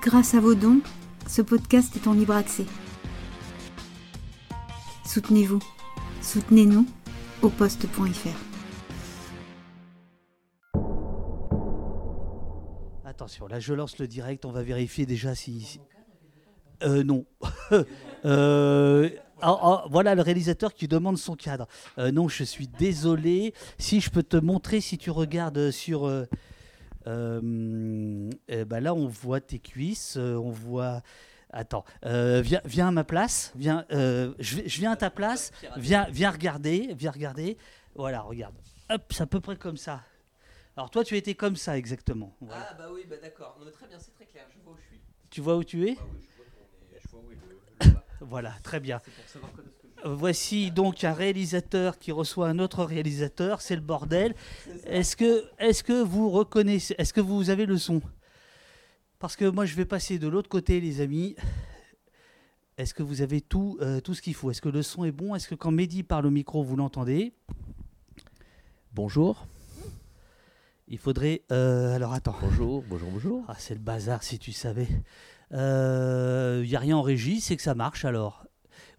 [0.00, 0.80] Grâce à vos dons,
[1.28, 2.64] ce podcast est en libre accès.
[5.04, 5.60] Soutenez-vous.
[6.22, 6.86] Soutenez-nous
[7.42, 8.28] au poste.fr.
[13.04, 15.80] Attention, là je lance le direct, on va vérifier déjà si...
[16.82, 17.24] Euh, non.
[18.24, 19.08] Euh,
[19.40, 21.66] ah, ah, voilà le réalisateur qui demande son cadre.
[21.98, 23.52] Euh, non, je suis désolé.
[23.78, 26.06] Si je peux te montrer, si tu regardes sur...
[26.06, 26.26] euh,
[27.06, 31.02] euh, ben là, on voit tes cuisses, euh, on voit...
[31.54, 36.06] Attends, euh, viens, viens à ma place, viens, euh, je, viens à ta place, viens,
[36.10, 37.58] viens regarder, viens regarder.
[37.94, 38.54] Voilà, regarde.
[38.88, 40.02] Hop, c'est à peu près comme ça.
[40.78, 42.34] Alors toi, tu étais comme ça exactement.
[42.40, 42.68] Voilà.
[42.70, 43.58] Ah bah oui, bah d'accord.
[43.74, 45.00] Très bien, c'est très clair, je vois où je suis.
[45.28, 45.96] Tu vois où tu es?
[46.00, 48.04] Ah oui, je vois qu'on est, je vois où est le, le bas.
[48.20, 48.98] Voilà, très bien.
[49.04, 49.60] C'est pour savoir que
[50.04, 54.34] Voici donc un réalisateur qui reçoit un autre réalisateur, c'est le bordel.
[54.84, 58.02] Est-ce que, est que vous reconnaissez, est-ce que vous avez le son?
[59.20, 61.36] Parce que moi je vais passer de l'autre côté les amis.
[62.78, 64.50] Est-ce que vous avez tout, euh, tout ce qu'il faut?
[64.50, 65.36] Est-ce que le son est bon?
[65.36, 67.32] Est-ce que quand Mehdi parle au micro vous l'entendez?
[68.92, 69.46] Bonjour.
[70.88, 71.42] Il faudrait...
[71.52, 72.36] euh, alors attends.
[72.42, 73.44] Bonjour, bonjour, bonjour.
[73.46, 74.88] Ah, c'est le bazar si tu savais.
[75.52, 75.56] Il
[76.66, 78.46] n'y a rien en régie, c'est que ça marche alors.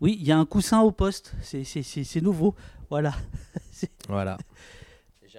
[0.04, 2.56] Oui, il y a un coussin au poste, c'est- nouveau.
[2.90, 3.14] Voilà.
[4.10, 4.38] Voilà.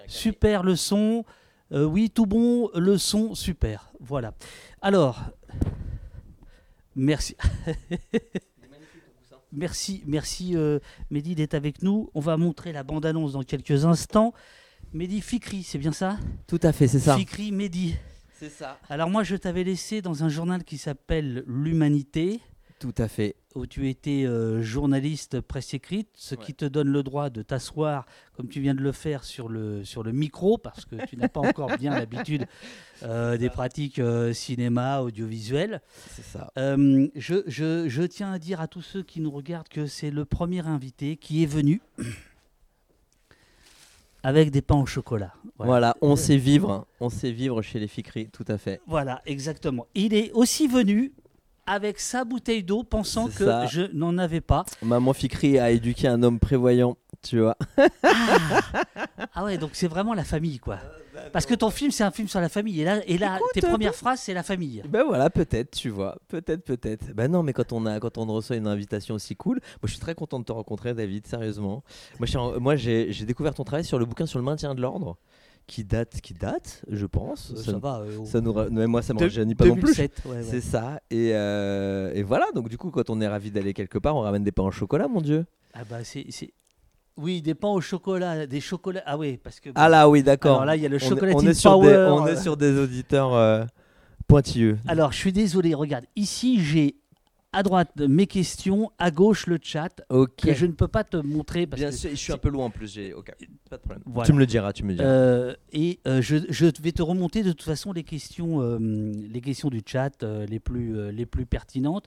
[0.07, 1.23] Super le son.
[1.71, 3.91] Euh, oui, tout bon, le son, super.
[3.99, 4.33] Voilà.
[4.81, 5.21] Alors,
[6.95, 7.35] merci.
[9.51, 10.79] merci, merci euh,
[11.11, 12.09] Mehdi d'être avec nous.
[12.15, 14.33] On va montrer la bande-annonce dans quelques instants.
[14.93, 16.17] Mehdi Fikri, c'est bien ça?
[16.47, 17.15] Tout à fait, c'est ça.
[17.15, 17.95] Fikri Mehdi.
[18.33, 18.79] C'est ça.
[18.89, 22.41] Alors moi, je t'avais laissé dans un journal qui s'appelle L'Humanité,
[22.79, 23.35] Tout à fait.
[23.55, 28.05] où tu étais euh, journaliste presse écrite, ce qui te donne le droit de t'asseoir,
[28.35, 31.29] comme tu viens de le faire, sur le, sur le micro, parce que tu n'as
[31.29, 32.45] pas encore bien l'habitude
[33.03, 35.81] euh, des pratiques euh, cinéma, audiovisuel.
[36.11, 36.51] C'est ça.
[36.57, 40.25] Je, je- je tiens à dire à tous ceux qui nous regardent que c'est le
[40.25, 41.81] premier invité qui est venu
[44.23, 45.33] avec des pains au chocolat.
[45.57, 45.69] Voilà.
[45.71, 46.85] Voilà, on sait vivre.
[46.99, 48.81] On sait vivre chez les Ficri, tout à fait.
[48.87, 49.85] Voilà, exactement.
[49.95, 51.13] Il est aussi venu
[51.67, 53.65] avec sa bouteille d'eau, pensant que ça.
[53.65, 54.65] je n'en avais pas.
[54.81, 57.57] Maman Ficri a éduqué un homme prévoyant, tu vois.
[59.33, 60.79] Ah ouais, donc c'est vraiment la famille, quoi.
[61.31, 62.81] Parce que ton film, c'est un film sur la famille.
[62.81, 64.83] Et là, et là Écoute, tes euh, premières phrases, c'est la famille.
[64.87, 66.17] Ben voilà, peut-être, tu vois.
[66.27, 67.13] Peut-être, peut-être.
[67.13, 69.91] Ben non, mais quand on, a, quand on reçoit une invitation aussi cool, moi je
[69.91, 71.83] suis très content de te rencontrer, David, sérieusement.
[72.19, 75.17] Moi, j'ai découvert ton travail sur le bouquin sur le maintien de l'ordre,
[75.67, 77.51] qui date, qui date, je pense.
[77.51, 78.01] Euh, Ça- ça va.
[78.01, 79.81] euh, Ça nous, même moi, ça me rajeunit pas non plus.
[79.95, 80.43] 2007, ouais, ouais.
[80.43, 80.99] C'est ça.
[81.09, 84.21] Et, euh, et voilà, donc du coup, quand on est ravi d'aller quelque part, on
[84.21, 85.45] ramène des pains au chocolat, mon Dieu.
[85.73, 86.25] Ah bah c'est...
[87.17, 89.01] Oui, des pains au chocolat, des chocolats.
[89.05, 89.69] Ah oui, parce que...
[89.75, 90.55] Ah là, oui, d'accord.
[90.55, 91.87] Alors là, il y a le On chocolatine on est, sur power.
[91.87, 93.63] des, on est sur des auditeurs euh,
[94.27, 94.77] pointilleux.
[94.87, 96.05] Alors, je suis désolé, regarde.
[96.17, 96.95] Ici, j'ai
[97.55, 100.35] à droite mes questions, à gauche le chat, Ok.
[100.37, 101.65] que je ne peux pas te montrer.
[101.65, 102.93] Parce Bien que sûr, je suis un peu loin en plus.
[102.93, 103.13] J'ai...
[103.13, 103.31] ok,
[103.69, 104.03] Pas de problème.
[104.05, 104.27] Voilà.
[104.27, 105.07] Tu me le diras, tu me le diras.
[105.07, 109.41] Euh, et euh, je, je vais te remonter de toute façon les questions, euh, les
[109.41, 112.05] questions du chat euh, les, plus, euh, les plus pertinentes.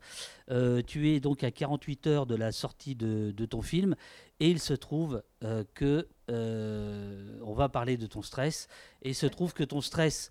[0.51, 3.97] Euh, tu es donc à 48 heures de la sortie de, de ton film
[4.41, 8.69] et il se trouve euh, que euh, on va parler de ton stress
[9.03, 10.31] et il se trouve que ton stress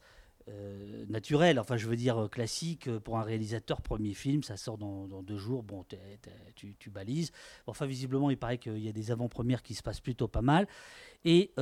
[0.50, 4.56] euh, naturel, enfin je veux dire euh, classique euh, pour un réalisateur premier film, ça
[4.56, 5.86] sort dans, deux jours, bon
[6.56, 7.32] tu, balises.
[7.66, 10.68] Enfin visiblement il paraît qu'il y a des avant-premières qui se passent plutôt pas mal
[11.26, 11.54] et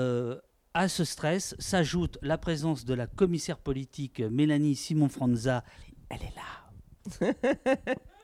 [0.74, 5.64] à ce stress s'ajoute la présence de la commissaire politique Mélanie Simon-Franza.
[6.10, 7.96] Elle est là.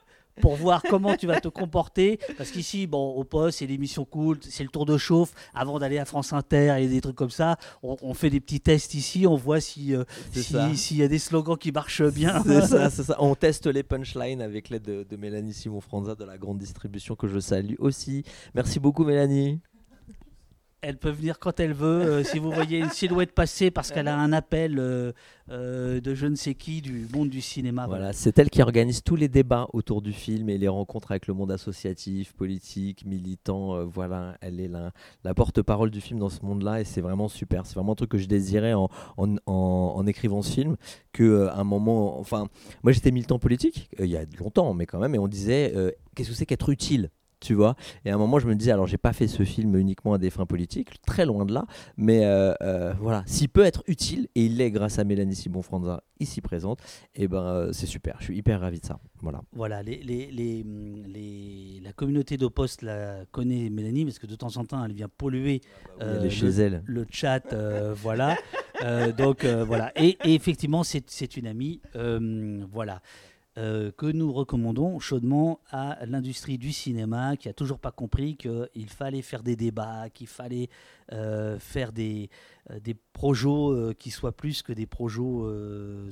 [0.41, 2.19] Pour voir comment tu vas te comporter.
[2.37, 5.33] Parce qu'ici, bon, au poste, c'est l'émission cool, c'est le tour de chauffe.
[5.53, 8.59] Avant d'aller à France Inter et des trucs comme ça, on, on fait des petits
[8.61, 10.03] tests ici, on voit si, euh,
[10.33, 12.41] si- s'il y a des slogans qui marchent bien.
[12.45, 13.15] C'est ça, c'est ça.
[13.19, 17.27] On teste les punchlines avec l'aide de, de Mélanie Simon-Franza de la grande distribution que
[17.27, 18.23] je salue aussi.
[18.55, 19.59] Merci beaucoup, Mélanie.
[20.83, 21.85] Elle peut venir quand elle veut.
[22.01, 25.11] euh, si vous voyez une silhouette passer parce qu'elle a un appel euh,
[25.51, 27.85] euh, de je ne sais qui du monde du cinéma.
[27.85, 31.27] Voilà, c'est elle qui organise tous les débats autour du film et les rencontres avec
[31.27, 33.85] le monde associatif, politique, militant.
[33.85, 34.91] voilà, elle est la,
[35.23, 37.67] la porte-parole du film dans ce monde-là et c'est vraiment super.
[37.67, 40.77] C'est vraiment un truc que je désirais en, en, en- écrivant ce film.
[41.13, 42.47] Que un moment, enfin,
[42.81, 45.73] moi j'étais militant politique il y a longtemps, mais quand même, et on disait
[46.15, 47.11] qu'est-ce que c'est qu'être utile?
[47.41, 47.75] Tu vois.
[48.05, 50.17] Et à un moment, je me disais, alors j'ai pas fait ce film uniquement à
[50.17, 51.65] des fins politiques, très loin de là,
[51.97, 56.03] mais euh, euh, voilà, s'il peut être utile, et il l'est grâce à Mélanie Sibon-Franza
[56.19, 56.79] ici présente,
[57.15, 58.99] et eh ben euh, c'est super, je suis hyper ravi de ça.
[59.21, 59.41] Voilà.
[59.53, 60.63] Voilà, les, les, les,
[61.07, 65.09] les la communauté d'Opost la connaît Mélanie, parce que de temps en temps, elle vient
[65.09, 65.61] polluer
[65.99, 66.83] le, chez elle.
[66.85, 67.53] le chat,
[67.95, 68.37] voilà.
[69.17, 71.81] donc voilà, et, et effectivement, c'est une amie,
[72.71, 73.01] voilà.
[73.57, 78.89] Euh, que nous recommandons chaudement à l'industrie du cinéma qui a toujours pas compris qu'il
[78.89, 80.69] fallait faire des débats, qu'il fallait
[81.59, 82.29] faire des,
[82.69, 85.21] euh, des projets qui soient plus que des projets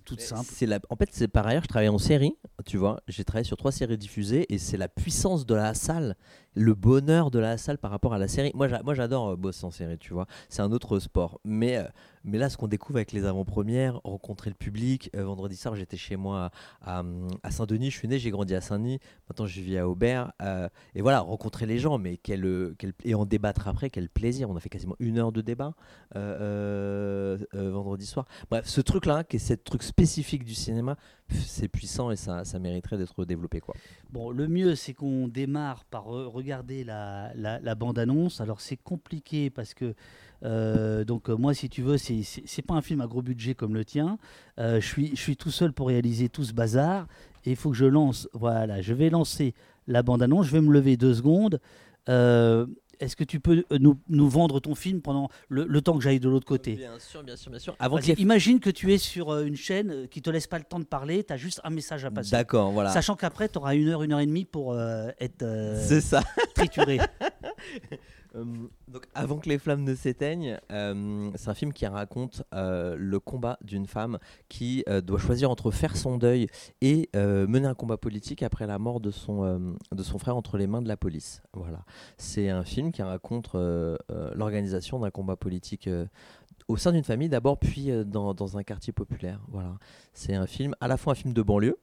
[0.06, 0.50] toutes simples.
[0.66, 0.80] La...
[0.90, 2.36] En fait, c'est par ailleurs, je travaille en série,
[2.66, 6.16] tu vois, j'ai travaillé sur trois séries diffusées et c'est la puissance de la salle,
[6.56, 8.52] le bonheur de la salle par rapport à la série.
[8.54, 11.40] Moi, j'adore bosser en série, tu vois, c'est un autre sport.
[11.44, 11.84] Mais
[12.24, 15.10] mais là, ce qu'on découvre avec les avant-premières, rencontrer le public.
[15.16, 16.52] Euh, vendredi soir, j'étais chez moi
[16.82, 17.04] à,
[17.50, 17.92] Saint-Denis.
[17.92, 19.00] Je suis né, j'ai grandi à Saint-Denis.
[19.30, 20.32] Maintenant, je vis à Aubert.
[20.42, 24.10] Euh, et voilà, rencontrer les gens, mais quel, euh, quel, et en débattre après, quel
[24.10, 24.50] plaisir.
[24.50, 25.74] On a fait quasiment une heure de débat
[27.54, 28.26] vendredi soir.
[28.50, 30.98] Bref, ce truc-là, qui est ce truc spécifique du cinéma,
[31.30, 33.60] c'est puissant et ça, mériterait d'être développé.
[33.60, 33.76] Quoi.
[34.12, 38.42] Bon, le mieux, c'est qu'on démarre par regarder la, bande-annonce.
[38.42, 39.94] Alors, c'est compliqué parce que
[40.44, 43.74] euh, donc euh, moi, si tu veux, c'est pas un film à gros budget comme
[43.74, 44.18] le tien.
[44.60, 47.08] Euh, je suis tout seul pour réaliser tout ce bazar
[47.46, 48.28] et il faut que je lance.
[48.34, 49.54] Voilà, je vais lancer
[49.88, 50.48] la bande annonce.
[50.48, 51.60] Je vais me lever deux secondes.
[53.00, 56.30] Est-ce que tu peux nous, nous, vendre ton film pendant le, temps que j'aille de
[56.30, 56.74] l'autre côté?
[56.74, 57.76] Bien sûr, bien sûr, bien sûr.
[57.80, 60.86] Avant Imagine que tu es sur une chaîne qui te laisse pas le temps de
[60.86, 62.32] parler, tu as juste un message à passer.
[62.32, 62.92] D'accord, voilà.
[62.92, 65.46] Sachant qu'après, tu auras une heure, une heure et demie pour être
[65.88, 66.24] C'est ça.
[66.56, 67.00] trituré.
[68.36, 68.46] Euh,
[68.88, 73.20] donc, avant que les flammes ne s'éteignent, euh, c'est un film qui raconte euh, le
[73.20, 76.48] combat d'une femme qui doit choisir entre faire son deuil
[76.82, 80.68] et mener un combat politique après la mort de son, de son frère entre les
[80.68, 81.42] mains de la police.
[81.54, 81.84] Voilà.
[82.18, 83.56] C'est un film qui raconte
[84.36, 85.90] l'organisation d'un combat politique
[86.68, 89.42] au sein d'une famille d'abord, puis dans, dans, un quartier populaire.
[89.50, 89.78] Voilà.
[90.14, 91.78] C'est un film, à la fois un film de banlieue,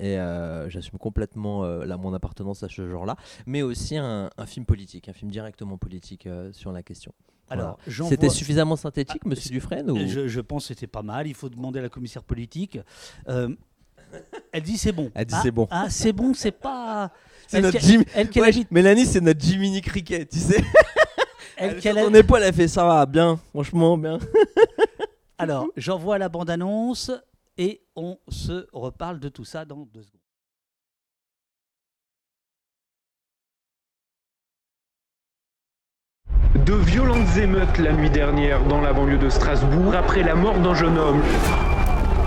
[0.00, 3.16] et euh, j'assume complètement euh, mon appartenance à ce genre-là,
[3.46, 7.12] mais aussi un, film politique, un film directement politique euh, sur la question.
[7.50, 9.98] Alors, c'était suffisamment synthétique, ah, Monsieur Dufresne ou...
[10.06, 11.26] je, pense que c'était pas mal.
[11.26, 12.78] Il faut demander à la commissaire politique.
[13.26, 15.10] elle dit c'est bon.
[15.14, 15.66] Elle dit c'est bon.
[15.70, 17.10] Ah, ah c'est bon, c'est pas.
[17.48, 18.04] C'est notre Jim...
[18.70, 20.62] Mélanie, c'est notre Jiminy Cricket, tu sais.
[21.56, 22.16] elle, elle, elle...
[22.16, 24.20] épaule, elle fait ça va bien, franchement bien.
[25.38, 27.10] Alors, j'envoie la bande-annonce
[27.56, 30.20] et on se reparle de tout ça dans deux secondes.
[36.66, 40.74] De violentes émeutes la nuit dernière dans la banlieue de Strasbourg après la mort d'un
[40.74, 41.22] jeune homme.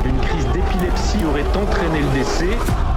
[0.05, 2.92] Une crise d'épilepsie aurait entraîné le décès.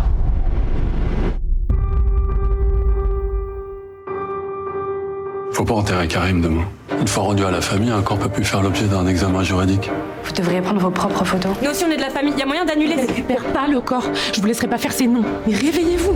[5.56, 6.64] Faut pas enterrer Karim demain.
[7.00, 9.90] Une fois rendu à la famille, un corps peut plus faire l'objet d'un examen juridique.
[10.22, 11.52] Vous devriez prendre vos propres photos.
[11.62, 12.34] Nous aussi, on est de la famille.
[12.36, 12.94] Il y a moyen d'annuler.
[12.94, 14.04] Ne récupère pas le corps.
[14.34, 15.24] Je vous laisserai pas faire ces noms.
[15.46, 16.12] Mais réveillez-vous.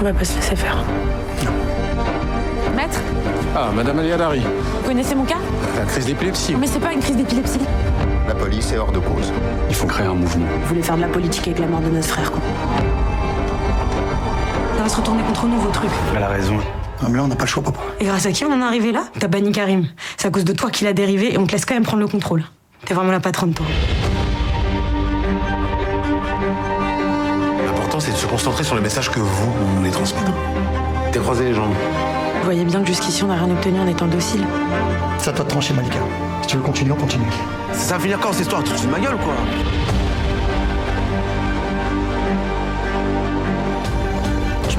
[0.00, 0.76] On va pas se laisser faire.
[2.76, 3.00] Maître
[3.56, 4.40] Ah, Madame Aliadari.
[4.40, 5.38] Vous connaissez mon cas
[5.78, 6.54] La crise d'épilepsie.
[6.54, 7.60] Mais c'est pas une crise d'épilepsie.
[8.28, 9.32] La police est hors de cause.
[9.70, 10.44] Il faut créer un mouvement.
[10.60, 12.42] Vous voulez faire de la politique avec la mort de notre frère, quoi.
[14.76, 15.88] Ça va se retourner contre nous, vos trucs.
[16.14, 16.58] Elle a raison.
[17.02, 17.80] Non, mais là, on n'a pas le choix, papa.
[18.00, 19.04] Et grâce à qui on en est arrivé là?
[19.18, 19.86] T'as banni Karim.
[20.16, 22.02] C'est à cause de toi qu'il a dérivé et on te laisse quand même prendre
[22.02, 22.44] le contrôle.
[22.84, 23.66] T'es vraiment la patronne, toi.
[27.66, 30.32] L'important, c'est de se concentrer sur le message que vous, vous voulez transmettre.
[31.12, 31.74] T'es croisé les jambes.
[32.38, 34.44] Vous voyez bien que jusqu'ici, on n'a rien obtenu en étant docile.
[35.18, 35.98] Ça toi de trancher, Malika.
[36.42, 37.24] Si tu veux continuer, on continue.
[37.72, 38.62] Ça va finir quand cette histoire?
[38.62, 39.34] Tu te de ma gueule, quoi?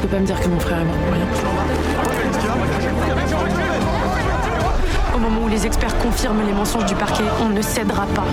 [0.06, 1.26] Peux pas me dire que mon frère est mort rien.
[5.16, 8.26] Au moment où les experts confirment les mensonges du parquet, on ne cédera pas.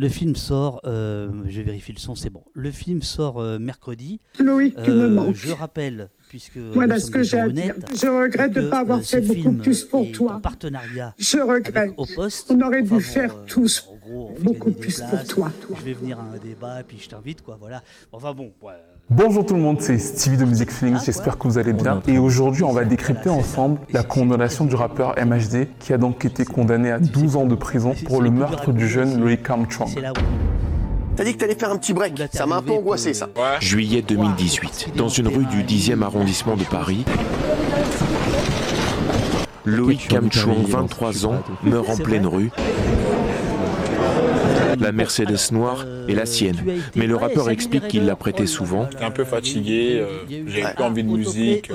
[0.00, 2.42] Le film sort, euh, je vérifie le son, c'est bon.
[2.54, 4.18] Le film sort euh, mercredi.
[4.38, 7.74] Loïc euh, me Je rappelle, puisque voilà ce que j'ai à dire.
[7.94, 10.36] Je regrette de ne pas avoir fait beaucoup plus pour toi.
[10.36, 11.14] En partenariat.
[11.18, 11.92] Je regrette.
[11.98, 12.50] Au poste.
[12.50, 13.90] On aurait dû faire tous
[14.40, 17.58] beaucoup plus pour toi, Je vais venir à un débat et puis je t'invite, quoi.
[17.60, 17.82] Voilà.
[18.10, 18.54] Enfin bon.
[19.10, 22.00] Bonjour tout le monde, c'est Stevie de Music Feelings, ah, j'espère que vous allez bien.
[22.06, 26.44] Et aujourd'hui, on va décrypter ensemble la condamnation du rappeur MHD, qui a donc été
[26.44, 29.90] condamné à 12 ans de prison pour le meurtre du jeune Loïc Armstrong.
[31.16, 32.22] T'as dit que t'allais faire un petit break.
[32.32, 33.28] Ça m'a un peu angoissé, ça.
[33.58, 37.04] Juillet 2018, dans une rue du 10e arrondissement de Paris,
[39.64, 42.52] Loïc Kamchouang, 23 ans, meurt en pleine rue.
[44.80, 46.56] La Mercedes noire est la sienne,
[46.96, 48.88] mais le rappeur explique qu'il l'a prêtée souvent.
[48.90, 51.70] J'étais un peu fatigué, euh, j'avais pas envie de musique.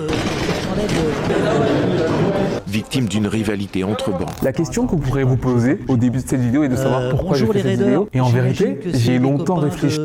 [2.68, 4.42] Victime d'une rivalité entre bancs.
[4.42, 7.10] La question que vous pourrez vous poser au début de cette vidéo est de savoir
[7.10, 8.10] pourquoi j'ai fait cette vidéo.
[8.14, 10.00] Et en vérité, j'ai longtemps réfléchi.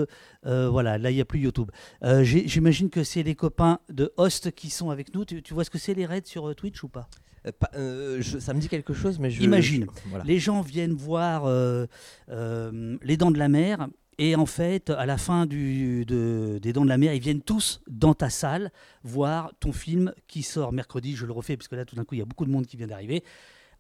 [0.47, 1.71] Euh, voilà, là il n'y a plus YouTube.
[2.03, 5.25] Euh, J'imagine que c'est les copains de Host qui sont avec nous.
[5.27, 7.09] Tu, tu vois ce que c'est les raids sur Twitch ou pas?
[7.47, 9.43] Euh, pas, euh, je, ça me dit quelque chose, mais je.
[9.43, 10.25] Imagine, je, voilà.
[10.25, 11.87] les gens viennent voir euh,
[13.03, 16.85] Les Dents de la Mer, et en fait, à la fin du, de, des Dents
[16.85, 18.71] de la Mer, ils viennent tous dans ta salle
[19.03, 21.17] voir ton film qui sort mercredi.
[21.17, 22.67] Je le refais, parce que là, tout d'un coup, il y a beaucoup de monde
[22.67, 23.25] qui vient d'arriver,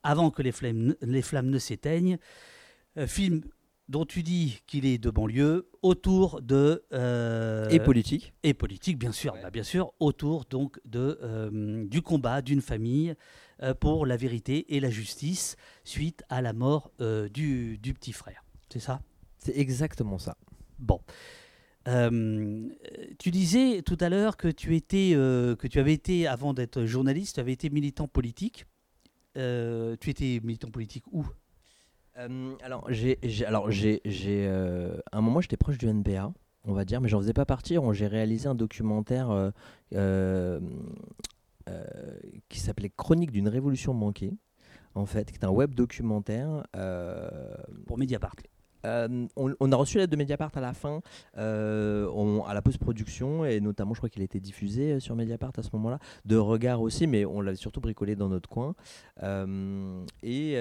[0.03, 2.19] avant que les, flammes, les flammes ne s'éteignent.
[3.07, 3.43] film
[3.91, 9.11] dont tu dis qu'il est de banlieue, autour de euh, et politique et politique bien
[9.11, 9.43] sûr, ouais.
[9.43, 13.15] bah, bien sûr, autour donc de euh, du combat d'une famille euh,
[13.81, 18.45] pour la vérité et la justice suite à la mort du, du, petit frère.
[18.73, 19.01] C'est ça?
[19.39, 20.37] C'est exactement ça.
[20.79, 21.01] Bon.
[21.87, 27.35] tu disais tout à l'heure que tu étais que tu avais été avant d'être journaliste,
[27.35, 28.67] tu avais été militant politique.
[29.35, 31.27] tu étais militant politique où?
[32.19, 36.33] Euh, alors, j'ai, alors j'ai, euh, un moment, j'étais proche du NPA,
[36.65, 37.77] on va dire, mais j'en faisais pas partie.
[37.93, 39.51] J'ai réalisé un documentaire euh,
[39.95, 40.61] euh,
[42.49, 44.33] qui s'appelait Chronique d'une révolution manquée,
[44.95, 46.67] en fait, qui est un web documentaire
[47.87, 48.35] pour Mediapart.
[48.85, 51.01] Euh, on, a reçu l'aide de Mediapart à la fin,
[51.37, 55.63] euh, à la post-production, et notamment, je crois qu'il a été diffusé sur Mediapart à
[55.63, 58.75] ce moment-là, de regard aussi, mais on l'avait surtout bricolé dans notre coin.
[59.23, 60.57] Euh, et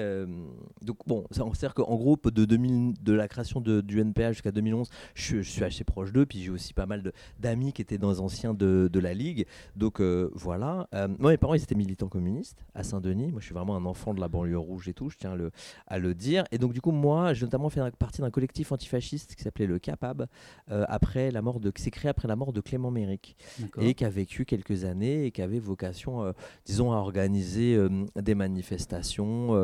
[0.82, 4.88] donc, bon, c'est-à-dire qu'en gros, de, 2000, de la création de, du NPA jusqu'à 2011,
[5.14, 8.10] je, je, suis assez proche d'eux, puis j'ai aussi pas mal d'amis qui étaient dans
[8.10, 9.46] les anciens de, la Ligue.
[9.76, 10.88] Donc, voilà.
[11.18, 13.30] moi, mes parents, ils étaient militants communistes à Saint-Denis.
[13.30, 15.36] Moi, je suis vraiment un enfant de la banlieue rouge et tout, je tiens à
[15.36, 15.50] le,
[15.86, 16.44] à le dire.
[16.52, 19.78] Et donc, du coup, moi, j'ai notamment fait partie d'un collectif antifasciste qui s'appelait le
[19.78, 20.26] CAPAB,
[20.72, 23.36] euh, après la mort de, qui s'est créé après la mort de Clément Méric
[23.80, 26.32] et qui a vécu quelques années et qui avait vocation, euh,
[26.64, 29.54] disons, à organiser euh, des manifestations.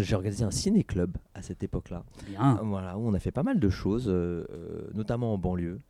[0.00, 2.04] J'ai organisé un ciné-club à cette époque-là.
[2.62, 4.12] Voilà, où on a fait pas mal de choses,
[4.94, 5.80] notamment en banlieue.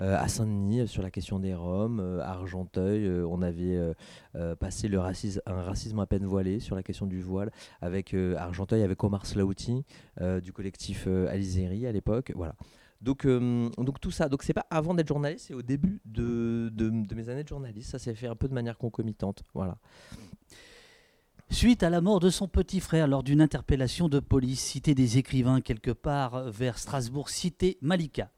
[0.00, 3.78] Euh, à Saint-Denis sur la question des Roms, euh, à Argenteuil, euh, on avait
[4.58, 8.82] passé le racisme, un racisme à peine voilé sur la question du voile avec Argenteuil,
[8.82, 9.84] avec Omar Slaouti
[10.42, 12.32] du collectif Alizeri à l'époque.
[12.34, 12.54] Voilà.
[13.00, 16.88] Donc, donc tout ça, donc c'est pas avant d'être journaliste, c'est au début de, de,
[16.88, 17.90] de, mes années de journaliste.
[17.90, 19.42] Ça s'est fait un peu de manière concomitante.
[19.54, 19.76] Voilà.
[21.50, 25.18] Suite à la mort de son petit frère lors d'une interpellation de police, cité des
[25.18, 28.30] écrivains quelque part vers Strasbourg, cité Malika,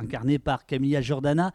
[0.00, 1.52] incarné par Camilla Jordana,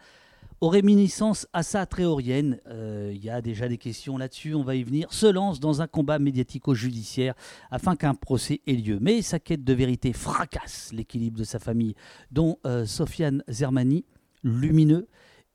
[0.61, 5.11] aux réminiscences assa-tréoriennes, il euh, y a déjà des questions là-dessus, on va y venir,
[5.11, 7.33] se lance dans un combat médiatico-judiciaire
[7.71, 8.97] afin qu'un procès ait lieu.
[9.01, 11.93] Mais sa quête de vérité fracasse l'équilibre de sa famille,
[12.31, 14.05] dont euh, Sofiane Zermani,
[14.43, 15.07] lumineux,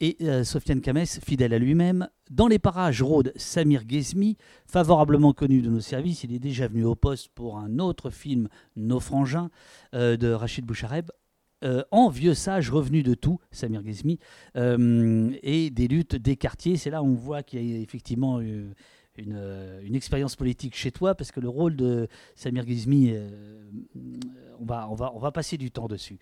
[0.02, 2.08] et euh, Sofiane Kames, fidèle à lui-même.
[2.30, 6.24] Dans les parages rôde Samir Ghezmi, favorablement connu de nos services.
[6.24, 9.50] Il est déjà venu au poste pour un autre film, Nos Frangins,
[9.92, 11.10] de Rachid Bouchareb.
[11.62, 14.18] Euh, en vieux sage revenu de tout, Samir Ghezmi,
[14.56, 16.76] euh, et des luttes des quartiers.
[16.76, 18.74] C'est là où on voit qu'il y a effectivement une,
[19.18, 23.30] une, expérience politique chez toi, parce que le rôle de Samir euh,
[24.60, 26.18] va, on, va, on va passer du temps dessus.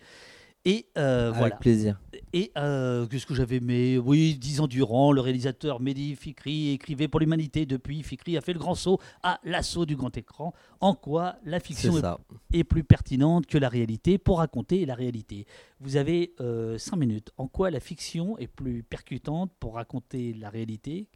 [0.65, 1.55] Et euh, Avec voilà.
[1.55, 1.99] plaisir.
[2.33, 3.97] Et euh, qu'est-ce que j'avais aimé?
[3.97, 7.65] Oui, dix ans durant, le réalisateur Mehdi Fikri écrivait pour l'humanité.
[7.65, 10.53] Depuis, Fikri a fait le grand saut à l'assaut du grand écran.
[10.81, 14.17] En quoi la fiction est, est, plus pertinente que la réalité?
[14.17, 15.45] Pour raconter la réalité
[15.79, 17.31] Vous avez euh, cinq minutes.
[17.37, 21.07] En quoi la fiction est plus percutante pour raconter la réalité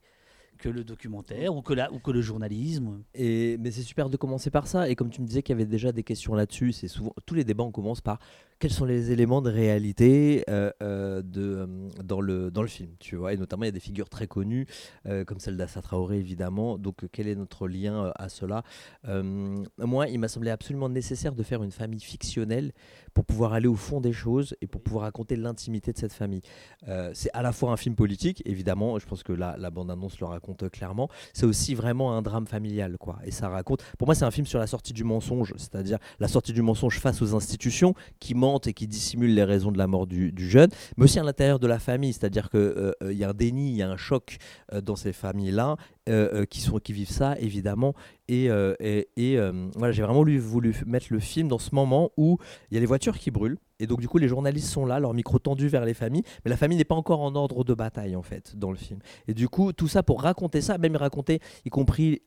[0.58, 3.04] que le documentaire ou que, la, ou que le journalisme?
[3.14, 4.90] Et, mais c'est super de commencer par ça.
[4.90, 7.36] Et comme tu me disais qu'il y avait déjà des questions là-dessus, c'est souvent tous
[7.36, 8.20] les débats on commence par
[8.63, 12.91] quels sont les éléments de réalité euh, euh, de, euh, dans, le, dans le film,
[12.98, 13.34] tu vois.
[13.34, 14.67] Et notamment, il y a des figures très connues,
[15.27, 16.77] comme celle d'Assa Traoré, évidemment.
[16.77, 18.63] Donc, quel est notre lien à cela
[19.03, 22.72] Moi, il m'a semblé absolument nécessaire de faire une famille fictionnelle
[23.13, 26.41] pour pouvoir aller au fond des choses et pour pouvoir raconter l'intimité de cette famille.
[27.13, 30.25] c'est à la fois un film politique, évidemment, je pense que la, la bande-annonce le
[30.25, 31.10] raconte clairement.
[31.34, 33.20] C'est aussi vraiment un drame familial, quoi.
[33.25, 33.84] Et ça raconte.
[33.98, 37.00] Pour moi, c'est un film sur la sortie du mensonge, c'est-à-dire la sortie du mensonge
[37.00, 40.70] face aux institutions qui mentent et qui dissimule les raisons de la mort du, jeune,
[40.98, 43.76] mais aussi à l'intérieur de la famille, c'est-à-dire qu'il il y a un déni, il
[43.76, 44.38] y a un choc
[44.84, 45.78] dans ces familles-là
[46.50, 47.94] qui, sont, qui vivent ça, évidemment.
[48.28, 52.38] Et, voilà, j'ai vraiment voulu mettre le film dans ce moment où
[52.72, 53.58] il y a les voitures qui brûlent.
[53.80, 56.50] Et donc, du coup, les journalistes sont là, leur micro tendu vers les familles, mais
[56.50, 59.00] la famille n'est pas encore en ordre de bataille, en fait, dans le film.
[59.28, 62.22] Et du coup, tout ça pour raconter ça, même raconter, y compris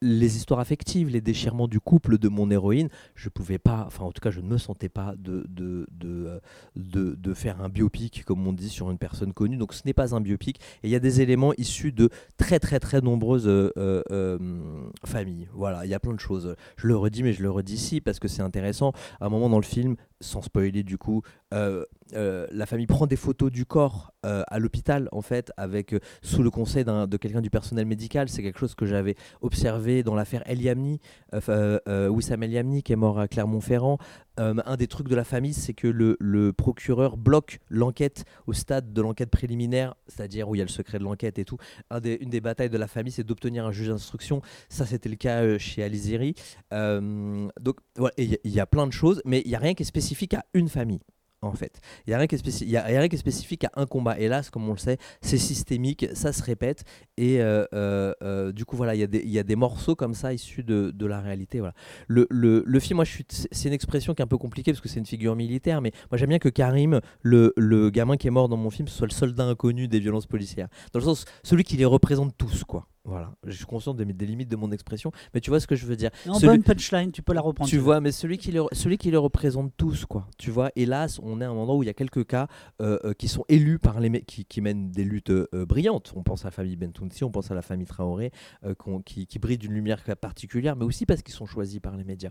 [0.00, 4.12] les histoires affectives, les déchirements du couple de mon héroïne, je pouvais pas, enfin en
[4.12, 6.40] tout cas je ne me sentais pas de, de, de,
[6.76, 10.14] de, faire un biopic comme on dit sur une personne connue, donc ce n'est pas
[10.14, 13.72] un biopic, et il y a des éléments issus de très très très nombreuses euh,
[13.76, 14.38] euh, euh,
[15.04, 17.74] familles, voilà, il y a plein de choses, je le redis mais je le redis
[17.74, 21.22] ici parce que c'est intéressant, à un moment dans le film, sans spoiler du coup,
[22.12, 26.84] la famille prend des photos du corps à l'hôpital en fait, avec sous le conseil
[26.84, 31.00] de quelqu'un du personnel médical, c'est quelque chose que j'avais observé dans l'affaire El Yamni,
[31.34, 33.98] euh, euh, Wissam El Yamni qui est mort à Clermont-Ferrand.
[34.40, 38.92] Euh, un des trucs de la famille, c'est que le, procureur bloque l'enquête au stade
[38.92, 41.58] de l'enquête préliminaire, c'est-à-dire où il y a le secret de l'enquête et tout.
[41.90, 44.40] une des batailles de la famille, c'est d'obtenir un juge d'instruction.
[44.68, 46.34] Ça, c'était le cas chez Aliziri.
[46.70, 47.78] donc,
[48.16, 50.44] il y, a plein de choses, mais il n'y a rien qui est spécifique à
[50.54, 51.00] une famille
[51.42, 51.80] en fait.
[52.06, 54.18] Il n'y a, rien qui est a, rien qui est spécifique à un combat.
[54.18, 56.84] Hélas, comme on le sait, c'est systémique, ça se répète.
[57.16, 60.64] Et euh, euh, euh, du coup, voilà, il y, a des morceaux comme ça issus
[60.64, 61.60] de, la réalité.
[61.60, 61.74] Voilà.
[62.08, 65.06] Le film, moi, c'est une expression qui est un peu compliquée parce que c'est une
[65.06, 68.56] figure militaire, mais moi, j'aime bien que Karim, le, le, gamin qui est mort dans
[68.56, 70.68] mon film, soit le soldat inconnu des violences policières.
[70.92, 72.86] Dans le sens, celui qui les représente tous, quoi.
[73.08, 75.74] Voilà, je suis conscient des, des, limites de mon expression, mais tu vois ce que
[75.74, 76.10] je veux dire.
[76.28, 77.70] En bonne punchline, tu peux la reprendre.
[77.70, 80.26] Tu vois, mais celui qui, les, celui qui les représente tous, quoi.
[80.36, 82.48] Tu vois, hélas, on est à un endroit où il y a quelques cas
[82.82, 86.12] euh, euh, qui sont élus par les qui, qui mènent des luttes euh, brillantes.
[86.16, 88.30] On pense à la famille Bentounsi, on pense à la famille Traoré,
[89.06, 92.30] qui, qui brille d'une lumière particulière, mais aussi parce qu'ils sont choisis par les médias.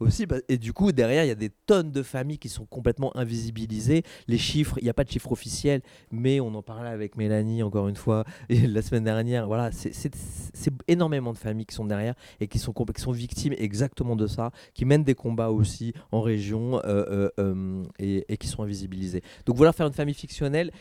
[0.00, 3.16] Aussi, et du coup, derrière, il y a des tonnes de familles qui sont complètement
[3.16, 4.02] invisibilisées.
[4.26, 7.62] Les chiffres, il n'y a pas de chiffres officiels, mais on en parlait avec Mélanie
[7.62, 9.46] encore une fois et la semaine dernière.
[9.46, 10.15] Voilà, c'est
[10.56, 14.26] c'est énormément de familles qui sont derrière et qui sont, qui sont victimes exactement de
[14.26, 19.22] ça, qui mènent des combats aussi en région euh, euh, euh, et, qui sont invisibilisés.
[19.44, 20.72] Donc vouloir faire une famille fictionnelle,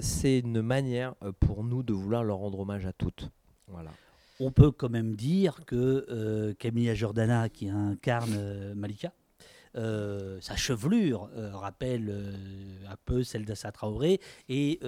[0.00, 3.30] c'est une manière pour nous de vouloir leur rendre hommage à toutes.
[3.68, 3.90] Voilà.
[4.40, 9.12] On peut quand même dire que Camilla Jordana, qui incarne Malika,
[9.74, 12.34] sa chevelure rappelle
[12.88, 14.80] un peu celle d'Assa Traoré et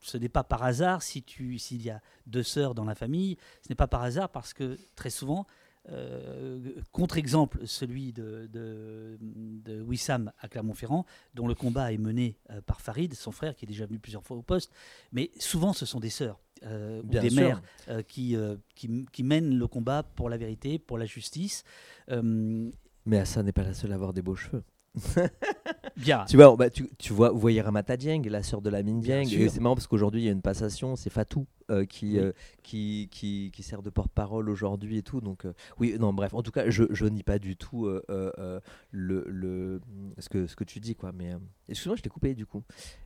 [0.00, 3.36] ce n'est pas par hasard si tu s'il y a deux sœurs dans la famille,
[3.62, 5.46] ce n'est pas par hasard parce que très souvent,
[5.90, 6.58] euh,
[6.92, 13.14] contre-exemple, celui de, de, Wissam à Clermont-Ferrand, dont le combat est mené euh, par Farid,
[13.14, 14.72] son frère, qui est déjà venu plusieurs fois au poste.
[15.12, 17.62] Mais souvent, ce sont des sœurs euh, ou des mères
[18.06, 18.36] qui,
[18.74, 21.64] qui, qui, mènent le combat pour la vérité, pour la justice.
[22.10, 24.64] Mais Assa n'est pas la seule à avoir des beaux cheveux.
[25.96, 26.24] Bien.
[26.28, 29.00] Tu vois, bah, tu, tu, vois, vous voyez Ramata Dieng, la sœur de la Mine
[29.00, 29.24] Dieng.
[29.24, 32.32] C'est marrant parce qu'aujourd'hui, il y a une passation, c'est Fatou euh, qui, euh,
[32.62, 35.20] qui, qui, qui, sert de porte-parole aujourd'hui et tout.
[35.20, 38.62] Donc, euh, oui, non, bref, en tout cas, je, je nie pas du tout le,
[38.92, 39.80] le,
[40.18, 41.12] ce, que, ce que tu dis, quoi.
[41.12, 41.32] Mais
[41.68, 42.62] excuse-moi, je t'ai coupé du coup.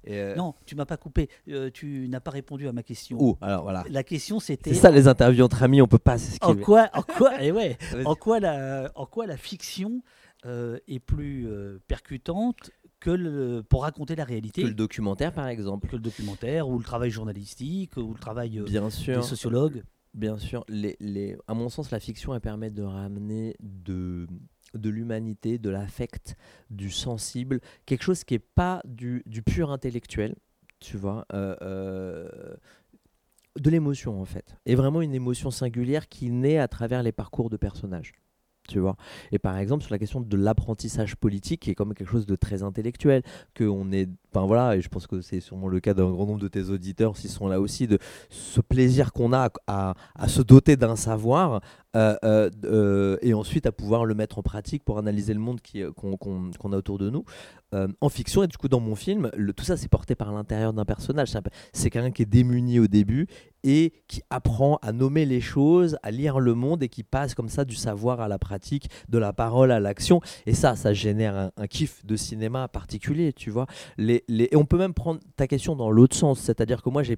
[0.06, 1.28] non, tu m'as pas coupé.
[1.72, 3.18] tu n'as pas répondu à ma question.
[3.20, 3.84] Oh, alors voilà.
[3.90, 4.74] La question, c'était.
[4.74, 7.52] C'est ça, les interviews entre amis, on peut pas En quoi, en quoi, et eh
[7.52, 10.02] ouais, en quoi la, en quoi la fiction
[10.44, 14.62] euh, est plus euh, percutante que le, pour raconter la réalité.
[14.62, 15.86] Que le documentaire, par exemple.
[15.86, 19.20] Que le documentaire, ou le travail journalistique, ou le travail euh, Bien sûr.
[19.20, 19.84] des sociologues.
[20.14, 20.64] Bien sûr.
[20.68, 24.26] Les, les, à mon sens, la fiction, elle permet de ramener de,
[24.74, 26.34] de l'humanité, de l'affect,
[26.70, 30.34] du sensible, quelque chose qui n'est pas du, du, pur intellectuel,
[30.80, 31.24] tu vois.
[31.30, 32.28] de
[33.56, 34.56] l'émotion, en fait.
[34.66, 38.12] Et vraiment une émotion singulière qui naît à travers les parcours de personnages
[39.30, 42.36] Et par exemple, sur la question de l'apprentissage politique, qui est même quelque chose de
[42.36, 43.22] très intellectuel,
[43.54, 46.26] que on est, enfin voilà, et je pense que c'est sûrement le cas d'un grand
[46.26, 49.94] nombre de tes auditeurs, s'ils sont là aussi, de ce plaisir qu'on a à,
[50.28, 51.60] se doter d'un savoir,
[51.94, 55.60] euh, euh, euh, et ensuite à pouvoir le mettre en pratique pour analyser le monde
[55.94, 57.24] qu'on a autour de nous.
[58.00, 60.84] en fiction, et du coup dans mon film, tout ça c'est porté par l'intérieur d'un
[60.84, 61.28] personnage.
[61.72, 63.26] C'est quelqu'un qui est démuni au début
[63.64, 67.48] et qui apprend à nommer les choses, à lire le monde et qui passe comme
[67.48, 70.20] ça du savoir à la pratique, de la parole à l'action.
[70.46, 73.66] Et ça, ça génère un, kiff de cinéma particulier, tu vois.
[73.98, 74.24] Les...
[74.28, 77.16] Et on peut même prendre ta question dans l'autre sens, c'est-à-dire que moi j'ai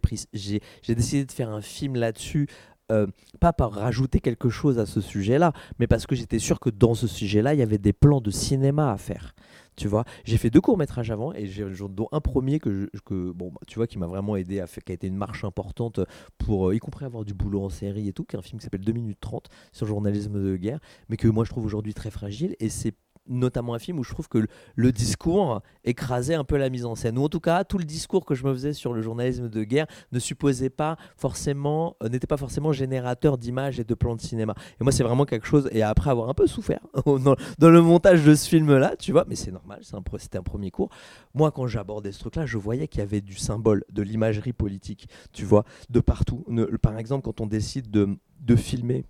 [0.88, 2.48] décidé de faire un film là-dessus
[2.92, 3.06] euh,
[3.40, 6.94] pas par rajouter quelque chose à ce sujet-là, mais parce que j'étais sûr que dans
[6.94, 9.34] ce sujet-là, il y avait des plans de cinéma à faire.
[9.76, 13.32] Tu vois, j'ai fait deux courts métrages avant et j'ai dont un premier que, que
[13.32, 15.44] bon, bah, tu vois, qui m'a vraiment aidé à faire, qui a été une marche
[15.44, 16.00] importante
[16.38, 18.60] pour, euh, y compris avoir du boulot en série et tout, qui est un film
[18.60, 21.64] qui s'appelle 2 minutes 30 sur le journalisme de guerre, mais que moi je trouve
[21.64, 22.54] aujourd'hui très fragile.
[22.60, 22.94] Et c'est
[23.26, 26.94] notamment un film où je trouve que le, discours écrasait un peu la mise en
[26.94, 27.18] scène.
[27.18, 29.64] Ou en tout cas, tout le discours que je me faisais sur le journalisme de
[29.64, 34.20] guerre ne supposait pas forcément, euh, n'était pas forcément générateur d'images et de plans de
[34.20, 34.54] cinéma.
[34.80, 35.68] Et moi, c'est vraiment quelque chose.
[35.72, 39.24] Et après avoir un peu souffert dans, dans le montage de ce film-là, tu vois,
[39.28, 40.90] mais c'est normal, c'était un, un premier cours.
[41.34, 45.08] Moi, quand j'abordais ce truc-là, je voyais qu'il y avait du symbole, de l'imagerie politique,
[45.32, 46.44] tu vois, de partout.
[46.82, 49.04] par exemple, quand on décide de, de filmer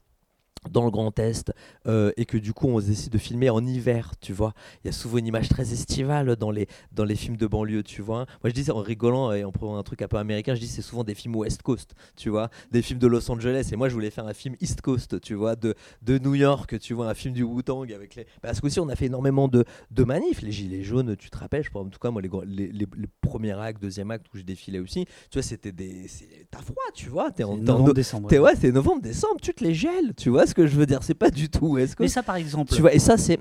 [0.71, 1.53] dans le Grand Est
[1.87, 4.55] euh, et que du coup on décide de filmer en hiver, tu vois.
[4.83, 7.83] Il y a souvent une image très estivale dans les, dans les films de banlieue,
[7.83, 8.27] tu vois.
[8.43, 10.67] Moi je dis en rigolant et en prenant un truc un peu américain, je dis
[10.67, 13.89] c'est souvent des films West Coast, tu vois, des films de Los Angeles et moi
[13.89, 17.09] je voulais faire un film East Coast, tu vois, de, de New York, tu vois,
[17.09, 18.27] un film du Wu-Tang avec les...
[18.43, 21.65] Parce qu'aussi on a fait énormément de, de manifs, les gilets jaunes, tu te rappelles,
[21.65, 22.87] je en tout cas moi les, les, les,
[23.21, 26.07] premiers actes, deuxième acte où je défilais aussi, tu vois, c'était des...
[26.51, 28.33] T'as froid, tu vois, t'es en novembre-décembre.
[28.33, 31.15] Ouais, c'est novembre-décembre, tu te les gèles, tu vois ce que je veux dire, c'est
[31.15, 31.79] pas du tout.
[31.79, 32.73] Est-ce que Mais ça, par exemple.
[32.73, 33.41] Tu vois, et ça, c'est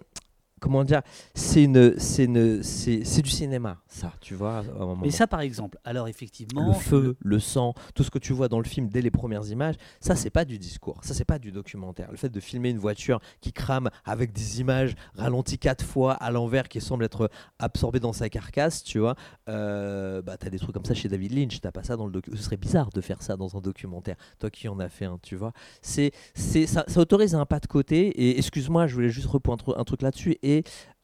[0.64, 1.02] comment dire,
[1.36, 4.60] c'est une, c'est une, c'est, du cinéma, ça, tu vois.
[4.60, 4.96] À un.
[5.02, 8.48] Mais ça, par exemple, alors effectivement, le feu, le sang, tout ce que tu vois
[8.48, 11.38] dans le film dès les premières images, ça, c'est pas du discours, ça, c'est pas
[11.38, 12.10] du documentaire.
[12.12, 16.32] Le fait de filmer une voiture qui crame avec des images ralenties quatre fois à
[16.32, 19.16] l'envers, qui semble être absorbée dans sa carcasse, tu vois,
[19.50, 22.14] euh, bah, t'as des trucs comme ça chez David Lynch, t'as pas ça dans le
[22.14, 22.40] documentaire.
[22.40, 24.16] Ce serait bizarre de faire ça dans un documentaire.
[24.40, 27.60] Toi qui en as fait un, tu vois, c'est, c'est, ça, ça autorise un pas
[27.60, 28.08] de côté.
[28.08, 30.53] Et excuse-moi, je voulais juste repoindre un truc là-dessus et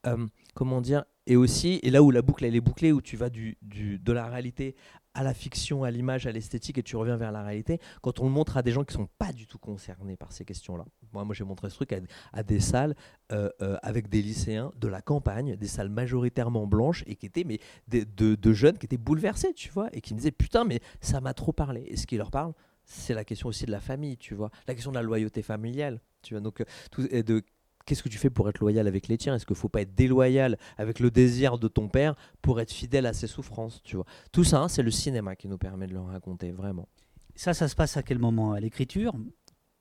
[0.05, 3.15] euh, comment dire, et aussi, et là où la boucle elle est bouclée, où tu
[3.15, 4.75] vas du, du de la réalité
[5.13, 8.25] à la fiction, à l'image, à l'esthétique, et tu reviens vers la réalité, quand on
[8.25, 10.85] le montre à des gens qui sont pas du tout concernés par ces questions-là.
[11.13, 11.93] Moi, moi j'ai montré ce truc
[12.33, 12.95] à, des salles
[13.31, 17.43] euh, euh, avec des lycéens de la campagne, des salles majoritairement blanches, et qui étaient
[17.43, 20.79] mais, de, de, jeunes qui étaient bouleversés, tu vois, et qui me disaient, putain, mais
[21.01, 21.83] ça m'a trop parlé.
[21.87, 22.53] Et ce qui leur parle,
[22.85, 26.01] c'est la question aussi de la famille, tu vois, la question de la loyauté familiale,
[26.21, 27.43] tu vois, donc tout, et de
[27.89, 29.33] qu'est-ce que tu fais pour être loyal avec les tiens?
[29.33, 32.71] Est-ce qu'il ne faut pas être déloyal avec le désir de ton père pour être
[32.71, 34.05] fidèle à ses souffrances tu vois?
[34.31, 36.87] Tout ça, c'est le cinéma qui nous permet de le raconter, vraiment.
[37.35, 38.53] Ça, ça se passe à quel moment?
[38.53, 39.13] À l'écriture?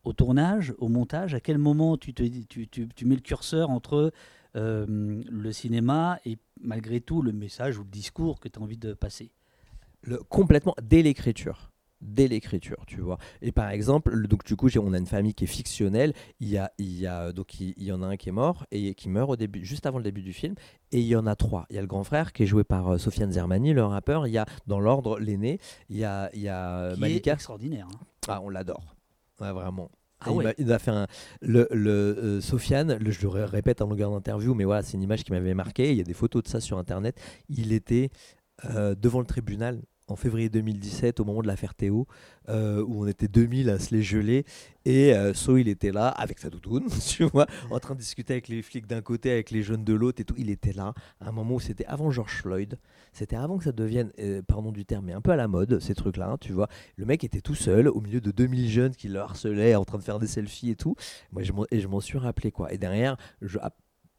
[0.05, 0.75] Au tournage?
[0.79, 1.35] Au montage?
[1.35, 4.11] À quel moment tu, te, tu, tu, tu mets le curseur entre
[4.57, 8.79] euh, le cinéma et malgré tout le message ou le discours que tu as envie
[8.79, 9.33] de passer?
[10.03, 13.19] Le, Complètement, dès l'écriture dès l'écriture, tu vois.
[13.43, 16.13] Et par exemple, donc du coup, on a une famille qui est fictionnelle.
[16.41, 18.67] Il y a, il y a donc il, y en a un qui est mort
[18.71, 20.55] et qui meurt au début, juste avant le début du film.
[20.93, 21.67] Et il y en a trois.
[21.71, 24.27] Il y a le grand frère qui est joué par euh, Sofiane Zermani, le rappeur.
[24.27, 25.59] Il y a dans l'ordre l'aîné.
[25.91, 27.35] Il y a, il y a Malika.
[27.35, 27.87] extraordinaire.
[27.93, 28.07] Hein.
[28.29, 28.97] Ah, on l'adore.
[29.39, 29.91] vraiment.
[30.21, 31.07] Ah il, a fait un,
[31.41, 35.23] le, le euh, Sofiane, je le répète en longueur d'interview, mais voilà, c'est une image
[35.23, 35.93] qui m'avait marqué.
[35.93, 37.17] Il y a des photos de ça sur internet.
[37.49, 38.11] Il était
[38.65, 42.07] euh, devant le tribunal en février 2017 au moment de l'affaire Théo,
[42.49, 44.45] euh, où on était 2000 à se les geler.
[44.85, 48.33] Et euh, So, il était là avec sa doudoune, tu vois, en train de discuter
[48.33, 50.35] avec les flics d'un côté, avec les jeunes de l'autre et tout.
[50.39, 52.79] Il était là à un moment où c'était avant George Floyd.
[53.13, 55.79] C'était avant que ça devienne, euh, pardon du terme, mais un peu à la mode,
[55.81, 56.69] ces trucs-là, hein, tu vois.
[56.97, 59.99] Le mec était tout seul au milieu de 2000 jeunes qui le harcelaient, en train
[59.99, 60.95] de faire des selfies et tout.
[61.33, 62.73] Moi, je m'en suis rappelé, quoi.
[62.73, 63.59] Et derrière, je,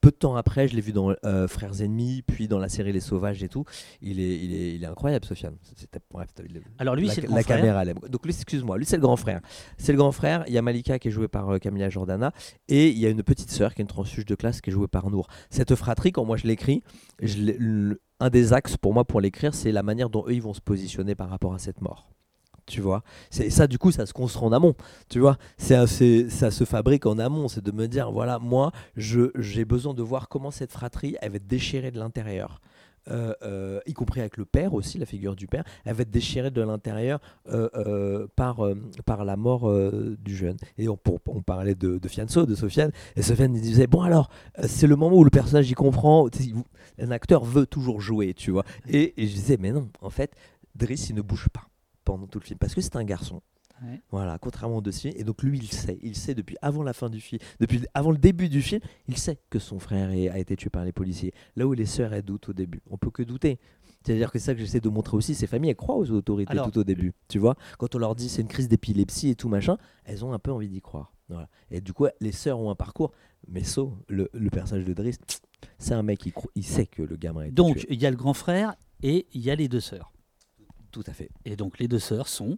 [0.02, 2.92] peu de temps après, je l'ai vu dans euh, Frères Ennemis, puis dans la série
[2.92, 3.66] Les Sauvages et tout.
[4.02, 5.56] Il est, il est, il est incroyable, Sofiane.
[6.12, 6.30] Bref,
[6.78, 7.58] Alors lui, c'est le grand la frère.
[7.58, 7.86] caméra.
[7.86, 9.42] Donc lui, excuse-moi, lui c'est le grand frère.
[9.78, 10.44] C'est le grand frère.
[10.48, 12.32] Il y a Malika qui est jouée par euh, Camilla Jordana
[12.68, 14.74] et il y a une petite sœur qui est une transfuge de classe qui est
[14.74, 15.28] jouée par Nour.
[15.50, 16.82] Cette fratrie, quand moi je l'écris,
[18.20, 20.62] un des axes pour moi pour l'écrire, c'est la manière dont eux ils vont se
[20.62, 22.10] positionner par rapport à cette mort
[22.70, 23.04] tu vois.
[23.30, 24.76] C'est ça, du coup, ça se construit en amont,
[25.10, 25.38] tu vois.
[25.58, 30.04] C'est ça se fabrique en amont, c'est de me dire, voilà, moi, j'ai besoin de
[30.04, 32.62] voir comment cette fratrie, elle va être déchirée de l'intérieur.
[33.10, 36.12] Euh, euh, y compris avec le père aussi, la figure du père, elle va être
[36.12, 38.62] déchirée de l'intérieur euh, par,
[39.06, 39.72] par la mort
[40.20, 40.58] du jeune.
[40.78, 44.30] Et on, on parlait de, de, Fianso, de Sofiane, et Sofiane disait, bon alors,
[44.64, 46.28] c'est le moment où le personnage y comprend,
[47.00, 48.64] un acteur veut toujours jouer, tu vois.
[48.88, 50.34] Et, et je disais, mais non, en fait,
[50.76, 51.68] Driss, il ne bouge pas
[52.06, 53.42] pendant tout le film parce que c'est un garçon.
[54.12, 55.20] Voilà, contrairement au dossier.
[55.20, 58.12] Et donc lui, il sait, il sait depuis avant la fin du film, depuis avant
[58.12, 61.34] le début du film, il sait que son frère a été tué par les policiers.
[61.56, 63.60] Là où les sœurs elles doutent au début, on peut que douter.
[64.04, 65.36] C'est-à-dire que c'est ça que j'essaie de montrer aussi.
[65.36, 67.14] Ces familles, elles croient aux autorités tout au début.
[67.28, 70.34] Tu vois, quand on leur dit c'est une crise d'épilepsie et tout machin, elles ont
[70.34, 71.14] un peu envie d'y croire.
[71.28, 71.48] Voilà.
[71.70, 73.12] Et du coup, les sœurs ont un parcours.
[73.48, 75.18] Mais So, le, personnage de Driss,
[75.78, 78.18] c'est un mec qui il sait que le gamin est Donc il y a le
[78.18, 80.12] grand frère et il y a les deux sœurs.
[80.92, 81.30] Tout à fait.
[81.46, 82.58] Et donc les deux sœurs sont.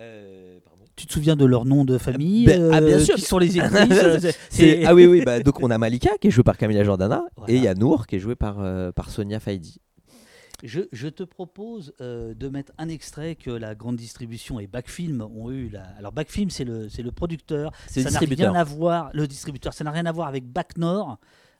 [0.00, 0.58] Euh,
[0.94, 3.14] tu te souviens de leur nom de famille ben, ah, bien euh, sûr.
[3.16, 4.36] Qui sont les actrices
[4.84, 5.22] Ah oui, oui.
[5.24, 7.74] Bah, donc on a Malika qui est jouée par Camilla Jordana et il y a
[7.74, 9.80] Nour qui est jouée par, euh, par Sonia Faidi.
[10.64, 15.50] Je, je, te propose de mettre un extrait que la grande distribution et Backfilm ont
[15.50, 15.68] eu.
[15.68, 15.82] La...
[15.98, 17.72] Alors Backfilm, c'est le, le producteur.
[17.86, 18.52] C'est le distributeur.
[18.52, 19.74] Rien à voir, le distributeur.
[19.74, 21.18] Ça n'a rien à voir avec Back Nord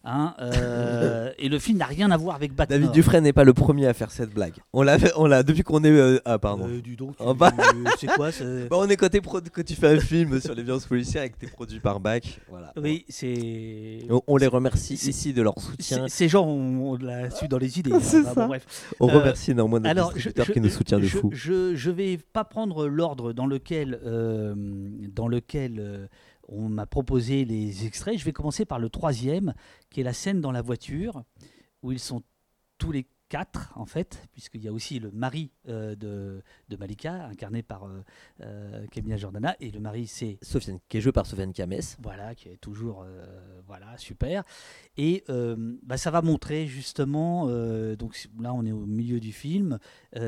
[0.09, 2.79] Hein, euh, et le film n'a rien à voir avec Batman.
[2.81, 4.53] David Dufresne n'est pas le premier à faire cette blague.
[4.73, 5.91] On l'a, on l'a depuis qu'on est.
[5.91, 6.69] Euh, ah pardon.
[6.69, 7.51] Euh, du donc, Oh, bah.
[7.99, 8.31] c'est quoi
[8.71, 11.31] Bah, on est côté pro que tu fais un film sur les violences policières et
[11.31, 12.39] que t'es produit par Bac.
[12.49, 12.73] Voilà.
[12.77, 13.99] Oui, c'est.
[14.09, 16.07] On, on les remercie ici de leur soutien.
[16.09, 17.91] c'est- Ces gens, on, on l'a su dans les idées.
[18.01, 18.41] C'est Enfin, ça.
[18.43, 18.95] bon, bref.
[19.01, 21.31] On Euh, remercie énormément notre alors, distributeur je- qui nous je- soutient de je- fou.
[21.33, 24.55] Je je vais pas prendre l'ordre dans lequel euh,
[25.15, 26.07] dans lequel euh,
[26.47, 28.19] on m'a proposé les extraits.
[28.19, 29.55] Je vais commencer par le troisième,
[29.91, 31.25] qui est la scène dans la voiture
[31.83, 32.23] où ils sont
[32.79, 37.27] tous les quatre en fait, puisqu'il y a aussi le mari euh, de, de Malika,
[37.27, 38.05] incarné par euh,
[38.43, 41.81] euh, Camilla Jordana, et le mari c'est Sofiane, qui est joué par Sofiane Kames.
[42.01, 44.45] voilà, qui est toujours euh, voilà super.
[44.97, 45.25] Et
[45.83, 47.47] bah, ça va montrer justement,
[47.97, 49.79] donc là on est au milieu du film,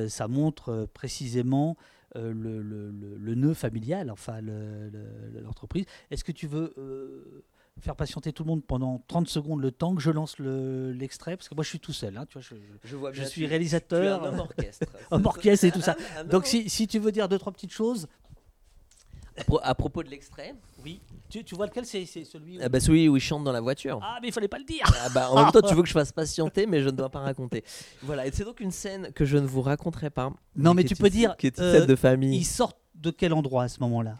[0.08, 1.76] ça montre précisément
[2.16, 5.84] euh, le, le- le- nœud familial, enfin le- le- l'entreprise.
[6.10, 7.44] Est-ce que tu veux euh,
[7.80, 11.36] faire patienter tout le monde pendant 30 secondes le temps que je lance le- l'extrait?
[11.36, 13.28] Parce que moi je suis tout seul, hein, tu vois, je, Je vois je bien,
[13.28, 14.86] suis réalisateur, tu es un homme orchestre.
[15.10, 15.96] homme orchestre et tout ça.
[16.30, 18.08] Donc si, si tu veux dire deux, trois petites choses,
[19.38, 21.00] À pro- À propos de l'extrait, oui.
[21.28, 22.60] Tu, tu vois lequel c'est celui où...
[22.62, 24.00] ah bah celui où il chante dans la voiture.
[24.02, 25.88] Ah mais il fallait pas le dire Ah bah, en même temps, tu veux que
[25.88, 27.64] je fasse patienter, mais je ne dois pas raconter.
[28.02, 30.32] Voilà, et c'est donc une scène que je ne vous raconterai pas.
[30.56, 32.36] Non, mais tu peux une- dire, Qui est une euh, scène de famille.
[32.36, 34.16] Ils sortent de quel endroit à ce moment-là?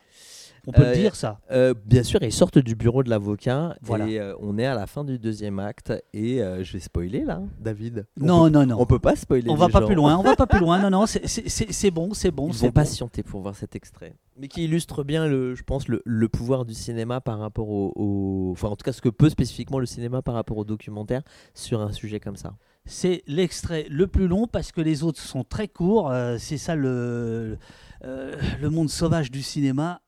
[0.68, 3.74] On peut Euh, le dire ça Euh, bien sûr, ils sortent du bureau de l'avocat
[3.80, 4.06] Voilà.
[4.06, 7.24] et euh, on est à la fin du deuxième acte et euh, je vais spoiler
[7.24, 8.04] là, David.
[8.20, 8.76] On Non, peut- non, non.
[8.78, 9.48] On peut pas spoiler.
[9.50, 9.86] On va pas gens.
[9.86, 10.78] plus loin, on va pas plus loin.
[10.78, 12.48] Non, non, c'est- bon, c'est bon.
[12.48, 12.72] Ils c'est vont bon.
[12.72, 16.66] patienter pour voir cet extrait, mais qui illustre bien, le, je pense, le, le pouvoir
[16.66, 19.86] du cinéma par rapport au, au- enfin en tout cas ce que peut spécifiquement le
[19.86, 21.22] cinéma par rapport au documentaire
[21.54, 22.52] sur un sujet comme ça.
[22.84, 26.10] C'est l'extrait le plus long parce que les autres sont très courts.
[26.10, 27.58] euh, c'est ça le,
[28.04, 30.00] euh, le monde sauvage du cinéma.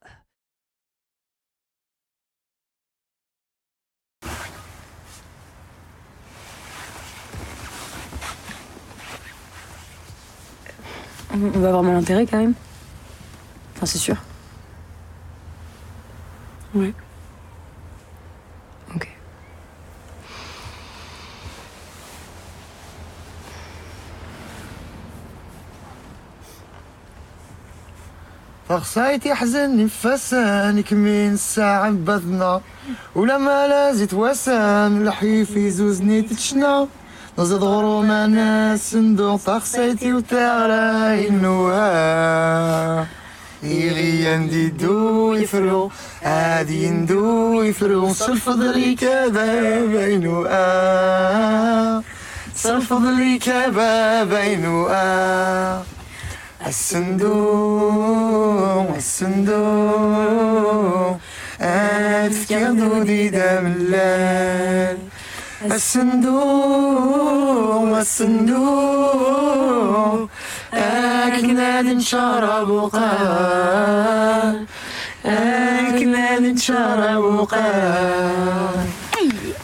[11.34, 12.54] On on va vraiment l'intérêt quand même.
[13.76, 14.17] Enfin, c'est sûr.
[16.74, 16.93] Ouais.
[18.95, 19.08] Ok.
[28.69, 32.62] فرصايتي يحزنني فسانك من الساعة بذنا
[33.15, 36.88] ولما لازت وسان الحيف يزوزني تتشنا
[37.38, 43.07] نزد غروم أنا صندوق فرصايتي وتعالى النوها
[43.62, 45.90] يغي عندي دو يفرو
[46.23, 48.12] عادي ندو يفرو.
[48.12, 52.03] صرف ضلي كذا بينو آه
[52.57, 55.83] صرف ضلي كذا بينو آه
[56.66, 58.16] الصندوق
[58.97, 60.40] الصندوق
[61.61, 64.99] أتفكر دودي دام الليل.
[65.64, 67.20] الصندوق
[67.99, 69.51] الصندوق.
[70.75, 74.66] أكلنا نشرب وقال
[75.27, 78.87] أكلنا نشرب وقال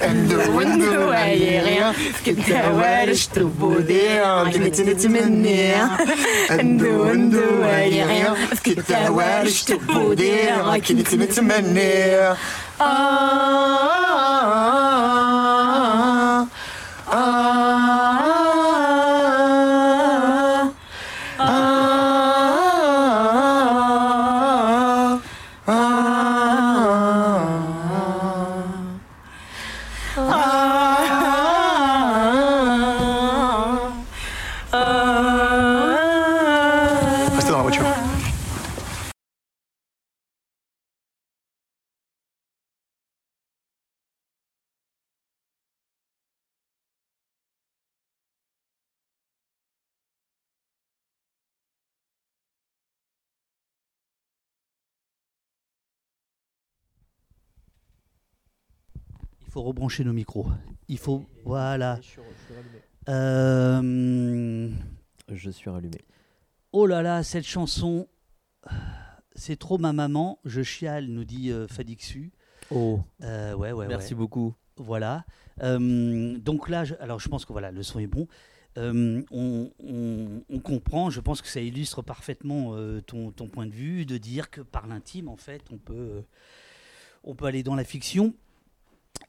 [0.03, 1.93] أندو أندو عيغي
[2.27, 4.21] كنت هوارش تبودي
[4.53, 5.75] كنت نتمني
[6.51, 8.25] أندو أندو عيغي
[8.67, 10.37] كنت هوارش تبودي
[10.89, 12.17] كنت نتمني
[12.81, 14.27] آه.
[59.57, 60.47] Faut rebrancher nos micros.
[60.87, 61.25] Il faut.
[61.47, 61.99] Voilà.
[63.09, 64.69] Euh,
[65.33, 65.97] Je suis rallumé.
[66.73, 68.07] Oh là là, cette chanson,
[69.35, 70.39] c'est trop ma maman.
[70.45, 72.33] Je chiale, nous dit euh, Fadixu.
[72.71, 73.01] Oh.
[73.23, 74.19] Euh, ouais, ouais, Merci ouais.
[74.19, 74.53] beaucoup.
[74.77, 75.25] Voilà.
[75.63, 78.29] Euh, donc là, je, alors je pense que voilà, le son est bon.
[78.77, 83.65] Euh, on, on- on comprend, je pense que ça illustre parfaitement euh, ton, ton point
[83.65, 86.21] de vue, de dire que par l'intime, en fait, on peut, euh,
[87.25, 88.35] on peut aller dans la fiction.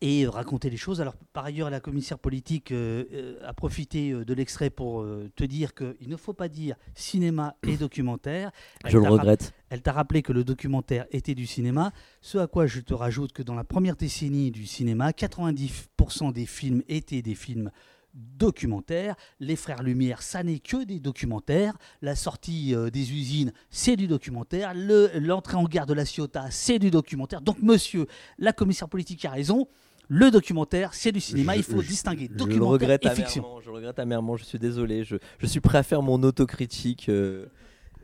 [0.02, 1.02] Et raconter les choses.
[1.02, 5.44] Alors, par ailleurs, la commissaire politique euh, euh, a profité euh, de l'extrait pour te
[5.44, 8.52] dire qu'il ne faut pas dire cinéma et documentaire.
[8.86, 9.54] je le regrette.
[9.70, 13.34] Elle t'a rappelé que le documentaire était du cinéma, ce à quoi je te rajoute
[13.34, 17.72] que dans la première décennie du cinéma, 90% des films étaient des films
[18.18, 19.16] documentaires.
[19.40, 21.78] Les Frères Lumière, ça n'est que des documentaires.
[22.02, 24.74] La sortie des usines, c'est du documentaire.
[24.76, 27.42] L'entrée en gare de la Ciotat, c'est du documentaire.
[27.42, 29.68] Donc, monsieur, la commissaire politique a raison
[30.10, 33.44] le documentaire, c'est du cinéma, il faut distinguer documentaire et fiction.
[33.64, 37.10] Je regrette amèrement, je suis désolé, je, suis prêt à faire mon autocritique.
[37.10, 37.48] Euh,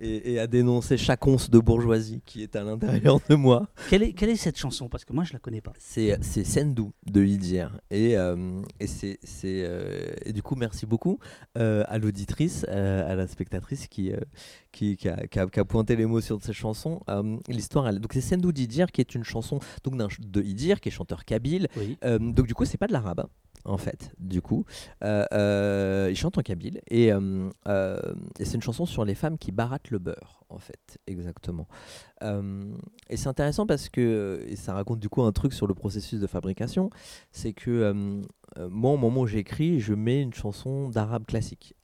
[0.01, 3.67] et, à dénoncer chaque once de bourgeoisie qui est à l'intérieur de moi.
[3.89, 4.89] Quelle est, quelle est cette chanson?
[4.89, 5.73] Parce que moi, je la connais pas.
[5.77, 7.67] C'est Sendou de Lidier.
[7.91, 11.19] Et, euh, et, c'est, euh, et du coup, merci beaucoup
[11.58, 14.12] euh, à l'auditrice, à la spectatrice qui,
[14.71, 17.01] qui, qui, a, qui, a, pointé l'émotion de cette chanson.
[17.47, 21.25] L'histoire, donc c'est Sendou d'Idir qui est une chanson donc, de Idir, qui est chanteur
[21.25, 21.67] kabyle.
[22.03, 23.27] donc du coup, c'est pas de l'arabe
[23.65, 24.65] en fait, du coup.
[25.04, 27.49] Euh, euh, il chante en kabyle euh,
[28.39, 31.67] et, c'est une chanson sur les femmes qui barattent le beurre, en fait, exactement.
[32.21, 36.19] et c'est intéressant parce que, et ça raconte du coup un truc sur le processus
[36.19, 36.89] de fabrication,
[37.32, 38.21] c'est que
[38.70, 41.76] moi, au moment où j'écris, je mets une chanson d'arabe classique.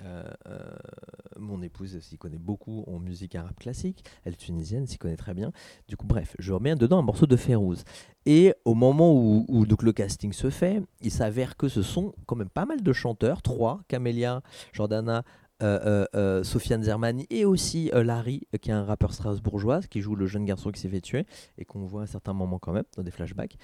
[1.38, 5.34] mon épouse s'y connaît beaucoup en musique arabe classique, elle est tunisienne, s'y connaît très
[5.34, 5.52] bien.
[5.88, 7.84] Du coup, bref, je remets dedans un morceau de Férouz.
[8.26, 12.36] Et au moment où, donc le casting se fait, il s'avère que ce sont quand
[12.36, 14.42] même pas mal de chanteurs, trois, Camélia,
[14.74, 15.24] Jordana,
[15.62, 20.16] euh, euh, euh, Sofiane Zermani et aussi Larry, qui est un rappeur strasbourgeois, qui joue
[20.16, 21.26] le jeune garçon qui s'est fait tuer
[21.58, 23.58] et qu'on voit à certains moments quand même dans des flashbacks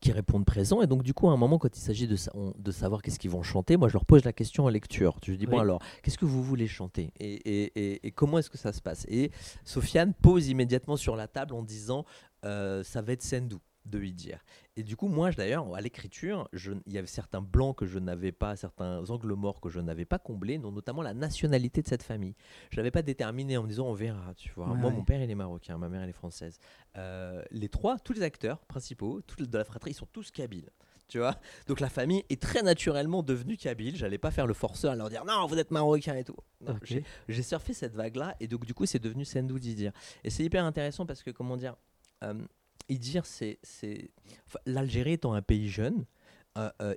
[0.00, 0.82] qui répondent présent.
[0.82, 2.16] Et donc, du coup, à un moment, quand il s'agit de,
[2.58, 5.16] de savoir qu'est-ce qu'ils vont chanter, moi, je leur pose la question en lecture.
[5.24, 7.12] Je dis, bon, alors, qu'est-ce que vous voulez chanter?
[7.20, 9.06] Et, et, et, comment est-ce que ça se passe?
[9.08, 9.30] Et
[9.64, 12.04] Sofiane pose immédiatement sur la table en disant,
[12.44, 14.44] euh, ça va être Sendou de Idir.
[14.76, 18.32] Et du coup, moi, d'ailleurs, à l'écriture, il y avait certains blancs que je n'avais
[18.32, 22.34] pas, certains angles morts que je n'avais pas comblés, notamment la nationalité de cette famille.
[22.70, 24.66] Je l'avais pas déterminé en me disant on verra, tu vois.
[24.66, 26.58] moi, mon père, il est marocain, ma mère, elle est française.
[26.96, 30.70] Euh, les trois, tous les acteurs principaux tous, de la fratrie, ils sont tous kabyles.
[31.08, 33.96] Tu vois Donc la famille est très naturellement devenue kabyle.
[33.96, 36.36] J'allais pas faire le forceur à leur dire non, vous êtes marocain et tout.
[37.28, 39.92] J'ai surfé cette vague-là et donc du coup c'est devenu Sendou Didir.
[40.22, 41.74] Et c'est hyper intéressant parce que comment dire,
[42.22, 42.34] euh,
[42.90, 43.58] Idir, c'est.
[44.66, 46.04] L'Algérie étant un pays jeune,
[46.58, 46.94] euh, euh,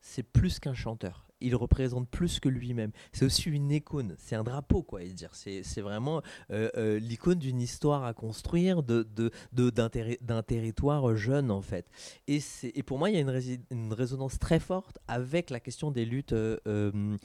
[0.00, 2.92] c'est plus qu'un chanteur il représente plus que lui-même.
[3.12, 5.30] C'est aussi une icône, c'est un drapeau, quoi, dire.
[5.32, 11.86] C'est, vraiment euh, euh, l'icône d'une histoire à construire, d'un, territoire jeune, en fait.
[12.26, 12.40] Et,
[12.82, 17.16] pour moi, il y a une, résonance très forte avec la question des luttes, euh,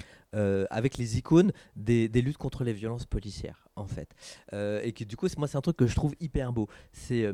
[0.70, 4.10] avec les icônes des, luttes contre les violences policières, en fait.
[4.52, 6.68] et que du coup, moi, c'est un truc que je trouve hyper beau.
[6.92, 7.32] C'est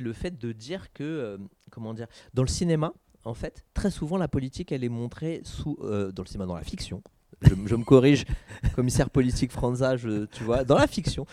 [0.00, 1.38] le fait de dire que,
[1.70, 2.92] comment dire, dans le cinéma,
[3.24, 6.56] en fait, très souvent, la politique, elle est montrée sous, euh, dans le cinéma, dans
[6.56, 7.02] la fiction.
[7.42, 8.24] Je, me corrige,
[8.76, 11.26] commissaire politique Franza, tu vois, dans la fiction,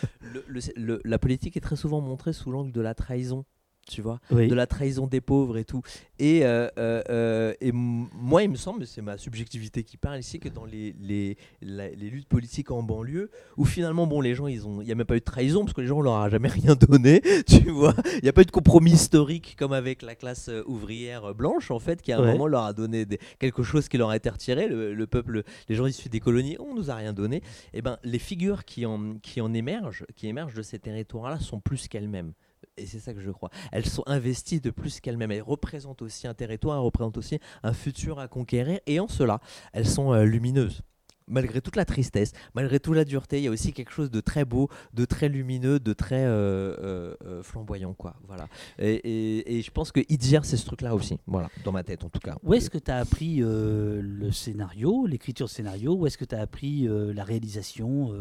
[1.04, 3.44] la politique est très souvent montrée sous l'angle de la trahison
[3.90, 5.82] tu vois, de la trahison des pauvres et tout.
[6.18, 10.38] Et, euh, euh, euh, et moi, il me semble, c'est ma subjectivité qui parle ici,
[10.38, 14.60] que dans les, les, les luttes politiques en banlieue, où finalement, bon, les gens, il
[14.60, 16.48] n'y a même pas eu de trahison, parce que les gens, on leur a jamais
[16.60, 17.94] rien donné, tu vois.
[18.16, 21.78] Il n'y a pas eu de compromis historique comme avec la classe ouvrière blanche, en
[21.78, 23.06] fait, qui à un moment leur a donné
[23.38, 24.68] quelque chose qui leur a été retiré.
[24.68, 27.36] Le, peuple, les gens issus des colonies, on nous a rien donné.
[27.36, 31.38] Et eh ben, les figures qui en, qui en émergent, qui émergent de ces territoires-là,
[31.38, 32.32] sont plus qu'elles-mêmes
[32.80, 33.50] et c'est ça que je crois.
[33.72, 35.32] Elles sont investies de plus qu'elles-mêmes.
[35.32, 38.80] Elles représentent aussi un territoire, elles représentent aussi un futur à conquérir.
[38.86, 39.40] Et en cela,
[39.72, 40.82] elles sont euh, lumineuses.
[41.28, 44.20] Malgré toute la tristesse, malgré toute la dureté, il y a aussi quelque chose de
[44.20, 47.94] très beau, de très lumineux, de très euh, euh, flamboyant.
[47.94, 48.16] Quoi.
[48.26, 48.48] Voilà.
[48.80, 52.18] Et, je pense que Idir, c'est ce truc-là aussi, voilà, dans ma tête en tout
[52.18, 52.34] cas.
[52.42, 55.94] Où est-ce que tu as appris le scénario, l'écriture scénario?
[55.94, 58.12] Où est-ce que tu as appris la réalisation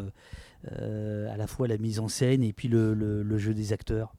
[0.68, 4.14] à la fois la mise en scène et puis le jeu des acteurs?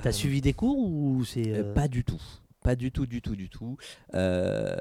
[0.00, 2.20] T'as euh, suivi des cours ou c'est euh, Pas du tout.
[2.62, 3.76] Pas du tout, du tout, du tout.
[4.14, 4.76] Euh,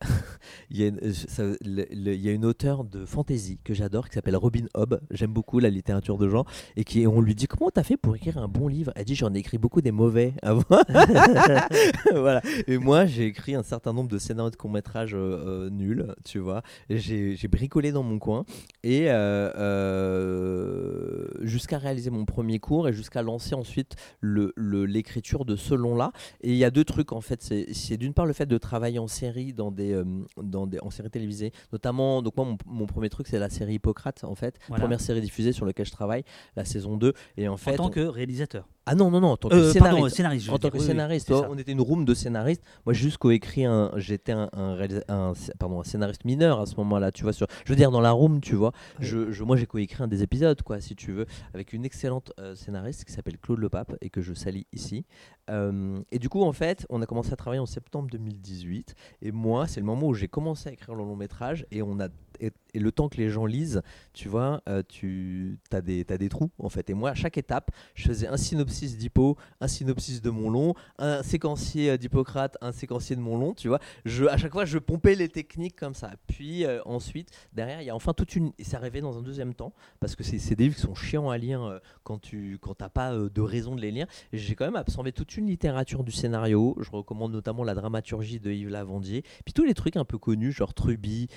[0.70, 5.00] il, y a une, auteure de fantasy que j'adore qui s'appelle Robin Hobb.
[5.10, 6.44] J'aime beaucoup la littérature de genre.
[6.76, 8.92] Et qui, on lui dit Comment t'as fait pour écrire un bon livre?
[8.96, 10.82] Elle dit J'en ai écrit beaucoup des mauvais avant.
[12.12, 12.42] voilà.
[12.66, 16.62] Et moi, j'ai écrit un certain nombre de scénarios de court-métrage euh, nuls, tu vois.
[16.90, 18.44] J'ai bricolé dans mon coin.
[18.82, 26.12] Et euh, jusqu'à réaliser mon premier cours et jusqu'à lancer ensuite l'écriture de ce long-là.
[26.42, 28.98] Et il y a deux trucs en fait, c'est d'une part le fait de travailler
[28.98, 30.04] en série dans des, euh,
[30.42, 32.22] dans des en série télévisée, notamment.
[32.22, 35.66] Donc moi, mon, premier truc, c'est la série Hippocrate, en fait, première série diffusée sur
[35.66, 36.24] laquelle je travaille,
[36.56, 37.12] la saison 2.
[37.36, 38.68] Et en fait, en tant que réalisateur.
[38.84, 39.96] Ah non, non, non, en tant que Euh, scénariste.
[40.00, 42.62] pardon, scénariste, je en tant que oui, scénariste, oh, on était une room de scénaristes.
[42.84, 43.92] Moi, j'ai juste coécrit un.
[43.96, 47.32] J'étais un, un, réalisa- un- pardon, un scénariste mineur à ce moment-là, tu vois.
[47.32, 48.72] Sur, je veux dire, dans la room, tu vois.
[48.98, 52.32] Je, je- moi, j'ai coécrit un des épisodes, quoi, si tu veux, avec une excellente
[52.40, 55.04] euh, scénariste qui s'appelle Claude Lepape et que je salis ici.
[55.48, 58.94] Euh, et du coup, en fait, on a commencé à travailler en septembre 2018.
[59.22, 61.66] Et moi, c'est le moment où j'ai commencé à écrire le long métrage.
[61.70, 62.08] Et, on a,
[62.40, 66.68] et, le temps que les gens lisent, tu vois, euh, tu as des, trous, en
[66.68, 66.88] fait.
[66.90, 70.74] Et moi, à chaque étape, je faisais un synopsis d'Hippo, un synopsis de mon long,
[70.98, 73.78] un séquencier euh, d'Hippocrate, un séquencier de mon long, tu vois.
[74.04, 76.12] Je, à chaque fois, je pompais les techniques comme ça.
[76.26, 78.52] Puis euh, ensuite, derrière, il y a enfin toute une.
[78.58, 81.30] Et ça arrivait dans un deuxième temps, parce que c'est des livres qui sont chiants
[81.30, 84.06] à lire quand tu quand pas de raison de les lire.
[84.32, 86.76] J'ai quand même absorbé toute une littérature du scénario.
[86.80, 89.22] Je recommande notamment la dramaturgie de Yves Lavandier.
[89.44, 91.28] Puis tous les trucs un peu connus, genre Truby,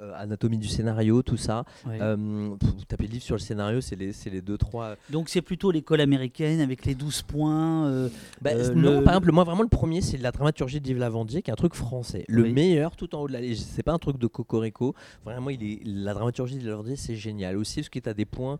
[0.00, 1.64] euh, Anatomie du scénario, tout ça.
[1.86, 1.98] Ouais.
[2.00, 2.16] Euh,
[2.60, 4.96] vous tapez le livre sur le scénario, c'est les, les deux, trois.
[5.10, 7.86] Donc c'est plutôt l'école américaine avec les 12 points.
[7.88, 8.08] euh,
[8.42, 11.50] Bah, non, le- par exemple, moi vraiment le premier, c'est la dramaturgie d'Yves Lavandier, qui
[11.50, 12.24] est un truc français.
[12.28, 12.52] Le Oui.
[12.52, 13.68] meilleur, tout en haut de la liste.
[13.74, 14.94] C'est pas un truc de cocorico.
[15.24, 17.56] Vraiment, il est, la dramaturgie d'Yves Lavandier, c'est génial.
[17.56, 18.58] Aussi, parce qu'il a des points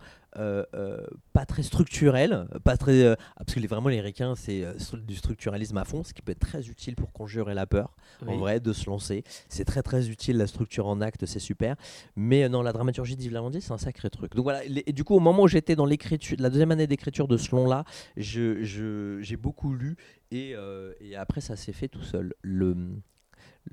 [1.32, 4.64] pas très structurels, pas très, ah, parce que les, vraiment les ricains, c'est
[5.06, 7.94] du structuralisme à fond, ce qui peut être très utile pour conjurer la peur.
[8.26, 10.36] En vrai, de se lancer, c'est très très utile.
[10.36, 11.76] La structure en acte, c'est super.
[12.16, 14.34] Mais euh, non, la dramaturgie d'Yves Lavandier, c'est un sacré truc.
[14.34, 14.62] Donc voilà.
[14.64, 17.36] les- et du coup, au moment où j'étais dans l'écriture, la deuxième année d'écriture de
[17.36, 17.84] ce long-là,
[18.16, 19.96] je- je- j'ai beaucoup lu
[20.30, 22.34] et, euh, et après ça s'est fait tout seul.
[22.42, 22.76] Le,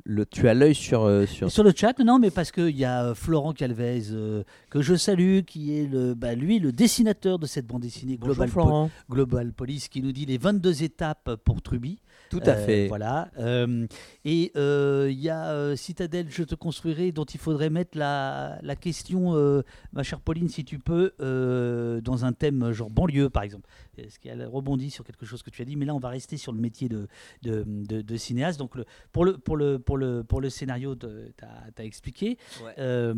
[0.04, 2.84] le, tu as l'œil sur, euh, sur Sur le chat, non, mais parce qu'il y
[2.86, 7.46] a Florent Calvez, euh, que je salue, qui est le, bah, lui le dessinateur de
[7.46, 8.92] cette bande dessinée Bonjour, Global, Florent.
[9.10, 12.00] Global Police, qui nous dit les 22 étapes pour Truby.
[12.30, 12.88] Tout à Euh, fait.
[12.88, 13.30] Voilà.
[13.40, 13.88] Euh,
[14.26, 18.76] et euh, il y a Citadelle, je te construirai, dont il faudrait mettre la, la
[18.76, 19.64] question,
[19.94, 23.70] ma chère Pauline, si tu peux, dans un thème genre banlieue, par exemple.
[23.98, 25.76] Est-ce qu'elle rebondit sur quelque chose que tu as dit?
[25.76, 27.08] Mais là, on va rester sur le métier de,
[27.42, 28.60] de, de- de cinéaste.
[28.60, 31.08] Donc, le, pour, le, pour, le, pour, le, pour le scénario, tu
[31.44, 32.38] as, expliqué.
[32.64, 33.14] Ouais.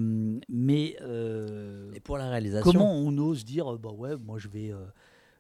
[0.47, 0.95] Mais.
[1.93, 2.72] Et pour la réalisation?
[2.72, 4.72] Comment on ose dire, bah ouais, moi je vais.
[4.72, 4.86] euh,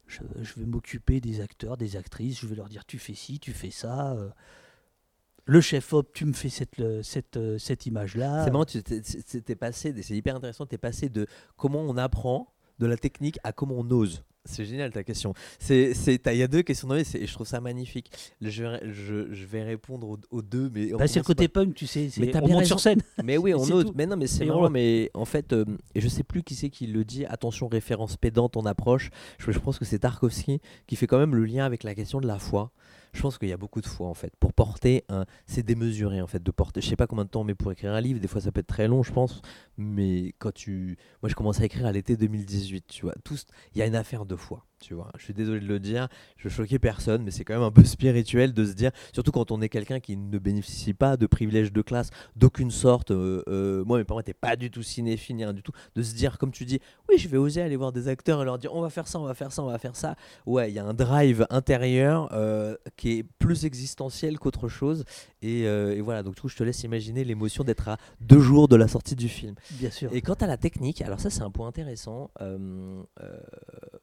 [0.09, 3.53] je, vais m'occuper des acteurs, des actrices, je vais leur dire tu fais ci, tu
[3.53, 4.13] fais ça.
[4.13, 4.29] euh.
[5.45, 8.43] le chef-op, tu me fais cette, cette, euh, cette image-là.
[8.43, 13.37] C'est marrant, c'est hyper intéressant, tu es passé de comment on apprend de la technique
[13.43, 14.23] à comment on ose.
[14.49, 15.33] C'est génial ta question.
[15.69, 15.93] Il
[16.33, 18.11] y a deux questions dans les- c'est- et je trouve ça magnifique.
[18.41, 21.47] Je, vais- je, je vais répondre aux, aux deux, mais on Bah, c'est le côté
[21.47, 22.69] par- punk, tu sais, Mais t'as on bien monte raison.
[22.77, 23.01] sur scène.
[23.23, 23.91] Mais oui, on tout.
[23.95, 24.69] Mais non, mais c'est marrant.
[24.69, 27.25] Mais en fait, euh, et je sais plus qui c'est qui le dit.
[27.25, 29.11] Attention, référence pédante en approche.
[29.37, 32.19] Je, je pense que c'est Tarkovsky qui fait quand même le lien avec la question
[32.19, 32.71] de la foi.
[33.13, 34.33] Je pense qu'il y a beaucoup de foi en fait.
[34.39, 36.81] Pour porter un, c'est démesuré en fait de porter.
[36.81, 38.19] Je sais pas combien de temps on met pour écrire un livre.
[38.19, 39.41] Des fois, ça peut être très long, je pense.
[39.77, 42.85] Mais quand tu, moi, je commence à écrire à l'été 2018.
[42.87, 43.15] Tu vois,
[43.73, 44.65] il y a une affaire de foi.
[44.79, 46.07] Tu vois, je suis désolé de le dire.
[46.37, 49.31] Je veux choquer personne, mais c'est quand même un peu spirituel de se dire, surtout
[49.31, 53.11] quand on est quelqu'un qui ne bénéficie pas de privilèges de classe d'aucune sorte.
[53.11, 55.71] euh, euh, moi, mes parents n'étaient pas du tout cinéphiles, ni rien du tout.
[55.95, 58.45] De se dire, comme tu dis, oui, je vais oser aller voir des acteurs et
[58.45, 60.15] leur dire, on va faire ça, on va faire ça, on va faire ça.
[60.45, 65.03] Ouais, il y a un drive intérieur euh, qui est plus existentiel qu'autre chose.
[65.41, 68.39] Et, euh, et voilà, donc du coup, je te laisse imaginer l'émotion d'être à deux
[68.39, 69.55] jours de la sortie du film.
[69.71, 70.09] Bien sûr.
[70.13, 72.31] Et quant à la technique, alors ça, c'est un point intéressant.
[72.41, 73.01] euh,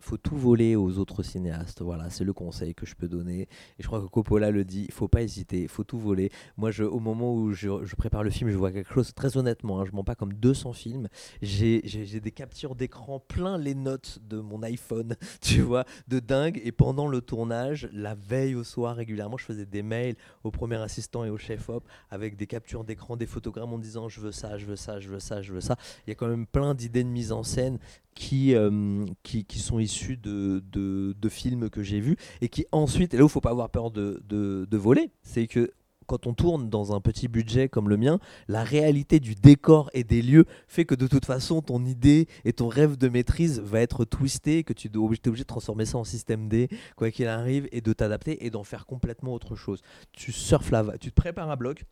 [0.01, 1.83] faut tout voler aux autres cinéastes.
[1.83, 3.43] Voilà, c'est le conseil que je peux donner.
[3.43, 4.87] Et je crois que Coppola le dit.
[4.89, 5.63] Il faut pas hésiter.
[5.63, 6.33] Il faut tout voler.
[6.57, 9.15] Moi, au moment où je, prépare le film, je vois quelque chose.
[9.15, 11.09] Très honnêtement, hein, je mens pas comme 200 films.
[11.43, 11.81] J'ai
[12.21, 15.15] des captures d'écran plein les notes de mon iPhone.
[15.41, 16.61] Tu vois, de dingue.
[16.65, 20.77] Et pendant le tournage, la veille au soir, régulièrement, je faisais des mails au premier
[20.77, 24.33] assistant et au chef op avec des captures d'écran, des photogrammes en disant je veux
[24.33, 25.77] ça, je veux ça, je veux ça, je veux ça.
[26.07, 27.79] Il y a quand même plein d'idées de mise en scène
[28.17, 33.13] qui, euh, qui, qui sont issues de, de, films que j'ai vus et qui ensuite,
[33.13, 35.73] et là où il faut pas avoir peur de, de, voler, c'est que
[36.07, 40.05] quand on tourne dans un petit budget comme le mien, la réalité du décor et
[40.05, 43.81] des lieux fait que de toute façon, ton idée et ton rêve de maîtrise va
[43.81, 47.69] être twisté, que tu es obligé de transformer ça en système D, quoi qu'il arrive,
[47.73, 49.83] et de t'adapter et d'en faire complètement autre chose.
[50.13, 51.85] Tu surfes la vague, tu te prépares un bloc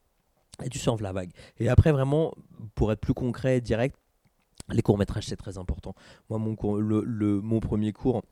[0.64, 1.30] et tu surfes la vague.
[1.58, 2.34] Et après, vraiment,
[2.76, 3.96] pour être plus concret et direct,
[4.70, 5.94] les courts-métrages, c'est très important.
[6.30, 8.22] Moi, mon, le- mon premier cours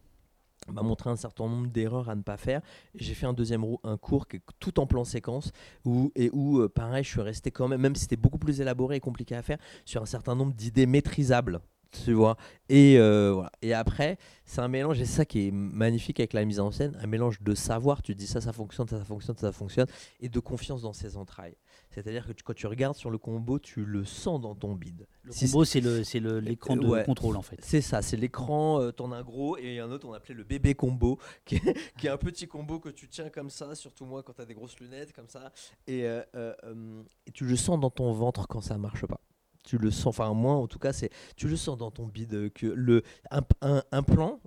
[0.68, 2.60] m'a montré un certain nombre d'erreurs à ne pas faire.
[2.94, 5.52] J'ai fait un deuxième un cours qui est tout en plan séquence
[5.84, 8.60] où, et où, euh, pareil, je suis resté quand même, même si c'était beaucoup plus
[8.60, 11.60] élaboré et compliqué à faire, sur un certain nombre d'idées maîtrisables.
[12.04, 12.36] tu vois.
[12.68, 13.52] Et, euh, voilà.
[13.60, 16.96] et après, c'est un mélange, et ça qui est magnifique avec la mise en scène,
[17.02, 19.86] un mélange de savoir, tu dis ça, ça fonctionne, ça, ça fonctionne, ça, ça fonctionne,
[20.20, 21.56] et de confiance dans ses entrailles.
[21.92, 25.06] C'est-à-dire que quand tu regardes sur le combo, tu le sens dans ton bide.
[25.22, 27.58] Le combo, c'est l'écran le, de contrôle en fait.
[27.62, 30.44] C'est ça, c'est l'écran, euh, t'en as un gros, et un autre, on appelait le
[30.44, 34.04] bébé combo, qui est, qui est, un petit combo que tu tiens comme ça, surtout
[34.04, 35.52] moi quand tu as des grosses lunettes comme ça,
[35.86, 39.20] et, euh, euh, et tu le sens dans ton ventre quand ça marche pas
[39.64, 42.52] tu le sens, enfin moi en tout cas, c'est tu le sens dans ton bide
[42.52, 44.40] que le un, un, plan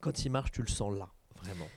[0.00, 1.08] quand il marche, tu le sens là.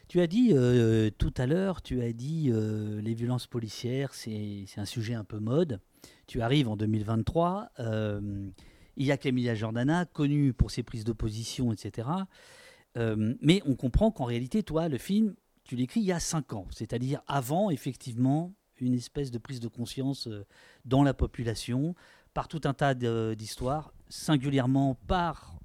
[0.07, 4.65] Tu as dit euh, tout à l'heure, tu as dit euh, les violences policières, c'est
[4.77, 5.79] un sujet un peu mode.
[6.27, 7.71] Tu arrives en 2023.
[7.79, 8.49] Euh,
[8.95, 12.07] il y a Camilla Jordana, connue pour ses prises d'opposition, etc.
[12.95, 16.65] mais on comprend qu'en réalité, toi, le film, tu l'écris il y a cinq ans,
[16.71, 20.27] c'est-à-dire avant, effectivement, une espèce de prise de conscience
[20.83, 21.93] dans la population,
[22.33, 25.59] par tout un tas d'histoires, singulièrement par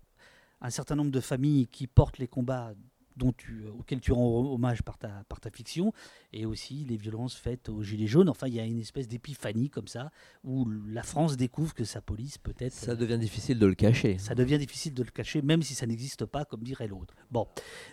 [0.61, 2.74] un certain nombre de familles qui portent les combats
[3.16, 5.92] dont tu, auxquels tu rends hommage par ta, par ta fiction,
[6.32, 8.28] et aussi les violences faites aux Gilets jaunes.
[8.28, 10.10] Enfin, il y a une espèce d'épiphanie comme ça,
[10.44, 12.72] où la France découvre que sa police peut-être...
[12.72, 14.18] Ça devient difficile de le cacher.
[14.18, 17.14] Ça devient difficile de le cacher, même si ça n'existe pas, comme dirait l'autre.
[17.30, 17.46] Bon.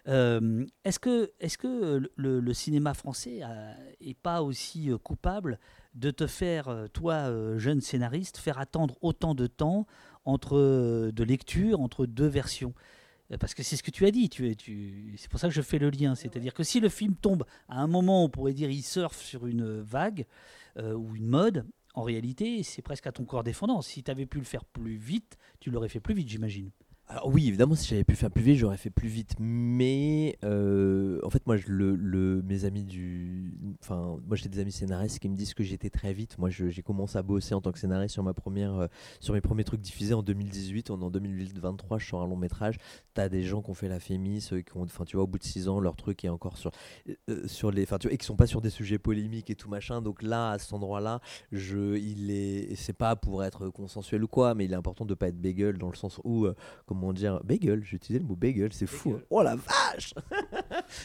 [0.07, 3.41] Euh, est-ce que, est -ce que le, le, cinéma français
[4.01, 5.59] n'est pas aussi euh, coupable
[5.95, 9.85] de te faire, euh, toi, euh, jeune scénariste, faire attendre autant de temps
[10.25, 12.73] entre euh, de lecture, entre deux versions?
[13.37, 15.61] Parce que c'est ce que tu as dit, tu, tu, c'est pour ça que je
[15.61, 16.15] fais le lien.
[16.15, 19.45] C'est-à-dire que si le film tombe à un moment, on pourrait dire il surfe sur
[19.45, 20.25] une vague
[20.77, 23.81] ou une mode, en réalité, c'est presque à ton corps défendant.
[23.81, 26.71] Si tu avais pu le faire plus vite, tu l'aurais fait plus vite, j'imagine.
[27.11, 29.33] Alors oui, évidemment, si j'avais pu faire plus vite, j'aurais fait plus vite.
[29.39, 33.51] Mais euh, en fait, moi, mes amis du,
[33.81, 36.37] enfin, moi, j'ai des amis scénaristes qui me disent que j'étais très vite.
[36.37, 38.87] Moi, j'ai commencé à bosser en tant que scénariste sur ma première, euh,
[39.21, 40.91] sur mes premiers trucs diffusés en 2018.
[40.91, 42.77] On est en 2023, je sors un long métrage.
[43.15, 45.39] T'as des gens qui ont fait la Fémis, qui ont, enfin, tu vois, au bout
[45.39, 46.69] de 6 ans, leur truc est encore sur,
[47.27, 50.03] euh, sur les, enfin, et qui sont pas sur des sujets polémiques et tout machin.
[50.03, 54.53] Donc là, à cet endroit-là, je, il est, c'est pas pour être consensuel ou quoi,
[54.53, 56.47] mais il est important de pas être bégueule dans le sens où,
[56.99, 59.21] comment dire bagel j'ai utilisé le mot bagel c'est fou hein.
[59.29, 60.13] oh la vache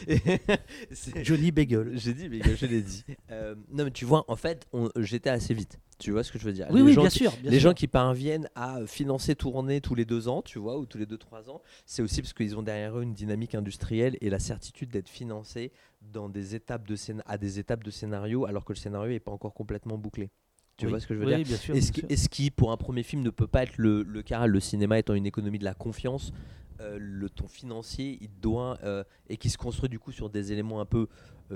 [1.23, 1.93] Johnny Bagel.
[1.95, 3.05] J'ai dit bagel je l'ai dit.
[3.31, 4.67] Euh, non mais tu vois en fait
[4.97, 5.79] j'étais assez vite.
[5.99, 6.67] Tu vois ce que je veux dire?
[6.71, 9.95] Oui, les oui gens bien qui, sûr les gens qui parviennent à financer tourner tous
[9.95, 12.57] les deux ans tu vois ou tous les deux trois ans c'est aussi parce qu'ils
[12.57, 15.73] ont derrière eux une dynamique industrielle et la certitude d'être financés
[16.03, 19.33] dans des étapes de à des étapes de scénario alors que le scénario n'est pas
[19.33, 20.31] encore complètement bouclé
[20.77, 21.47] tu vois ce que je veux oui, dire?
[21.47, 24.03] bien sûr, Est-ce bien qui, qui, pour un premier film, ne peut pas être le,
[24.03, 24.47] le cas?
[24.47, 26.33] Le cinéma étant une économie de la confiance,
[26.81, 30.53] euh, le ton financier, il doit euh, et qui se construit du coup sur des
[30.53, 31.07] éléments un peu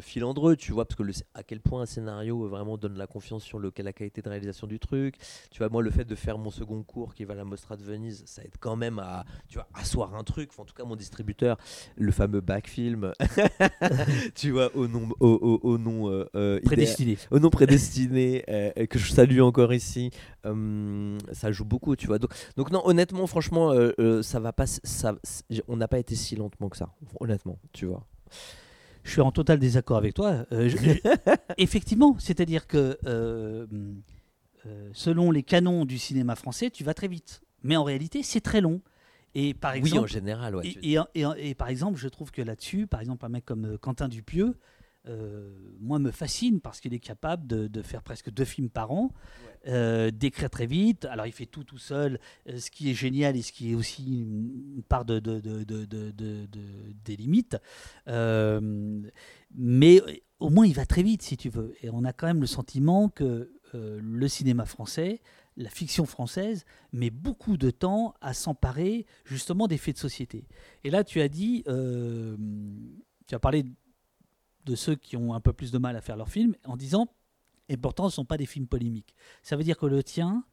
[0.00, 3.42] filandreux, tu vois, parce que le, à quel point un scénario vraiment donne la confiance
[3.42, 5.16] sur le, la qualité de réalisation du truc.
[5.50, 7.76] Tu vois, moi, le fait de faire mon second cours qui va à la Mostra
[7.76, 10.50] de Venise, ça aide quand même à, tu vois, asseoir un truc.
[10.58, 11.58] en tout cas, mon distributeur,
[11.96, 13.12] le fameux backfilm,
[14.34, 16.26] tu vois, au nom, au, au, nom
[16.64, 18.44] prédestiné, au nom prédestiné,
[18.90, 20.10] que je salue encore ici.
[20.44, 22.18] ça joue beaucoup, tu vois.
[22.18, 23.72] Donc, donc non, honnêtement, franchement,
[24.22, 25.14] ça va pas, ça,
[25.66, 28.06] on n'a pas été si lentement que ça, honnêtement, tu vois
[29.08, 30.46] je suis en total désaccord avec toi.
[30.52, 30.70] Euh,
[31.58, 33.66] effectivement, c'est-à-dire que euh,
[34.66, 37.40] euh, selon les canons du cinéma français, tu vas très vite.
[37.62, 38.80] Mais en réalité, c'est très long.
[39.34, 42.42] Et par exemple, oui, en général, ouais, et, et, et, par exemple, je trouve que
[42.42, 44.56] là-dessus, par exemple, un mec comme Quentin Dupieux,
[45.08, 45.50] euh,
[45.80, 49.12] moi, me fascine parce qu'il est capable de, faire presque deux films par an,
[49.66, 51.04] euh, d'écrire très vite.
[51.06, 53.74] Alors, il fait tout tout seul, euh, ce qui est génial et ce qui est
[53.74, 55.18] aussi une part de,
[57.04, 57.56] des limites.
[59.54, 60.02] mais
[60.40, 61.74] au moins, il va très vite, si tu veux.
[61.82, 65.20] Et on a quand même le sentiment que le cinéma français,
[65.56, 70.46] la fiction française met beaucoup de temps à s'emparer justement des faits de société.
[70.84, 73.64] Et là, tu as dit, tu as parlé
[74.68, 77.08] de ceux qui ont un peu plus de mal à faire leurs films en disant,
[77.68, 79.14] et pourtant ce ne sont pas des films polémiques.
[79.42, 80.44] Ça veut dire que le tien,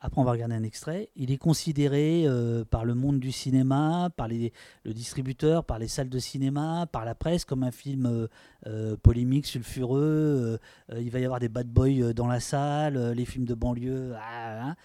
[0.00, 4.10] après on va regarder un extrait, il est considéré euh, par le monde du cinéma,
[4.16, 4.52] par les,
[4.84, 8.26] le distributeur, par les salles de cinéma, par la presse comme un film euh,
[8.66, 10.58] euh, polémique, sulfureux,
[10.96, 14.12] il va y avoir des bad boys dans la salle, les films de banlieue.
[14.16, 14.76] Ah, ah,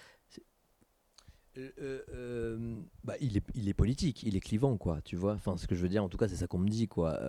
[1.58, 5.34] euh, euh, euh, bah, il, est, il est politique, il est clivant, quoi, tu vois.
[5.34, 7.20] Enfin, ce que je veux dire, en tout cas, c'est ça qu'on me dit, quoi,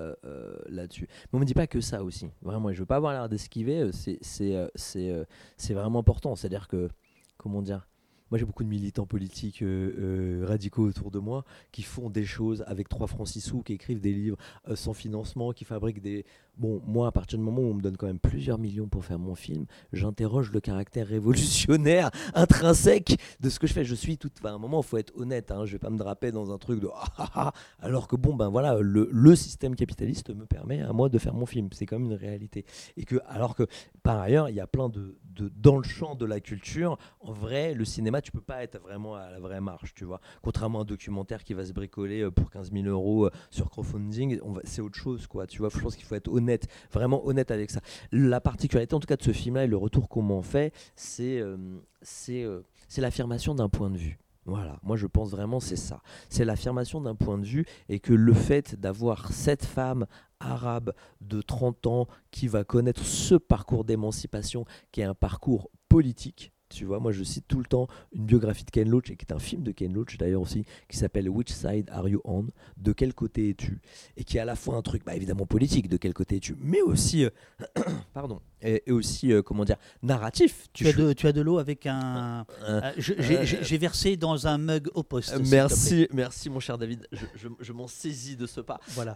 [0.68, 1.08] là-dessus.
[1.32, 2.28] Mais on me dit pas que ça aussi.
[2.42, 6.36] Vraiment, je veux pas avoir l'air d'esquiver, c'est, vraiment important.
[6.36, 6.88] C'est-à-dire que,
[7.36, 7.88] comment dire,
[8.30, 12.24] moi j'ai beaucoup de militants politiques euh, euh, radicaux autour de moi qui font des
[12.24, 14.36] choses avec 3 francs 6 sous, qui écrivent des livres
[14.68, 16.24] euh, sans financement, qui fabriquent des...
[16.56, 19.04] Bon, moi à partir du moment où on me donne quand même plusieurs millions pour
[19.04, 23.84] faire mon film, j'interroge le caractère révolutionnaire, intrinsèque de ce que je fais.
[23.84, 24.30] Je suis tout...
[24.38, 26.52] Enfin, à un moment, il faut être honnête, hein, je vais pas me draper dans
[26.52, 26.88] un truc de...
[26.94, 30.92] Ah, ah, ah, alors que bon, ben voilà, le, le, système capitaliste me permet à
[30.92, 31.68] moi de faire mon film.
[31.72, 32.64] C'est quand même une réalité.
[32.96, 33.64] Et que, alors que
[34.02, 35.16] par ailleurs, il y a plein de,
[35.56, 39.14] Dans le champ de la culture, en vrai, le cinéma, tu peux pas être vraiment
[39.14, 40.20] à la vraie marche, tu vois.
[40.42, 43.70] Contrairement à un documentaire qui va se bricoler euh, pour 15 000 euros euh, sur
[43.70, 45.46] crowdfunding, c'est autre chose, quoi.
[45.46, 47.80] Tu vois, je pense qu'il faut être honnête, vraiment honnête avec ça.
[48.12, 51.40] La particularité, en tout cas, de ce film-là et le retour qu'on m'en fait, c'est
[51.40, 52.62] euh,
[52.96, 54.18] l'affirmation d'un point de vue.
[54.48, 56.00] Voilà, moi je pense vraiment c'est ça.
[56.30, 60.06] C'est l'affirmation d'un point de vue et que le fait d'avoir cette femme
[60.40, 66.52] arabe de 30 ans qui va connaître ce parcours d'émancipation qui est un parcours politique,
[66.68, 69.24] tu vois, moi je cite tout le temps une biographie de Ken Loach, et qui
[69.24, 72.46] est un film de Ken Loach d'ailleurs aussi, qui s'appelle Which Side Are You On?
[72.76, 73.80] De quel côté es-tu?
[74.16, 76.56] Et qui est à la fois un truc, bah, évidemment politique, de quel côté es-tu,
[76.60, 77.30] mais aussi, euh,
[78.14, 80.68] pardon, et, aussi, euh, comment dire, narratif.
[80.72, 82.44] Tu, as, de, tu as de l'eau avec un.
[82.62, 85.38] Euh, j'ai versé dans un mug au poste.
[85.50, 88.80] merci, merci mon cher David, je, je m'en saisis de ce pas.
[88.88, 89.14] Voilà.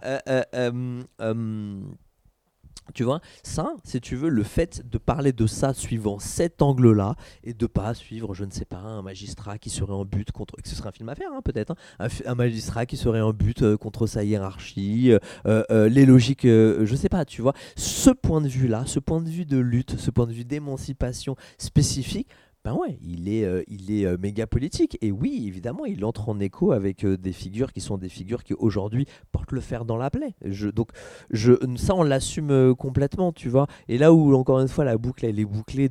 [2.93, 7.15] Tu vois, ça, si tu veux, le fait de parler de ça suivant cet angle-là
[7.43, 10.55] et de pas suivre, je ne sais pas, un magistrat qui serait en but contre.
[10.63, 11.75] Ce serait un film à faire, hein, peut-être.
[11.99, 16.43] Hein, un, magistrat qui serait en but euh, contre sa hiérarchie, euh, euh, les logiques,
[16.43, 17.53] je sais pas, tu vois.
[17.75, 21.35] Ce point de vue-là, ce point de vue de lutte, ce point de vue d'émancipation
[21.57, 22.27] spécifique,
[22.63, 24.97] ben ouais, il est, euh, il est euh, méga politique.
[25.01, 28.43] Et oui, évidemment, il entre en écho avec euh, des figures qui sont des figures
[28.43, 30.33] qui aujourd'hui portent le fer dans la plaie.
[30.73, 30.91] Donc,
[31.33, 33.67] ça, on l'assume complètement, tu vois.
[33.89, 35.89] Et là où, encore une fois, la boucle, elle est bouclée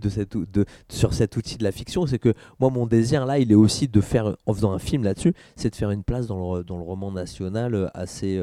[0.88, 3.88] sur cet outil de la fiction, c'est que moi, mon désir, là, il est aussi
[3.88, 6.78] de faire, en faisant un film là-dessus, c'est de faire une place dans le, dans
[6.78, 8.40] le roman national à ces,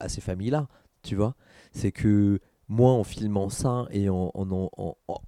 [0.00, 0.68] à ces familles-là,
[1.02, 1.34] tu vois.
[1.72, 2.38] C'est que
[2.72, 4.32] moi, en filmant ça et en,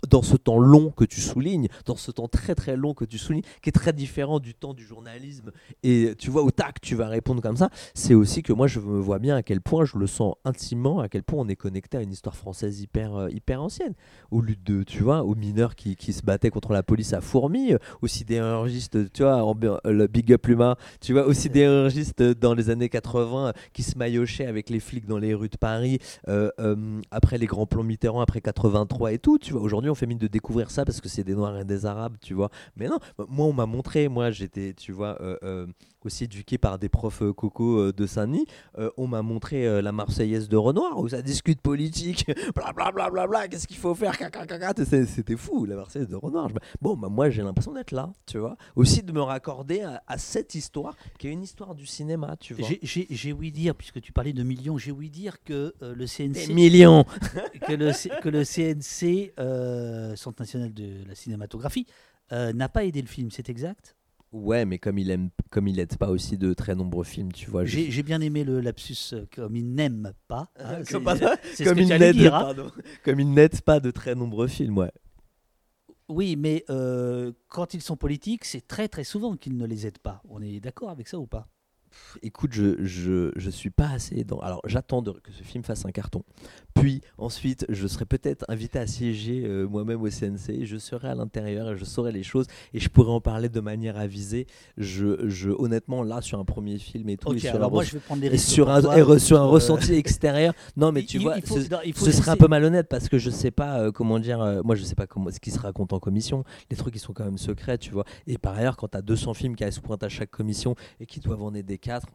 [0.08, 3.18] dans ce temps long que tu soulignes, dans ce temps très très long que tu
[3.18, 6.94] soulignes, qui est très différent du temps du journalisme, et tu vois, au tac, tu
[6.94, 9.84] vas répondre comme ça, c'est aussi que moi, je me vois bien à quel point,
[9.84, 13.14] je le sens intimement, à quel point on est connecté à une histoire française hyper,
[13.14, 13.94] euh, hyper ancienne.
[14.30, 17.20] Au lieu de, tu vois, aux mineurs qui, qui, se battaient contre la police à
[17.20, 22.70] fourmis, aux sidérurgistes, tu vois, le Big Up Luma, tu vois, aux sidérurgistes dans les
[22.70, 27.00] années 80 qui se maillochaient avec les flics dans les rues de Paris, euh, euh,
[27.10, 29.62] après les grands plans Mitterrand, après 83 et tout, tu vois.
[29.62, 32.16] Aujourd'hui, on fait mine de découvrir ça parce que c'est des Noirs et des Arabes,
[32.20, 32.50] tu vois.
[32.76, 35.66] Mais non, moi, on m'a montré, moi, j'étais, tu vois, euh, euh,
[36.04, 38.46] aussi éduqué par des profs euh, coco de Saint-Denis.
[38.96, 43.48] on m'a montré la Marseillaise de Renoir où ça discute politique, blablabla, bla, bla, bla,
[43.48, 44.16] qu'est-ce qu'il faut faire,
[45.06, 46.50] c'était fou, la Marseillaise de Renoir.
[46.80, 48.56] Bon, bah, moi, j'ai l'impression d'être là, tu vois.
[48.76, 52.68] Aussi de me raccorder à, cette histoire qui est une histoire du cinéma, tu vois.
[52.82, 56.48] J'ai ouï dire, puisque tu parlais de millions, j'ai ouï dire que le CNC.
[56.48, 57.04] Des millions
[57.66, 61.86] que, le, que le CNC, euh, Centre national de la cinématographie,
[62.32, 63.96] euh, n'a pas aidé le film, c'est exact?
[64.34, 67.48] Ouais, mais comme il aime, comme il aide pas aussi de très nombreux films, tu
[67.48, 67.64] vois.
[67.64, 70.50] J'ai bien aimé le lapsus, euh, comme il n'aime pas.
[70.58, 71.04] Hein, comme,
[71.78, 72.52] il n'aide hein.
[73.04, 74.90] comme il n'aide pas de très nombreux films, ouais.
[76.08, 76.64] Oui, mais
[77.46, 80.20] quand ils sont politiques, c'est très très souvent qu'ils ne les aident pas.
[80.28, 81.46] On est d'accord avec ça ou pas?
[82.22, 84.40] Écoute, je, je, je, suis pas assez dans.
[84.40, 86.24] Alors, j'attends que ce film fasse un carton.
[86.74, 90.64] Puis, ensuite, je serai peut-être invité à siéger euh, moi-même au CNC.
[90.64, 93.60] Je serai à l'intérieur et je saurai les choses et je pourrai en parler de
[93.60, 94.46] manière avisée.
[94.76, 97.84] Je, je honnêtement, là, sur un premier film et tout, et sur, alors un, moi,
[97.84, 98.80] je vais prendre des sur un,
[99.18, 100.52] sur un euh, ressenti extérieur.
[100.76, 103.92] Non, mais tu vois, ce, serait un peu malhonnête parce que je sais pas euh,
[103.92, 104.62] comment dire.
[104.64, 106.44] moi, je sais pas comment, ce qui se raconte en commission.
[106.70, 108.04] Les trucs, ils sont quand même secrets, tu vois.
[108.26, 111.06] Et par ailleurs, quand tu as 200 films qui se pointent à chaque commission et
[111.06, 112.08] qui doivent en aider 4,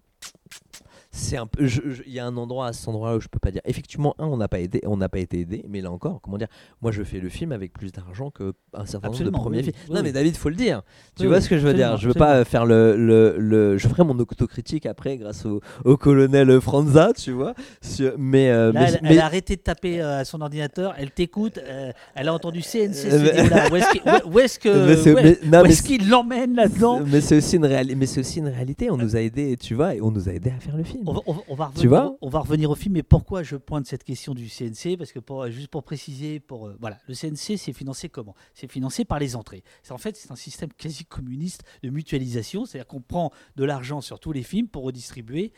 [1.12, 1.68] c'est un peu
[2.06, 4.28] il y a un endroit à cet endroit où je peux pas dire effectivement un
[4.28, 6.48] on n'a pas aidé on n'a pas été aidé mais là encore comment dire
[6.82, 9.76] moi je fais le film avec plus d'argent que un certain nombre de premiers films.
[9.90, 10.84] non mais David faut le dire.
[11.18, 11.98] Tu vois ce que je veux dire?
[11.98, 16.62] je veux pas faire le, le, je ferai mon autocritique après grâce au, au colonel
[16.62, 17.54] Franza tu vois?
[18.18, 18.72] Mais, euh,
[19.04, 22.62] elle, a arrêté de taper euh, à son ordinateur elle t'écoute euh, elle a entendu
[22.62, 23.08] CNC
[24.32, 24.60] où est-ce
[25.70, 27.02] est-ce qu'il l'emmène là-dedans?
[27.06, 28.92] Mais c'est aussi une réalité mais c'est aussi une réalité.
[28.92, 30.99] On nous a aidé tu vois et on nous a aidé à faire le film
[31.06, 34.04] on va, revenir, tu vois on va revenir au film, mais pourquoi je pointe cette
[34.04, 37.74] question du CNC Parce que pour, juste pour préciser, pour, euh, voilà, le CNC, c'est
[37.74, 38.36] financé comment?
[38.54, 39.64] C'est financé par les entrées.
[39.90, 44.20] En fait, c'est un système quasi communiste de mutualisation, c'est-à-dire qu'on prend de l'argent sur
[44.20, 45.52] tous les films pour redistribuer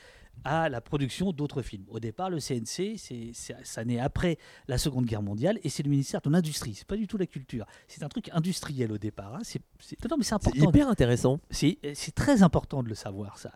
[0.43, 1.86] à la production d'autres films.
[1.89, 3.32] Au départ, le CNC, c'est,
[3.63, 6.73] ça naît après la Seconde Guerre mondiale et c'est le ministère de l'Industrie.
[6.73, 7.65] C'est pas du tout la culture.
[7.88, 9.36] C'est un truc industriel au départ.
[9.36, 9.41] Hein.
[9.43, 9.61] C'est,
[10.09, 10.59] non, mais c'est important.
[10.59, 11.39] C'est hyper intéressant.
[11.49, 11.77] C'est,
[12.15, 13.51] très important de le savoir, ça.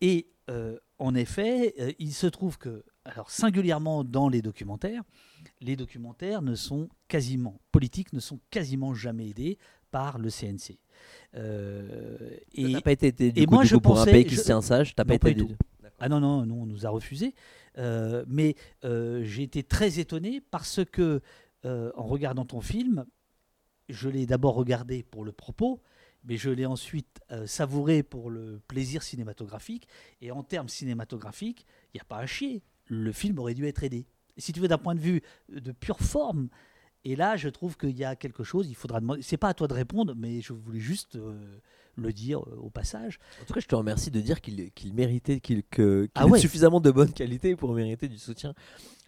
[0.00, 5.02] Et euh, en effet, euh, il se trouve que, alors singulièrement dans les documentaires,
[5.60, 9.58] les documentaires ne sont quasiment, politiques, ne sont quasiment jamais aidés
[9.90, 10.78] par le CNC.
[11.36, 12.16] Euh,
[12.52, 14.94] et, pas été du et coup, moi, je pour un pays qui se tient sage,
[14.94, 15.56] t'as pas été aidé.
[15.98, 17.34] Ah non, non, non, on nous a refusé.
[17.78, 21.20] Euh, mais euh, j'ai été très étonné parce que,
[21.64, 23.06] euh, en regardant ton film,
[23.88, 25.82] je l'ai d'abord regardé pour le propos,
[26.24, 29.86] mais je l'ai ensuite savouré pour le plaisir cinématographique.
[30.22, 32.62] Et en termes cinématographiques, il n'y a pas à chier.
[32.86, 34.06] Le film aurait dû être aidé.
[34.38, 35.20] si tu veux, d'un point de vue
[35.50, 36.48] de pure forme,
[37.04, 39.20] et là, je trouve qu'il y a quelque chose, il faudra demander.
[39.20, 41.18] C'est pas à toi de répondre, mais je voulais juste
[41.96, 43.18] le dire euh, au passage.
[43.42, 46.90] En tout cas, je te remercie de dire qu'il méritait, qu'il qu ah suffisamment de
[46.90, 48.54] bonne qualité pour mériter du soutien.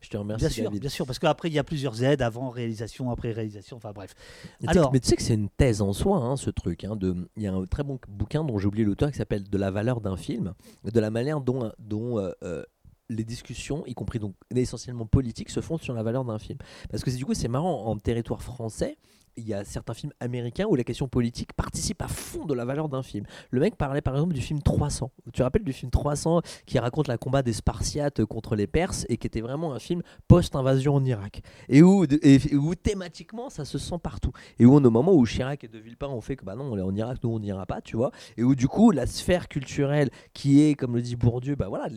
[0.00, 0.44] Je te remercie.
[0.44, 3.76] Bien sûr, bien sûr, parce qu'après il y a plusieurs aides avant réalisation, après réalisation,
[3.76, 4.14] enfin bref.
[4.60, 6.84] Mais Alors, mais tu sais que c'est une thèse en soi, hein, ce truc.
[6.84, 9.42] Hein, de, il y a un très bon bouquin dont j'ai oublié l'auteur qui s'appelle
[9.48, 12.62] De la valeur d'un film, de la manière dont, dont euh, euh,
[13.08, 16.58] les discussions, y compris donc essentiellement politiques, se font sur la valeur d'un film.
[16.90, 18.98] Parce que du coup, c'est marrant en territoire français
[19.36, 22.64] il y a certains films américains où la question politique participe à fond de la
[22.64, 23.24] valeur d'un film.
[23.50, 25.10] Le mec parlait par exemple du film 300.
[25.26, 29.06] Tu te rappelles du film 300 qui raconte la combat des Spartiates contre les Perses
[29.08, 31.42] et qui était vraiment un film post-invasion en Irak.
[31.68, 34.32] Et où, où thématiquement ça se sent partout.
[34.58, 36.78] Et où au moment où Chirac et De Villepin ont fait que bah non, on
[36.78, 38.10] est en Irak, nous on n'ira pas, tu vois.
[38.36, 41.88] Et où du coup la sphère culturelle qui est, comme le dit Bourdieu, bah voilà,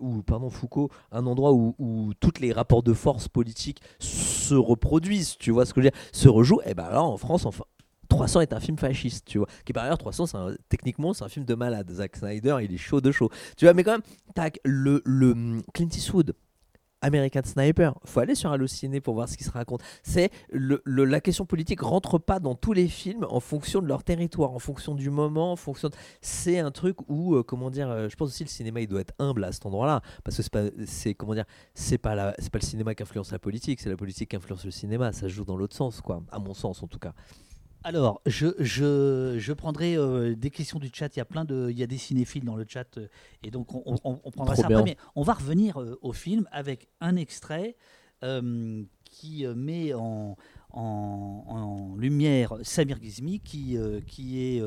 [0.00, 5.36] ou pardon Foucault, un endroit où, où tous les rapports de force politiques se reproduisent,
[5.38, 7.64] tu vois ce que je veux dire, se rejouent, et eh alors en France, enfin,
[8.08, 9.48] 300 est un film fasciste, tu vois.
[9.64, 11.90] Qui par ailleurs, 300, techniquement, c'est un film de malade.
[11.90, 13.30] Zack Snyder, il est chaud de chaud.
[13.56, 14.02] Tu vois, mais quand même,
[14.34, 16.34] tac, le, le hum, Clint Eastwood,
[17.02, 17.94] American Sniper.
[18.04, 19.82] faut aller sur Allociné pour voir ce qui se raconte.
[20.02, 24.52] C'est la question politique rentre pas dans tous les films en fonction de leur territoire,
[24.52, 25.90] en fonction du moment, en fonction.
[26.20, 29.00] C'est un truc où, euh, comment dire, euh, je pense aussi le cinéma il doit
[29.00, 30.64] être humble à cet endroit-là, parce que c'est pas,
[31.16, 31.44] comment dire,
[31.74, 34.64] c'est pas c'est pas le cinéma qui influence la politique, c'est la politique qui influence
[34.64, 35.12] le cinéma.
[35.12, 37.12] Ça joue dans l'autre sens, quoi, à mon sens en tout cas.
[37.86, 41.14] Alors, je, je, je prendrai euh, des questions du chat.
[41.14, 43.06] Il y a plein de, il y a des cinéphiles dans le chat, euh,
[43.44, 44.82] et donc on, on, prendra ça après.
[44.82, 47.76] Mais on va revenir euh, au film avec un extrait
[49.04, 50.36] qui met en,
[50.70, 53.76] en, en, lumière Samir Gizmi, qui,
[54.08, 54.62] qui est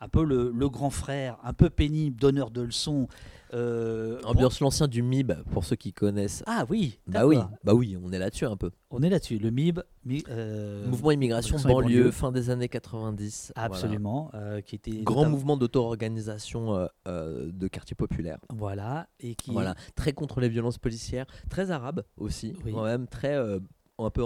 [0.00, 3.08] un peu le, le, grand frère, un peu pénible, donneur de leçons,
[3.54, 6.42] euh, Ambiance l'ancien du MIB pour ceux qui connaissent.
[6.46, 6.98] Ah oui.
[7.06, 8.70] Bah oui, bah oui, on est là-dessus un peu.
[8.90, 9.38] On est là-dessus.
[9.38, 9.80] Le MIB,
[10.28, 13.52] euh, mouvement immigration banlieue, fin des années 90.
[13.54, 18.38] Absolument, euh, qui était grand mouvement d'auto-organisation de quartier populaire.
[18.52, 23.36] Voilà et qui voilà très contre les violences policières, très arabe aussi, quand même très
[23.36, 24.22] un peu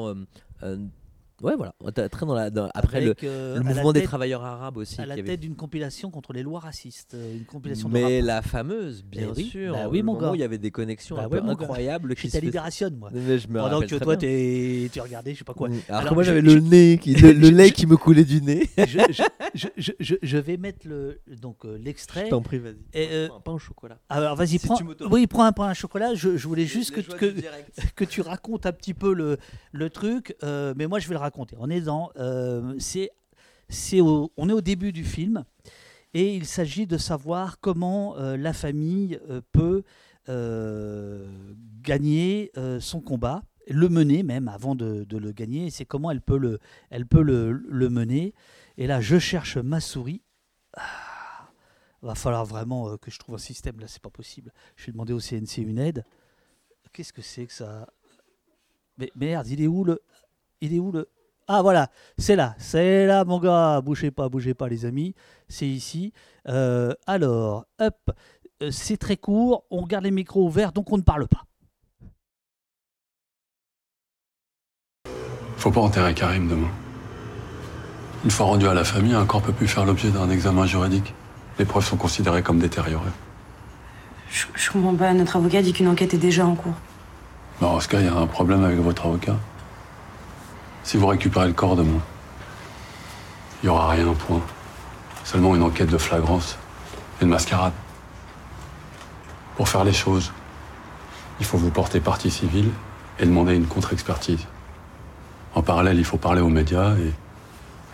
[1.43, 1.75] Ouais, voilà.
[2.11, 5.01] Très dans la, après le, euh, mouvement des travailleurs arabes aussi.
[5.01, 7.15] À la tête d'une compilation contre les lois racistes.
[7.15, 9.73] Euh, une compilation Mais la fameuse, bien eh sûr.
[9.73, 10.33] Bah oui, mon gars.
[10.35, 12.15] il y avait des connexions bah un peu incroyables.
[12.17, 13.11] J'étais à Libération, moi.
[13.15, 15.69] je me Pendant que toi, tu regardais, je sais pas quoi.
[15.89, 18.69] Alors, moi, j'avais le nez, qui, le, lait qui me coulait du nez.
[19.55, 22.27] je, vais mettre le, donc euh, l'extrait.
[22.27, 23.27] Je t'en prie, vas-y.
[23.27, 23.99] un pain au chocolat.
[24.11, 24.79] Alors, vas-y, prends.
[25.11, 26.15] Oui, prends un pain au chocolat.
[26.15, 27.35] Je, voulais juste que, que,
[27.97, 29.15] que tu racontes un petit peu
[29.73, 30.37] le truc.
[30.43, 33.11] mais moi, je vais le raconter on est dans, euh, c'est
[34.01, 35.45] on est au début du film
[36.13, 39.83] et il s'agit de savoir comment euh, la famille euh, peut
[41.83, 45.71] gagner son combat, le mener même avant de, le gagner.
[45.71, 46.61] C'est comment elle peut le,
[46.91, 48.33] elle peut le, mener.
[48.77, 50.23] Et là, je cherche ma souris.
[50.77, 51.49] Ah,
[52.01, 54.53] va falloir vraiment que je trouve un système là, c'est pas possible.
[54.77, 56.05] Je vais demander au CNC une aide.
[56.93, 57.89] Qu'est-ce que c'est que ça?
[59.01, 60.01] Mais merde, il est où le,
[60.61, 61.09] il est où le
[61.49, 61.89] ah voilà,
[62.19, 65.15] c'est là, c'est là mon gars, bougez pas, bougez pas les amis,
[65.49, 66.13] c'est ici.
[66.49, 67.97] Euh, alors, hop,
[68.63, 71.45] euh, c'est très court, on garde les micros ouverts, donc on ne parle pas.
[75.57, 76.71] Faut pas enterrer Karim demain.
[78.25, 81.15] Une fois rendu à la famille, un corps peut plus faire l'objet d'un examen juridique.
[81.59, 83.11] Les preuves sont considérées comme détériorées.
[84.31, 86.75] Je, je comprends pas, notre avocat dit qu'une enquête est déjà en cours.
[87.61, 89.37] Bah, ce cas, il y a un problème avec votre avocat.
[90.91, 92.01] Si vous récupérez le corps de moi,
[93.63, 94.43] il n'y aura rien, point.
[95.23, 96.59] Seulement une enquête de flagrance
[97.21, 97.73] et de mascarade.
[99.57, 100.33] Pour faire les choses,
[101.39, 102.71] il faut vous porter partie civile
[103.21, 104.49] et demander une contre-expertise.
[105.55, 106.97] En parallèle, il faut parler aux médias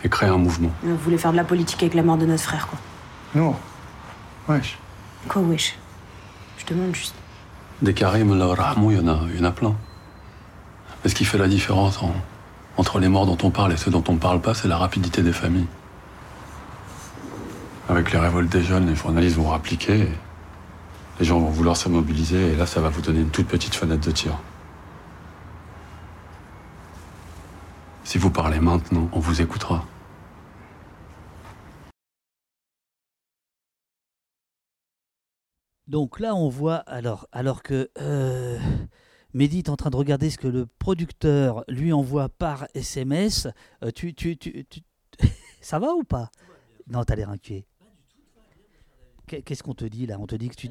[0.03, 0.71] et, créer un mouvement.
[0.81, 2.79] Vous voulez faire de la politique avec la mort de notre frère, quoi
[3.35, 3.55] Non.
[4.47, 4.79] Wesh.
[5.27, 5.77] Quoi, wesh?
[6.57, 7.13] Je demande juste.
[7.83, 8.53] Des Karim, il y en
[9.07, 9.75] a, il y en a plein.
[11.03, 11.99] Mais ce qui fait la différence
[12.77, 14.77] entre les morts dont on parle et ceux dont on ne parle pas, c'est la
[14.77, 15.67] rapidité des familles.
[17.89, 20.07] Avec les révoltes des jeunes, les journalistes vont rappliquer,
[21.19, 23.73] les gens vont vouloir se mobiliser, et là, ça va vous donner une toute petite
[23.73, 24.37] fenêtre de tir.
[28.03, 29.83] Si vous parlez maintenant, on vous écoutera.
[35.87, 38.59] Donc là, on voit, alors, alors que euh,
[39.33, 43.47] Mehdi est en train de regarder ce que le producteur lui envoie par SMS,
[43.83, 44.65] euh, tu, tu, tu,
[45.61, 46.31] ça va ou pas?
[46.87, 47.65] Non, t'as l'air inquiet.
[49.27, 50.17] Qu'est-ce qu'on te dit là?
[50.19, 50.69] On te dit que tu.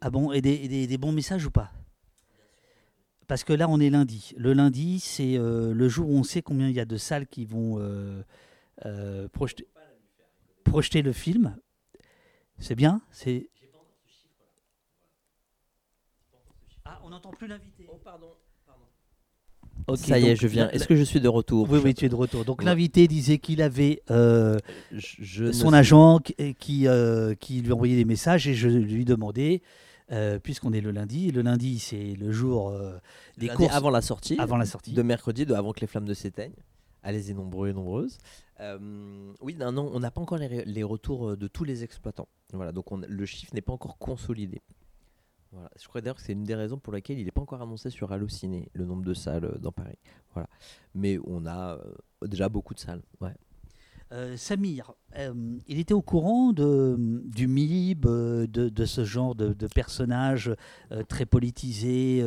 [0.00, 1.70] Ah bon, et des, des, bons messages ou pas?
[3.28, 4.34] Parce que là, on est lundi.
[4.36, 7.28] Le lundi, c'est euh, le jour où on sait combien il y a de salles
[7.28, 9.68] qui vont euh, projeter
[10.64, 11.56] projeter le film.
[12.58, 13.02] C'est bien?
[13.10, 13.48] C'est.
[16.84, 17.86] Ah, on n'entend plus l'invité.
[17.88, 18.28] Oh, pardon.
[19.96, 20.68] ça y est, je viens.
[20.70, 22.44] Est-ce que je suis de retour Oui, oui, tu es de retour.
[22.44, 24.58] Donc l'invité disait qu'il avait euh,
[25.52, 26.20] son agent
[26.58, 29.62] qui, euh, qui, lui envoyait des messages et je lui demandais,
[30.10, 32.72] euh, puisqu'on est le lundi, le lundi c'est le jour
[33.38, 36.08] des courses avant la sortie, avant la sortie de mercredi, de avant que les flammes
[36.08, 36.52] ne s'éteignent.
[37.02, 38.18] Allez-y nombreux et nombreuses.
[38.60, 42.28] Euh, oui, non, non, on n'a pas encore les, retours euh, de tous les exploitants.
[42.52, 44.62] Voilà, donc le chiffre n'est pas encore consolidé.
[45.52, 45.70] Voilà.
[45.78, 47.90] Je crois d'ailleurs que c'est une des raisons pour lesquelles il n'est pas encore annoncé
[47.90, 49.98] sur Allociné, le nombre de salles euh, dans Paris.
[50.32, 50.48] Voilà.
[50.94, 51.78] Mais on a
[52.22, 53.02] déjà beaucoup de salles.
[53.20, 53.34] Ouais.
[54.12, 55.32] Euh, Samir, euh,
[55.66, 60.54] il était au courant de, du MIB, euh, de, ce genre de, personnages
[61.08, 62.22] très politisés,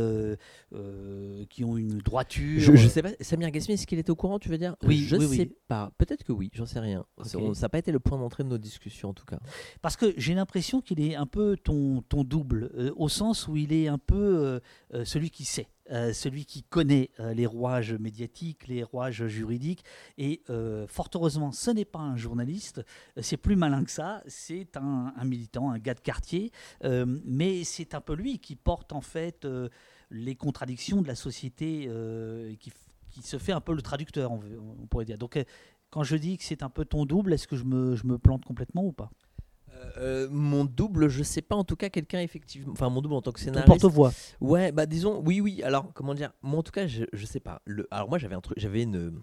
[1.50, 2.60] qui ont une droiture.
[2.60, 4.76] Je, sais pas, Samir Gasmi, est-ce qu'il était au courant, tu veux dire?
[4.84, 5.92] Oui, je ne sais pas.
[5.98, 7.06] Peut-être que oui, j'en sais rien.
[7.24, 9.40] ça n'a pas été le point d'entrée de nos discussions en tout cas.
[9.82, 13.72] Parce que j'ai l'impression qu'il est un peu ton, ton double, au sens où il
[13.74, 14.60] est un peu
[15.04, 15.68] celui qui sait.
[15.92, 19.84] Euh, celui qui connaît euh, les rouages médiatiques, les rouages juridiques.
[20.18, 22.82] Et euh, fort heureusement, ce n'est pas un journaliste,
[23.22, 26.52] c'est plus malin que ça, c'est un, militant, un gars de quartier,
[26.84, 29.48] mais c'est un peu lui qui porte en fait
[30.10, 31.90] les contradictions de la société,
[32.60, 32.72] qui,
[33.12, 34.40] qui, se fait un peu le traducteur, on,
[34.90, 35.18] pourrait dire.
[35.18, 35.38] Donc
[35.90, 38.18] quand je dis que c'est un peu ton double, est-ce que je me, je me
[38.18, 39.12] plante complètement ou pas?
[39.98, 42.74] Euh, mon double, je sais pas, en tout cas, quelqu'un effectivement.
[42.74, 43.68] Enfin, mon double en tant que scénariste.
[43.68, 44.12] porte-voix.
[44.42, 45.64] Ouais, bah disons, oui, oui.
[45.64, 46.32] Alors, comment dire?
[46.42, 47.62] Moi, en tout cas, je, je sais pas.
[47.66, 49.14] Le, alors, moi, j'avais un truc, j'avais une,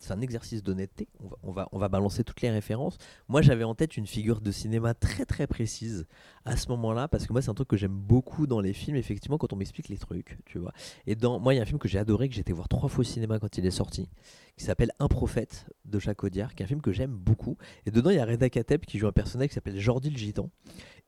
[0.00, 1.08] c'est un exercice d'honnêteté.
[1.42, 2.98] On va, on, va, balancer toutes les références.
[3.28, 6.06] Moi, j'avais en tête une figure de cinéma très très précise
[6.44, 8.96] à ce moment-là, parce que moi, c'est un truc que j'aime beaucoup dans les films,
[8.96, 10.72] effectivement, quand on m'explique les trucs, tu vois.
[11.06, 12.88] Et dans, moi, il y a un film que j'ai adoré, que été voir trois
[12.88, 14.08] fois au cinéma quand il est sorti,
[14.56, 17.56] qui s'appelle Un prophète de Jacques Audiard, qui est un film que j'aime beaucoup.
[17.86, 20.16] Et dedans, il y a Reda Kateb qui joue un personnage qui s'appelle Jordi le
[20.16, 20.50] Gitan.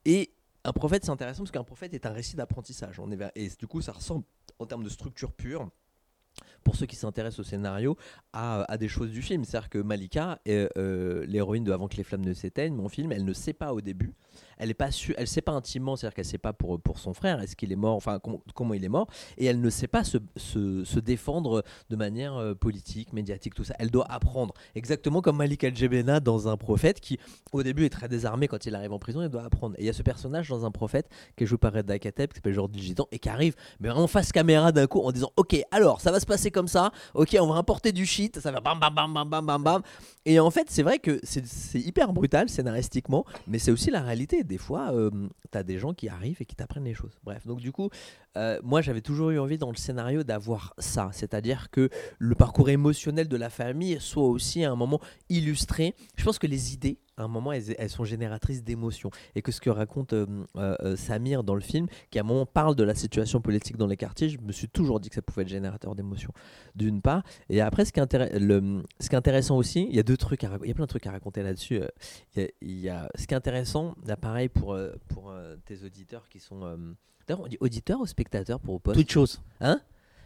[0.04, 0.34] Et
[0.64, 3.00] un prophète, c'est intéressant parce qu'un prophète est un récit d'apprentissage.
[3.34, 4.24] Et du coup, ça ressemble
[4.58, 5.68] en termes de structure pure
[6.62, 7.96] pour ceux qui s'intéressent au scénario,
[8.32, 9.44] à, des choses du film.
[9.44, 13.24] C'est-à-dire que Malika, euh, l'héroïne de Avant que les flammes ne s'éteignent, mon film, elle
[13.24, 14.12] ne sait pas au début
[14.62, 17.56] elle est pas elle sait pas intimement, c'est-à-dire qu'elle sait pas pour, son frère, est-ce
[17.56, 18.00] qu'il est mort,
[18.54, 19.08] comment il est mort,
[19.38, 23.74] et elle ne sait pas se, défendre de manière euh, politique, médiatique, tout ça.
[23.78, 27.18] Elle doit apprendre, exactement comme Malik El-Jebena dans un prophète qui,
[27.52, 29.74] au début, est très désarmé quand il arrive en prison, il doit apprendre.
[29.78, 32.30] Et il y a ce personnage dans un prophète qui est joué par Reda Kateb,
[32.30, 35.32] qui s'appelle Jordi Gitan, et qui arrive, mais vraiment face caméra d'un coup en disant,
[35.36, 38.52] ok, alors ça va se passer comme ça, ok, on va importer du shit, ça
[38.52, 39.82] va bam bam bam bam bam bam bam.
[40.24, 44.44] Et en fait, c'est vrai que c'est hyper brutal scénaristiquement, mais c'est aussi la réalité
[44.52, 44.92] des fois,
[45.50, 47.18] tu as des gens qui arrivent et qui t'apprennent les choses.
[47.24, 47.88] Bref, donc du coup,
[48.36, 52.70] euh, moi j'avais toujours eu envie dans le scénario d'avoir ça, c'est-à-dire que le parcours
[52.70, 55.94] émotionnel de la famille soit aussi à un moment illustré.
[56.16, 59.10] Je pense que les idées, à un moment, elles, sont génératrices d'émotions.
[59.34, 60.26] Et que ce que raconte euh,
[60.56, 63.86] euh, Samir dans le film, qui à un moment parle de la situation politique dans
[63.86, 66.32] les quartiers, je me suis toujours dit que ça pouvait être générateur d'émotions,
[66.74, 67.22] d'une part.
[67.50, 70.74] Et après, ce qui, est intéressant aussi, il y a deux trucs, il y a
[70.74, 71.82] plein de trucs à raconter là-dessus.
[72.36, 74.76] Il y, a, ce qui est intéressant, là pareil pour,
[75.08, 75.34] pour
[75.66, 76.94] tes auditeurs qui sont...
[77.26, 79.40] D'ailleurs, on dit auditeur ou spectateur pour au poste Toutes choses.
[79.60, 79.80] Hein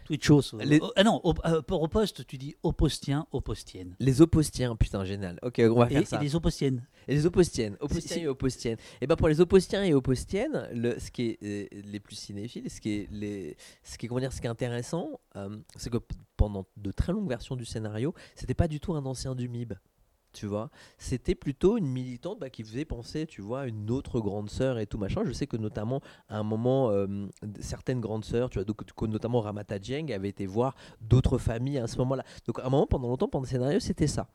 [0.07, 0.55] Tweet chose.
[0.63, 0.79] Les...
[0.95, 3.93] ah non, au, euh, pour au poste, tu dis oppostien, oppostienne.
[3.99, 5.37] Les oppostiens, putain, génial.
[5.41, 6.17] Ok, on va faire et, ça.
[6.17, 6.87] Et les oppostiennes.
[7.09, 8.77] Et les oppostiens, oppostiens et oppostiennes.
[9.01, 12.69] Et ben pour les oppostiens et oppostiennes, le, ce qui est euh, les plus cinéphiles,
[12.71, 15.89] ce qui est les, ce qui est comment dire, ce qui est intéressant, euh, c'est
[15.89, 15.97] que
[16.37, 19.73] pendant de très longues versions du scénario, c'était pas du tout un ancien du MIB
[20.97, 24.79] C'était plutôt une militante bah, qui faisait penser, tu vois, à une autre grande sœur
[24.79, 25.23] et tout machin.
[25.25, 27.07] Je sais que notamment à un moment, euh,
[27.59, 31.87] certaines grandes sœurs, tu vois, donc, notamment Ramata Dieng avait été voir d'autres familles à
[31.87, 32.23] ce moment-là.
[32.45, 34.27] Donc à un moment, pendant longtemps, pendant le scénario, c'était ça.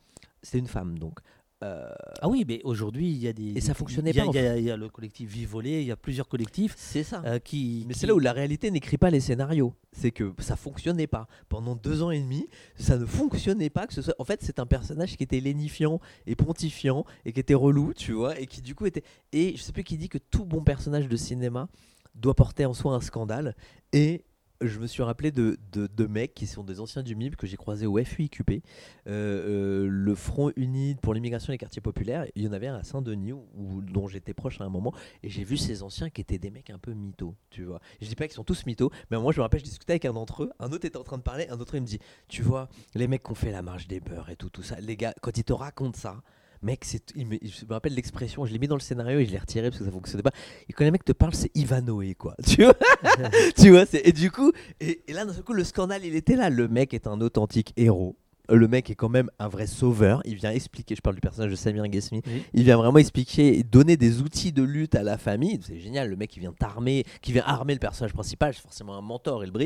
[0.42, 1.20] C'est une femme, donc.
[1.62, 3.56] Ah oui, mais aujourd'hui, il y a des.
[3.56, 4.30] Et ça fonctionnait il y a, pas.
[4.32, 6.74] Il y, a, il y a le collectif Vivolé, il y a plusieurs collectifs.
[6.76, 7.22] C'est ça.
[7.24, 9.74] euh, qui, Mais qui- c'est là où la réalité n'écrit pas les scénarios.
[9.92, 11.26] C'est que ça fonctionnait pas.
[11.48, 12.46] Pendant deux ans et demi,
[12.76, 13.86] ça ne fonctionnait pas.
[13.86, 14.14] Que ce soit...
[14.18, 18.12] En fait, c'est un personnage qui était lénifiant et pontifiant et qui était relou, tu
[18.12, 19.04] vois, et qui du coup était.
[19.32, 21.68] Et je sais plus qui dit que tout bon personnage de cinéma
[22.14, 23.54] doit porter en soi un scandale.
[23.92, 24.24] Et
[24.62, 27.56] je me suis rappelé de, de, mecs qui sont des anciens du MIB que j'ai
[27.56, 28.60] croisés au FUIQP, euh,
[29.06, 32.26] euh, le Front Uni pour l'immigration et les quartiers populaires.
[32.34, 34.92] Il y en avait un à Saint-Denis où- dont j'étais proche à un moment
[35.22, 37.80] et j'ai vu ces anciens qui étaient des mecs un peu mythos, tu vois.
[38.00, 40.04] Je dis pas qu'ils sont tous mythos, mais moi je me rappelle, je discutais avec
[40.04, 41.98] un d'entre eux, un autre était en train de parler, un autre il me dit,
[42.28, 44.80] tu vois, les mecs qui ont fait la marche des beurs et tout, tout ça,
[44.80, 46.22] les gars, quand ils te racontent ça,
[46.62, 49.26] mec, c'est, il me, je me rappelle l'expression, je l'ai mis dans le scénario et
[49.26, 50.32] je l'ai retiré parce que ça fonctionnait pas.
[50.68, 52.34] Et quand les mecs te parlent, c'est Ivanoé, quoi.
[52.46, 52.74] Tu vois,
[53.56, 56.14] tu vois c'est, et du coup, et, et là, d'un seul coup, le scandale, il
[56.14, 56.50] était là.
[56.50, 58.16] Le mec est un authentique héros.
[58.48, 60.20] Le mec est quand même un vrai sauveur.
[60.24, 62.42] Il vient expliquer, je parle du personnage de Samir Ghesmi, Oui.
[62.54, 65.60] il vient vraiment expliquer et donner des outils de lutte à la famille.
[65.62, 68.96] C'est génial, le mec qui vient t'armer, qui vient armer le personnage principal, c'est forcément
[68.96, 69.64] un mentor et le bris.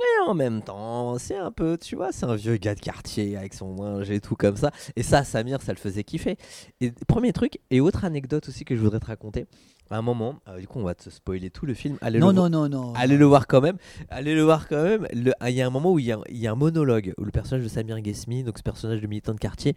[0.00, 3.36] Et en même temps, c'est un peu, tu vois, c'est un vieux gars de quartier
[3.36, 4.70] avec son linge et tout comme ça.
[4.96, 6.36] Et ça, Samir, ça le faisait kiffer.
[6.80, 9.46] Et premier truc, et autre anecdote aussi que je voudrais te raconter.
[9.90, 11.98] À un moment, euh, du coup, on va te spoiler tout le film.
[12.00, 12.94] Allez Non, le non, non, non.
[12.94, 13.76] Allez le voir quand même.
[14.08, 15.06] Allez le voir quand même.
[15.12, 17.12] Le- Il y a un moment où il y a, il y a un monologue
[17.18, 19.74] où le personnage de Samir Ghesmi, donc ce personnage de militant de quartier,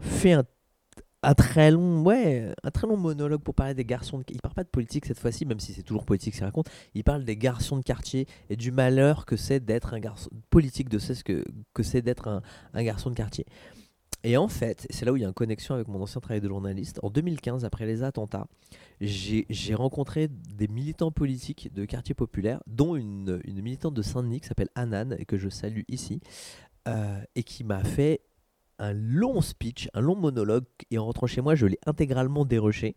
[0.00, 0.42] fait un,
[1.22, 4.18] un très long, ouais, un très long monologue pour parler des garçons.
[4.18, 4.24] De...
[4.28, 6.68] Il parle pas de politique cette fois-ci, même si c'est toujours politique qu'il raconte.
[6.94, 10.88] Il parle des garçons de quartier et du malheur que c'est d'être un garçon politique,
[10.88, 11.44] de ce que
[11.74, 12.42] que c'est d'être un,
[12.74, 13.46] un garçon de quartier.
[14.24, 16.40] Et en fait, c'est là où il y a une connexion avec mon ancien travail
[16.40, 17.00] de journaliste.
[17.02, 18.46] En 2015, après les attentats,
[19.00, 24.48] j'ai rencontré des militants politiques de quartier populaire, dont une, une militante de Saint-Denis qui
[24.48, 26.20] s'appelle Anan, et que je salue ici,
[26.86, 28.20] euh, et qui m'a fait
[28.78, 32.96] un long speech, un long monologue, et en rentrant chez moi, je l'ai intégralement déroché.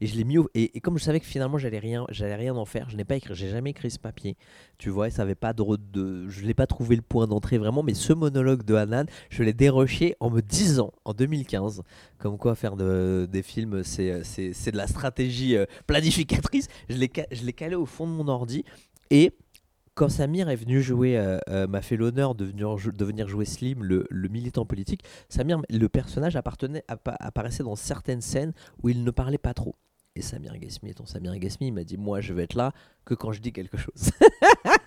[0.00, 2.54] Et je l'ai mis au- et, comme je savais que finalement j'allais rien, j'allais rien
[2.56, 4.36] en faire, je n'ai pas écrit, j'ai jamais écrit ce papier,
[4.78, 7.94] tu vois, ça avait pas de, je l'ai pas trouvé le point d'entrée vraiment, mais
[7.94, 11.82] ce monologue de Hanan, je l'ai déroché en me disant en 2015,
[12.18, 16.68] comme quoi faire de, des films, c'est, de la stratégie euh, planificatrice.
[16.88, 18.64] Je l'ai, je calé au fond de mon ordi
[19.10, 19.32] et
[19.94, 23.84] quand Samir est venu jouer, euh, euh, m'a fait l'honneur de de venir jouer Slim,
[23.84, 25.02] le, le militant politique.
[25.28, 29.76] Samir, le personnage appartenait, appa- apparaissait dans certaines scènes où il ne parlait pas trop.
[30.16, 32.72] Et Samir Ghesmi étant Samir Ghesmi, il m'a dit Moi, je vais être là
[33.04, 34.12] que quand je dis quelque chose.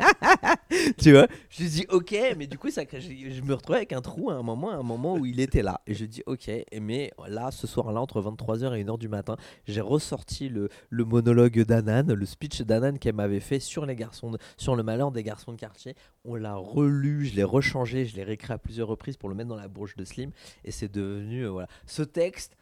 [0.97, 3.99] tu vois Je lui dis Ok, mais du coup, ça, je, me retrouvais avec un
[3.99, 5.81] trou à un moment, à un moment où il était là.
[5.85, 6.49] Et je dis Ok,
[6.79, 12.13] mais là, ce soir-là, entre 23h et 1h du matin, j'ai ressorti le, monologue d'Anan,
[12.13, 15.57] le speech d'Anan qu'elle m'avait fait sur les garçons, sur le malheur des garçons de
[15.59, 15.93] quartier.
[16.23, 19.49] On l'a relu, je l'ai rechangé, je l'ai réécrit à plusieurs reprises pour le mettre
[19.49, 20.31] dans la bouche de Slim.
[20.63, 21.67] Et c'est devenu, euh, voilà.
[21.85, 22.55] Ce texte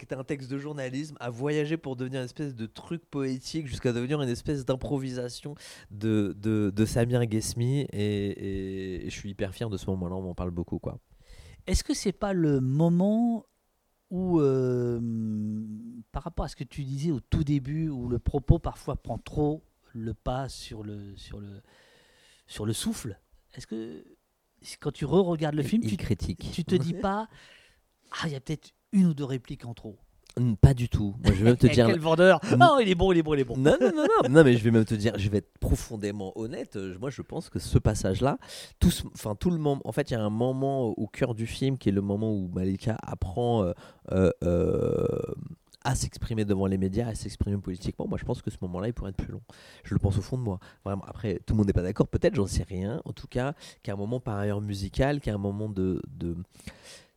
[0.00, 3.66] qui était un texte de journalisme, a voyagé pour devenir une espèce de truc poétique
[3.66, 5.54] jusqu'à devenir une espèce d'improvisation
[5.90, 7.80] de, de, de Samir Ghesmi.
[7.80, 10.78] Et, et- et je suis hyper fier de ce moment-là, on m'en parle beaucoup.
[10.78, 10.98] quoi.
[11.66, 13.44] Est-ce que c'est pas le moment
[14.10, 14.98] où, euh,
[16.12, 19.18] par rapport à ce que tu disais au tout début, où le propos parfois prend
[19.18, 21.60] trop le pas sur le, sur le,
[22.46, 23.20] sur le souffle,
[23.54, 24.02] est-ce que
[24.80, 26.50] quand tu re-regardes le Il- film, il tu, critique.
[26.52, 27.28] tu te dis pas,
[28.12, 29.96] ah, il y a peut-être une ou deux répliques en trop
[30.60, 31.14] Pas du tout.
[31.22, 31.86] Moi, je vais même te dire.
[31.86, 32.40] Quel vendeur.
[32.60, 33.56] Oh, il est bon, il est bon, il est bon.
[33.56, 36.32] Non, non, non, non, non, mais je vais même te dire, je vais être profondément
[36.38, 36.76] honnête.
[36.76, 38.38] euh, Moi, je pense que ce passage-là,
[38.78, 41.34] tout, ce- enfin, tout le moment, en fait, il y a un moment au cœur
[41.34, 43.72] du film qui est le moment où Malika apprend euh,
[44.12, 45.06] euh, euh,
[45.82, 48.06] à s'exprimer devant les médias, à s'exprimer politiquement.
[48.08, 49.40] Moi, je pense que ce moment-là, il pourrait être plus long.
[49.82, 50.58] Je le pense au fond de moi.
[50.84, 51.04] Vraiment.
[51.08, 52.06] Après, tout le monde n'est pas d'accord.
[52.06, 53.00] Peut-être, j'en sais rien.
[53.06, 55.38] En tout cas, qu'il y a un moment par ailleurs musical, qu'il y a un
[55.38, 56.36] moment de, de...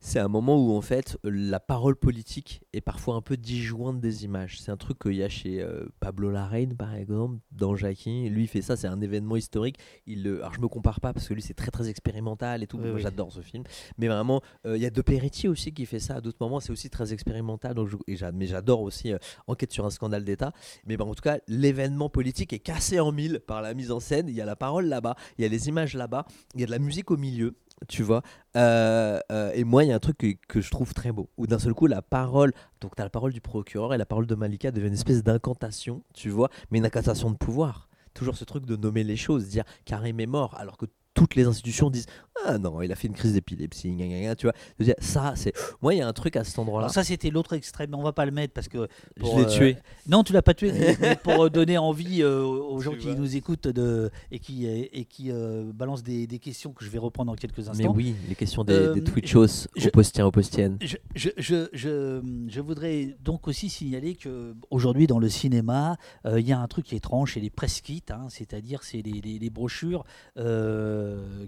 [0.05, 4.25] C'est un moment où en fait la parole politique est parfois un peu disjointe des
[4.25, 4.59] images.
[4.59, 8.27] C'est un truc qu'il y a chez euh, Pablo Larraine par exemple, dans Jackie.
[8.29, 9.77] Lui il fait ça, c'est un événement historique.
[10.05, 12.67] Il, le- alors je me compare pas parce que lui c'est très très expérimental et
[12.67, 12.75] tout.
[12.79, 13.01] Oui, Moi oui.
[13.01, 13.63] j'adore ce film.
[13.97, 16.59] Mais vraiment, euh, il y a De Peretti aussi qui fait ça à d'autres moments.
[16.59, 17.73] C'est aussi très expérimental.
[17.73, 20.51] Donc je- et mais j'adore aussi euh, Enquête sur un scandale d'État.
[20.85, 24.01] Mais bah, en tout cas, l'événement politique est cassé en mille par la mise en
[24.01, 24.27] scène.
[24.27, 26.25] Il y a la parole là-bas, il y a les images là-bas,
[26.55, 27.55] il y a de la musique au milieu.
[27.87, 28.21] Tu vois,
[28.55, 31.29] Euh, euh, et moi, il y a un truc que, que je trouve très beau,
[31.37, 34.05] où d'un seul coup, la parole, donc tu as la parole du procureur et la
[34.05, 37.89] parole de Malika devient une espèce d'incantation, tu vois, mais une incantation de pouvoir.
[38.13, 41.45] Toujours ce truc de nommer les choses, dire Karim est mort, alors que toutes les
[41.45, 42.05] institutions disent
[42.45, 43.95] Ah non, il a fait une crise d'épilepsie,
[44.37, 44.95] tu vois.
[44.99, 45.53] Ça, c'est.
[45.81, 46.89] Moi, il y a un truc à cet endroit-là.
[46.89, 48.87] Ça, c'était l'autre extrême, mais on va pas le mettre parce que.
[49.19, 49.77] Pour, je l'ai tué.
[50.07, 54.09] Non, tu l'as pas tué, mais, pour donner envie aux gens qui nous écoutent de,
[54.31, 55.31] et qui, et qui
[55.73, 57.75] balancent des, des, questions que je vais reprendre dans quelques instants.
[57.77, 60.77] Mais oui, les questions des, des Twitchos, aux postiens, aux postiennes.
[60.81, 66.59] Je, je, je, je, voudrais donc aussi signaler qu'aujourd'hui, dans le cinéma, il y a
[66.59, 69.49] un truc qui est étrange, c'est les press kits, hein, c'est-à-dire c'est les, les, les,
[69.49, 70.03] brochures
[70.37, 71.45] euh,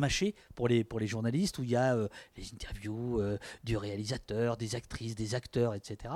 [0.00, 3.38] euh, prémâchées pour les, pour les journalistes où il y a euh, les interviews euh,
[3.64, 6.14] du réalisateur, des actrices, des acteurs, etc.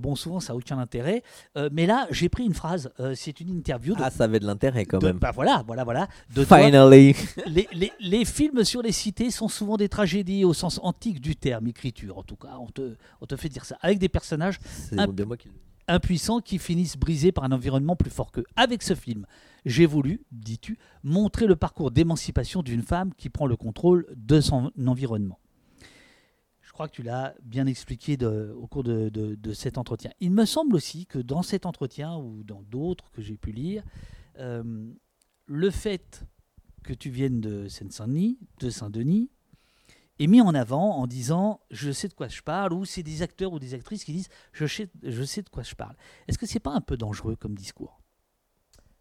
[0.00, 1.22] bon, souvent ça n'a aucun intérêt,
[1.70, 3.94] mais là j'ai pris une phrase, c'est une interview.
[3.94, 5.18] De, ah, ça avait de l'intérêt quand même.
[5.18, 6.08] Bah voilà, voilà, voilà.
[6.34, 7.14] De Finally.
[7.46, 11.36] les, les, les, films sur les cités sont souvent des tragédies au sens antique du
[11.36, 12.56] terme, écriture en tout cas.
[12.60, 13.76] On te, on te fait dire ça.
[13.80, 14.58] Avec des personnages.
[14.64, 15.48] C'est bien moi qui
[15.88, 18.44] impuissants qui finissent brisés par un environnement plus fort qu'eux.
[18.56, 19.26] Avec ce film,
[19.64, 24.72] j'ai voulu, dis-tu, montrer le parcours d'émancipation d'une femme qui prend le contrôle de son
[24.86, 25.38] environnement.
[26.60, 30.10] Je crois que tu l'as bien expliqué au cours de, cet entretien.
[30.20, 33.82] Il me semble aussi que dans cet entretien ou dans d'autres que j'ai pu lire,
[34.38, 34.90] euh,
[35.46, 36.24] le fait
[36.82, 39.30] que tu viennes de Seine-Saint-Denis, de Saint-Denis,
[40.22, 43.22] est mis en avant en disant je sais de quoi je parle, ou c'est des
[43.22, 45.96] acteurs ou des actrices qui disent je sais, je sais de quoi je parle.
[46.28, 48.00] Est-ce que c'est pas un peu dangereux comme discours?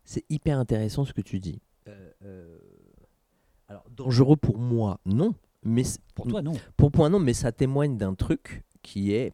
[0.04, 1.62] C'est hyper intéressant ce que tu dis.
[1.88, 2.58] Euh, euh,
[3.68, 5.34] alors dangereux pour moi, non.
[5.64, 5.84] Mais
[6.16, 6.54] pour toi, non.
[6.76, 9.34] Pour moi, non, mais ça témoigne d'un truc qui est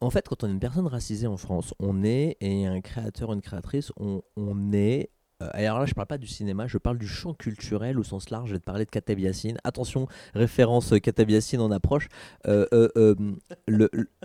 [0.00, 3.32] en fait, quand on est une personne racisée en France, on est, et un créateur,
[3.32, 5.10] une créatrice, on, on est
[5.42, 8.30] euh, alors là, je parle pas du cinéma, je parle du champ culturel au sens
[8.30, 8.48] large.
[8.48, 9.58] Je vais te parler de Kateb Yassine.
[9.64, 12.08] Attention, référence euh, Kateb Yassine en approche.
[12.46, 13.14] Euh,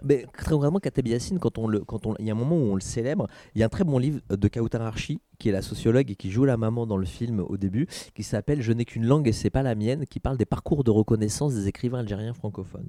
[0.04, 2.56] mais très vraiment, Kateb Yassine, quand on le, quand on, il y a un moment
[2.56, 5.50] où on le célèbre, il y a un très bon livre de Kautar Archi, qui
[5.50, 8.62] est la sociologue et qui joue la maman dans le film au début, qui s'appelle
[8.62, 11.54] Je n'ai qu'une langue et c'est pas la mienne, qui parle des parcours de reconnaissance
[11.54, 12.88] des écrivains algériens francophones.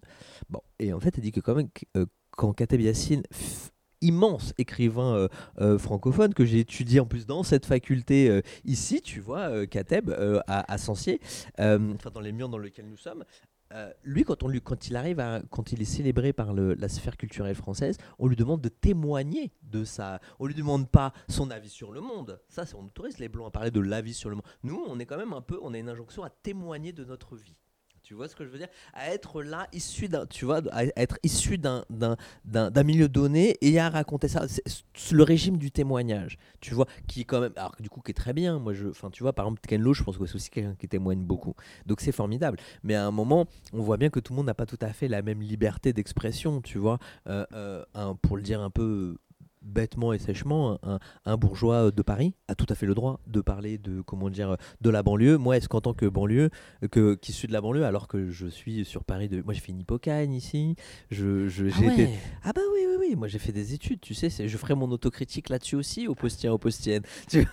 [0.49, 1.69] Bon, et en fait, elle dit que quand même,
[2.81, 3.23] Yassine
[4.03, 5.29] immense écrivain euh,
[5.61, 10.11] euh, francophone que j'ai étudié en plus dans cette faculté euh, ici, tu vois, Kateb,
[10.47, 11.21] à, à Sancier,
[11.59, 13.25] dans les murs dans lesquels nous sommes.
[14.05, 17.55] lui, quand, on lui, quand il arrive, quand il est célébré par la sphère culturelle
[17.55, 20.21] française, on lui demande de témoigner de ça.
[20.39, 22.41] On lui demande pas son avis sur le monde.
[22.49, 24.47] Ça, on autorise les blancs à parler de l'avis sur le monde.
[24.63, 27.37] Nous, on est quand même un peu, on a une injonction à témoigner de notre
[27.37, 27.57] vie.
[28.03, 28.69] Tu vois ce que je veux dire?
[28.95, 33.79] À être là, issu d'un, tu vois, à être issu d'un, d'un, milieu donné et
[33.79, 34.47] à raconter ça.
[34.49, 38.11] C'est le régime du témoignage, tu vois, qui est quand même, alors du coup, qui
[38.11, 38.59] est très bien.
[38.59, 40.75] Moi, je, enfin, tu vois, par exemple, Ken Lo, je pense que c'est aussi quelqu'un
[40.75, 41.55] qui témoigne beaucoup.
[41.87, 42.59] Donc c'est formidable.
[42.83, 44.93] Mais à un moment, on voit bien que tout le monde n'a pas tout à
[44.93, 46.99] fait la même liberté d'expression, tu vois.
[47.29, 49.17] Euh, euh, pour le dire un peu
[49.65, 50.79] bêtement et sèchement,
[51.25, 54.57] un, bourgeois de Paris a tout à fait le droit de parler de comment dire
[54.81, 55.39] de la banlieue.
[55.39, 56.51] Moi, est-ce qu'en tant que banlieue,
[56.91, 59.61] que qui suis de la banlieue, alors que je suis sur Paris de, moi j'ai
[59.61, 60.77] fait une hypocagne ici,
[61.11, 62.11] je, je ah, ouais.
[62.45, 64.91] ah, bah oui oui oui, moi j'ai fait des études, tu sais, je ferai mon
[64.91, 67.03] autocritique là-dessus aussi au postien au postienne.
[67.29, 67.47] Tu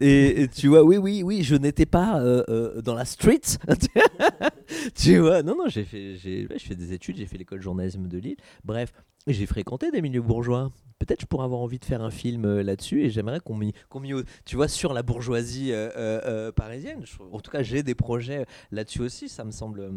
[0.00, 3.40] et, tu vois, oui oui oui, je n'étais pas euh, euh, dans la street,
[4.94, 5.42] tu vois.
[5.42, 8.18] Non non, j'ai fait j'ai je fais des études, j'ai fait l'école de journalisme de
[8.18, 8.36] Lille.
[8.64, 8.92] Bref,
[9.26, 12.62] j'ai fréquenté des milieux bourgeois peut-être je pourrais avoir envie de faire un film euh,
[12.62, 14.02] là-dessus et j'aimerais qu'on m'y, qu'on
[14.44, 17.04] tu vois, sur la bourgeoisie euh, euh, parisienne.
[17.32, 19.28] en tout cas, j'ai des projets là-dessus aussi.
[19.28, 19.90] Ça me semble.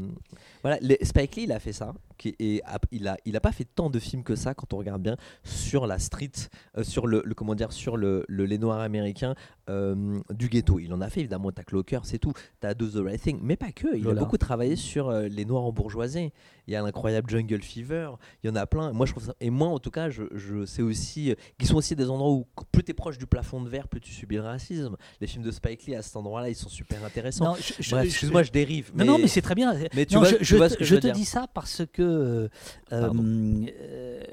[0.62, 1.94] voilà, Spike Lee, il a fait ça.
[2.18, 4.78] Qui, et il a, il a pas fait tant de films que ça quand on
[4.78, 6.32] regarde bien sur la street,
[6.82, 9.36] sur le, comment dire, sur le, le les noirs américains
[9.68, 10.80] du ghetto.
[10.80, 11.52] Il en a fait évidemment.
[11.52, 12.34] T'as Clocker, c'est tout.
[12.60, 13.96] T'as Do the Right Thing, mais pas que.
[13.96, 16.32] Il a beaucoup travaillé sur les noirs en bourgeoisie.
[16.68, 18.12] Il y a l'incroyable Jungle Fever.
[18.44, 18.92] Il y en a plein.
[18.94, 19.36] Moi, je trouve ça.
[19.40, 22.32] Et moi, en tout cas, je, je sais aussi, euh, qui sont aussi des endroits
[22.32, 24.98] où plus tu es proche du plafond de verre, plus tu subis le racisme.
[25.22, 27.56] Les films de Spike Lee à cet endroit-là, ils sont super intéressants.
[27.56, 28.92] excuse-moi, je dérive.
[28.96, 29.76] Non, non, mais c'est très bien.
[29.96, 32.02] Mais tu vois, je, je te dis ça parce que.
[32.02, 32.50] Euh,
[32.92, 34.24] euh,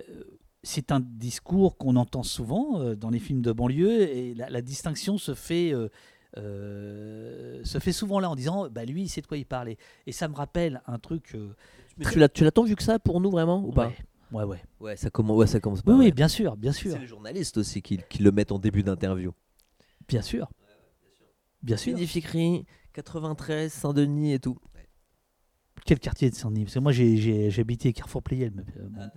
[0.67, 5.35] c'est un discours qu'on entend souvent dans les films de banlieue et la, distinction se
[5.35, 5.75] fait,
[6.35, 9.77] se fait souvent là en disant bah, lui il sait de quoi il parlait.
[10.07, 11.37] Et ça me rappelle un truc.
[11.99, 13.93] Mais tu l'as tant vu que ça pour nous vraiment ou pas?
[14.35, 14.63] Ouais, ouais.
[14.81, 16.93] Ouais, ça commence, ouais, ça commence Oui, oui, bien sûr, bien sûr.
[16.93, 19.33] C'est les journalistes aussi qui, qui, le mettent en début d'interview.
[20.09, 20.51] Bien sûr.
[21.63, 21.97] Bien sûr.
[21.97, 24.59] Midi 93, Saint-Denis et tout.
[25.87, 26.65] Quel quartier de Saint-Denis?
[26.65, 28.65] Parce que moi, j'ai habité Carrefour Playel.
[28.99, 29.09] Ah,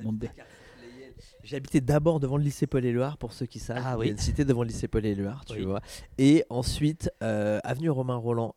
[1.43, 3.81] j'ai habité d'abord devant le lycée Paul-Éluard, pour ceux qui savent.
[3.83, 4.05] Ah, oui.
[4.05, 5.81] Il y a une cité devant le lycée Paul-Éluard, tu vois.
[6.19, 8.53] Et ensuite, euh, avenue Romain Roland,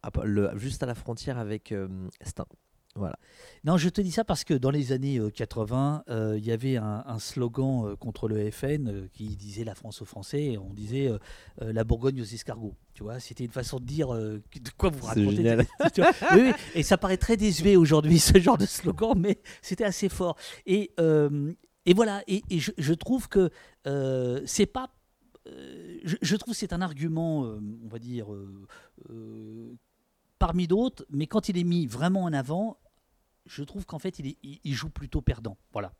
[0.56, 1.88] juste à la frontière avec euh,
[2.22, 2.46] Stein.
[2.96, 3.16] Voilà.
[3.62, 6.50] Non, je te dis ça parce que dans les années 80, euh, euh, il y
[6.50, 10.72] avait un, slogan euh, contre le FN qui disait la France aux Français, et on
[10.72, 11.10] disait
[11.60, 12.74] la Bourgogne aux escargots.
[12.94, 14.42] Tu vois, c'était une façon de dire de
[14.76, 15.56] quoi vous racontez.
[16.34, 20.36] oui, et ça paraît très désuet aujourd'hui ce genre de slogan, mais c'était assez fort.
[20.66, 20.92] Et,
[21.86, 23.50] et voilà, et, je, trouve que
[24.46, 24.90] c'est pas
[25.46, 28.26] je, je, trouve c'est un argument, on va dire,
[30.40, 32.78] parmi d'autres, mais quand il est mis vraiment en avant,
[33.46, 34.34] je trouve qu'en fait, il,
[34.64, 35.56] il, joue plutôt perdant.
[35.72, 35.92] Voilà.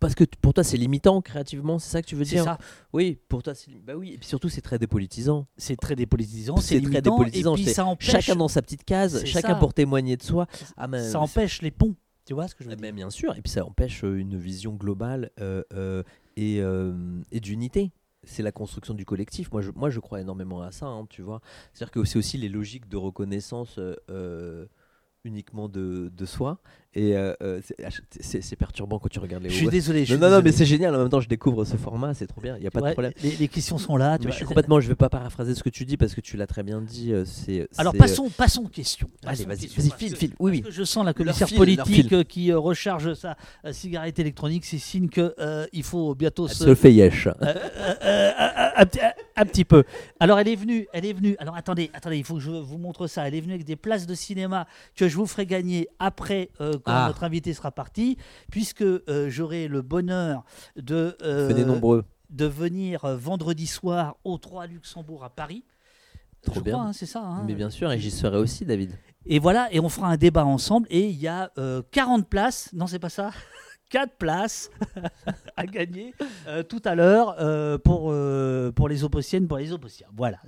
[0.00, 2.58] Parce que pour toi, c'est limitant créativement, c'est ça que tu veux dire ça.
[2.92, 4.12] Oui, pour toi, c'est bah oui.
[4.12, 5.46] Et puis surtout, c'est très dépolitisant.
[5.56, 6.56] C'est très dépolitisant.
[6.58, 7.56] C'est très dépolitisant.
[7.56, 8.10] Et puis ça empêche...
[8.10, 10.46] Chacun dans sa petite case, chacun pour témoigner de soi.
[10.76, 11.94] Ah, ça empêche les ponts.
[12.26, 12.92] Tu vois ce que je veux dire?
[12.92, 13.34] Bien sûr.
[13.36, 16.02] Et puis ça empêche euh, une vision globale euh, euh,
[16.36, 16.58] et,
[17.30, 17.92] et d'unité
[18.24, 19.50] c'est la construction du collectif.
[19.52, 21.40] Moi je, moi, je crois énormément à ça, hein, tu vois.
[21.72, 23.78] C'est-à-dire que c'est aussi les logiques de reconnaissance
[25.24, 26.60] uniquement de, de soi
[26.94, 27.88] et euh, euh, ah,
[28.20, 30.04] c'est perturbant quand tu regardes les Je suis désolé.
[30.10, 30.94] non, non, mais c'est génial.
[30.94, 32.56] En même temps, je découvre ce format, c'est trop bien.
[32.58, 33.12] Il y a pas de problème.
[33.22, 34.18] Les, questions sont là.
[34.18, 34.78] Tu je suis complètement.
[34.78, 37.12] Je vais pas paraphraser ce que tu dis parce que tu l'as très bien dit.
[37.12, 37.66] Euh, c'est.
[37.78, 39.08] Alors passons, passons aux questions.
[39.24, 40.32] Allez, vas-y, vas-y, file, file.
[40.38, 40.70] Oui, oui.
[40.70, 43.36] je sens la commissaire politique qui recharge sa
[43.72, 44.66] cigarette électronique.
[44.66, 45.34] C'est signe que
[45.72, 46.64] il faut bientôt se.
[46.64, 47.28] Se fait yesh.
[49.34, 49.84] Un petit peu.
[50.20, 51.36] Alors elle est venue, elle est venue.
[51.38, 53.26] Alors attendez, attendez, il faut que je vous montre ça.
[53.26, 56.50] Elle est venue avec des places de cinéma que je vous ferai gagner après
[56.82, 57.06] quand ah.
[57.06, 58.16] notre invité sera parti,
[58.50, 60.44] puisque euh, j'aurai le bonheur
[60.76, 65.64] de, euh, de venir euh, vendredi soir au 3 Luxembourg à Paris.
[66.42, 66.78] Trop bien.
[66.78, 67.20] Hein, c'est ça.
[67.20, 67.44] Hein.
[67.46, 68.92] Mais bien sûr, et j'y serai aussi, David.
[69.26, 70.88] Et voilà, et on fera un débat ensemble.
[70.90, 71.52] Et il y a
[71.92, 72.70] 40 places.
[72.72, 73.30] Non, c'est pas ça?
[73.92, 74.70] 4 places
[75.56, 76.14] à gagner
[76.48, 80.06] euh, tout à l'heure euh, pour, euh, pour les opposiennes, pour les opposiens.
[80.16, 80.38] Voilà,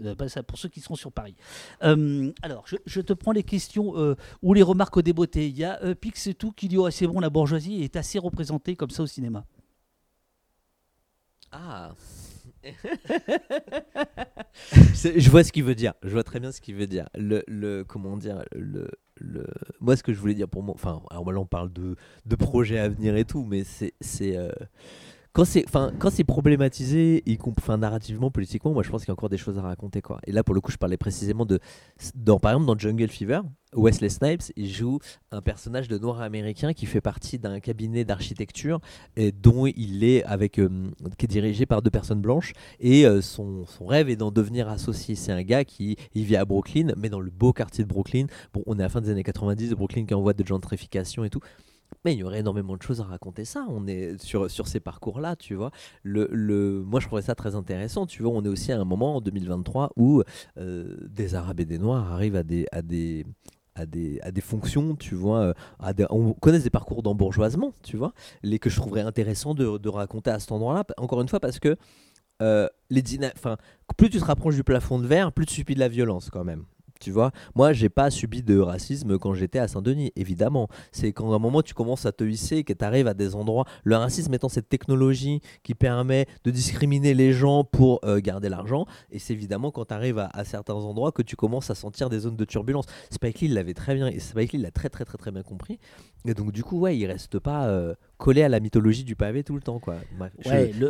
[0.48, 1.36] pour ceux qui seront sur Paris.
[1.80, 5.46] alors, je, te prends les questions ou les remarques au débeauté.
[5.46, 8.18] Il y a Pix et tout qui dit oh, c'est bon, la bourgeoisie est assez
[8.18, 9.44] représentée comme ça au cinéma.
[11.52, 11.92] Ah
[14.94, 15.94] je vois ce qu'il veut dire.
[16.02, 17.08] Je vois très bien ce qu'il veut dire.
[17.14, 19.46] Le, le comment dire le, le,
[19.80, 21.96] moi, ce que je voulais dire pour moi, enfin, alors là, on parle de,
[22.26, 23.92] de projets à venir et tout, mais c'est,
[24.36, 24.50] euh,
[25.34, 29.10] quand c'est, enfin, quand c'est problématisé, y enfin, narrativement, politiquement, moi, je pense qu'il y
[29.10, 30.20] a encore des choses à raconter, quoi.
[30.28, 31.58] Et là, pour le coup, je parlais précisément de,
[32.14, 33.40] dans, par exemple, dans Jungle Fever,
[33.74, 35.00] Wesley Snipes, joue
[35.32, 38.78] un personnage de noir américain qui fait partie d'un cabinet d'architecture
[39.42, 40.68] dont il est avec euh,
[41.18, 44.68] qui est dirigé par deux personnes blanches et euh, son, son, rêve est d'en devenir
[44.68, 45.16] associé.
[45.16, 48.26] C'est un gars qui il vit à Brooklyn, mais dans le beau quartier de Brooklyn.
[48.52, 51.30] Bon, on est à la fin des années 90, Brooklyn qui envoie de gentrification et
[51.30, 51.40] tout.
[52.04, 53.66] Mais il y aurait énormément de choses à raconter ça.
[53.68, 55.70] On est sur, sur ces parcours-là, tu vois.
[56.02, 58.06] Le, le, moi, je trouvais ça très intéressant.
[58.06, 60.22] Tu vois, on est aussi à un moment en 2023 où
[60.58, 63.24] euh, des Arabes et des Noirs arrivent à des, à des,
[63.74, 65.54] à des, à des fonctions, tu vois.
[65.80, 68.12] Euh, on connaît des parcours d'embourgeoisement, tu vois,
[68.42, 70.84] les que je trouverais intéressant de, de raconter à cet endroit-là.
[70.98, 71.76] Encore une fois, parce que
[72.42, 73.02] euh, les
[73.36, 73.56] enfin,
[73.96, 76.44] plus tu te rapproches du plafond de verre, plus tu subis de la violence quand
[76.44, 76.64] même.
[77.00, 80.68] Tu vois, moi, j'ai pas subi de racisme quand j'étais à Saint-Denis, évidemment.
[80.92, 83.14] C'est quand à un moment tu commences à te hisser et que tu arrives à
[83.14, 83.64] des endroits.
[83.82, 88.86] Le racisme étant cette technologie qui permet de discriminer les gens pour euh, garder l'argent.
[89.10, 92.20] Et c'est évidemment quand tu arrives à, certains endroits que tu commences à sentir des
[92.20, 92.86] zones de turbulence.
[93.10, 95.78] Spike Lee l'avait très bien, et Spike Lee l'a très très très très bien compris.
[96.26, 99.44] Et donc, du coup, ouais, il reste pas euh, collé à la mythologie du pavé
[99.44, 99.78] tout le temps.
[99.78, 99.96] Quoi.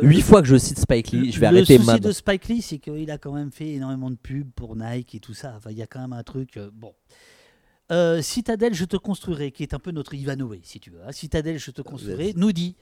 [0.01, 2.61] Huit fois que je cite Spike Lee, je vais arrêter Le souci de Spike Lee,
[2.61, 5.53] c'est qu'il a quand même fait énormément de pubs pour Nike et tout ça.
[5.57, 6.57] Enfin, il y a quand même un truc.
[6.57, 6.93] Euh, bon.
[7.91, 11.01] Euh, Citadelle, je te construirai, qui est un peu notre Ivanové, si tu veux.
[11.05, 11.11] Hein.
[11.11, 12.75] Citadelle, je te construirai, nous dit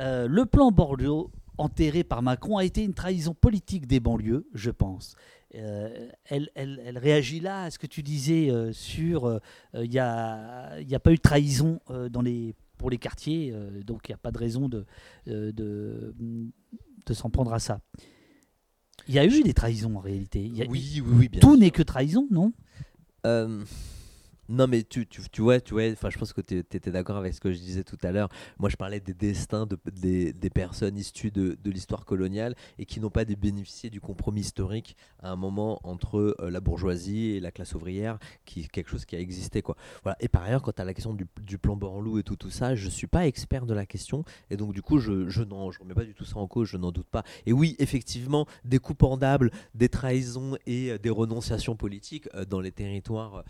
[0.00, 5.14] le plan Bordeaux enterré par Macron a été une trahison politique des banlieues, je pense.
[5.54, 9.40] Euh, elle, elle, réagit là à ce que tu disais euh, sur
[9.72, 11.80] il euh, n'y a, y a pas eu de trahison
[12.10, 13.54] dans les, pour les quartiers,
[13.84, 14.84] donc il n'y a pas de raison de,
[15.26, 15.52] de,
[17.06, 17.80] de, s'en prendre à ça.
[19.08, 20.50] Il y a eu des trahisons en réalité.
[20.68, 22.52] oui, oui, oui, bien Tout n'est que trahison, non?
[24.48, 27.34] Non, mais tu, tu, tu vois, tu vois je pense que tu étais d'accord avec
[27.34, 28.28] ce que je disais tout à l'heure.
[28.58, 32.86] Moi, je parlais des destins de, des, des personnes issues de, de l'histoire coloniale et
[32.86, 37.40] qui n'ont pas bénéficié du compromis historique à un moment entre euh, la bourgeoisie et
[37.40, 39.62] la classe ouvrière, qui quelque chose qui a existé.
[39.62, 39.76] Quoi.
[40.02, 40.16] Voilà.
[40.20, 42.74] Et par ailleurs, quant à la question du, du plan Borloo et tout, tout ça,
[42.74, 44.24] je ne suis pas expert de la question.
[44.50, 46.68] Et donc, du coup, je, je ne je remets pas du tout ça en cause,
[46.68, 47.24] je n'en doute pas.
[47.46, 52.60] Et oui, effectivement, des coups pendables, des trahisons et euh, des renonciations politiques euh, dans
[52.60, 53.44] les territoires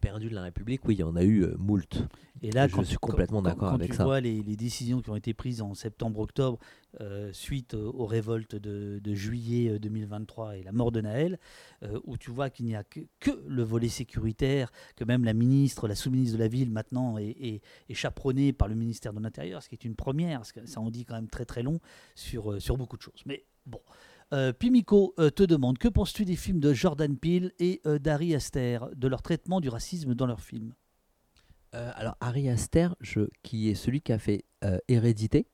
[0.00, 2.04] perdus perdu de la République, oui, il y en a eu euh, moult.
[2.42, 4.04] Et là, je quand, suis complètement d'accord avec tu ça.
[4.04, 6.58] vois les, les, décisions qui ont été prises en septembre-octobre
[7.00, 11.38] euh, suite aux révoltes de, de, juillet 2023 et la mort de Naël,
[11.82, 15.34] euh, où tu vois qu'il n'y a que, que, le volet sécuritaire, que même la
[15.34, 19.20] ministre, la sous-ministre de la ville maintenant est, est, est chaperonnée par le ministère de
[19.20, 21.62] l'Intérieur, ce qui est une première, parce que ça en dit quand même très très
[21.62, 21.78] long
[22.14, 23.22] sur, euh, sur beaucoup de choses.
[23.26, 23.80] Mais bon.
[24.32, 28.34] Euh, Pimico euh, te demande que penses-tu des films de Jordan Peele et euh, d'Ari
[28.34, 30.72] Aster, de leur traitement du racisme dans leurs films?
[31.74, 32.90] Euh, Alors, Ari Aster,
[33.42, 34.44] qui est celui qui a fait
[34.88, 35.46] Hérédité,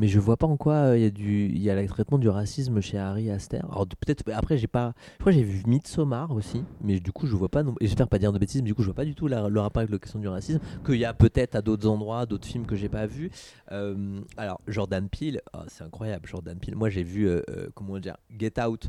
[0.00, 2.18] mais je vois pas en quoi il y a du il y a le traitement
[2.18, 3.60] du racisme chez Harry Aster.
[3.70, 7.36] Alors peut-être après j'ai pas je crois j'ai vu Midsommar aussi, mais du coup je
[7.36, 9.14] vois pas non j'espère pas dire de bêtises, mais du coup je vois pas du
[9.14, 12.24] tout le rapport avec la question du racisme qu'il y a peut-être à d'autres endroits,
[12.24, 13.30] d'autres films que j'ai pas vus.
[13.72, 16.76] Euh, alors Jordan Peele, oh, c'est incroyable Jordan Peele.
[16.76, 18.88] Moi j'ai vu euh, euh, comment dire Get Out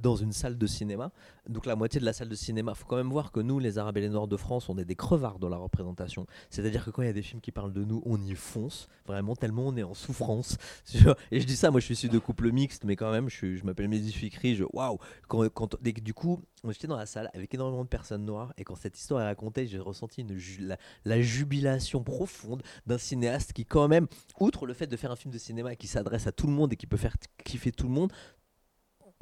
[0.00, 1.10] dans une salle de cinéma.
[1.48, 3.78] Donc la moitié de la salle de cinéma, faut quand même voir que nous les
[3.78, 6.26] Arabes et les Noirs de France, on est des crevards dans la représentation.
[6.50, 8.88] C'est-à-dire que quand il y a des films qui parlent de nous, on y fonce
[9.06, 10.56] vraiment tellement on est en souffrance
[11.32, 13.62] et je dis ça, moi je suis issu de couple mixte, mais quand même, je,
[13.64, 14.54] m'appelle Mehdi Fikri.
[14.56, 14.98] Je waouh
[15.28, 18.98] quand, du coup, j'étais dans la salle avec énormément de personnes noires, et quand cette
[18.98, 20.24] histoire est racontée, j'ai ressenti
[20.60, 24.06] la, la, jubilation profonde d'un cinéaste qui, quand même,
[24.40, 26.72] outre le fait de faire un film de cinéma qui s'adresse à tout le monde
[26.72, 28.12] et qui peut faire kiffer tout le monde,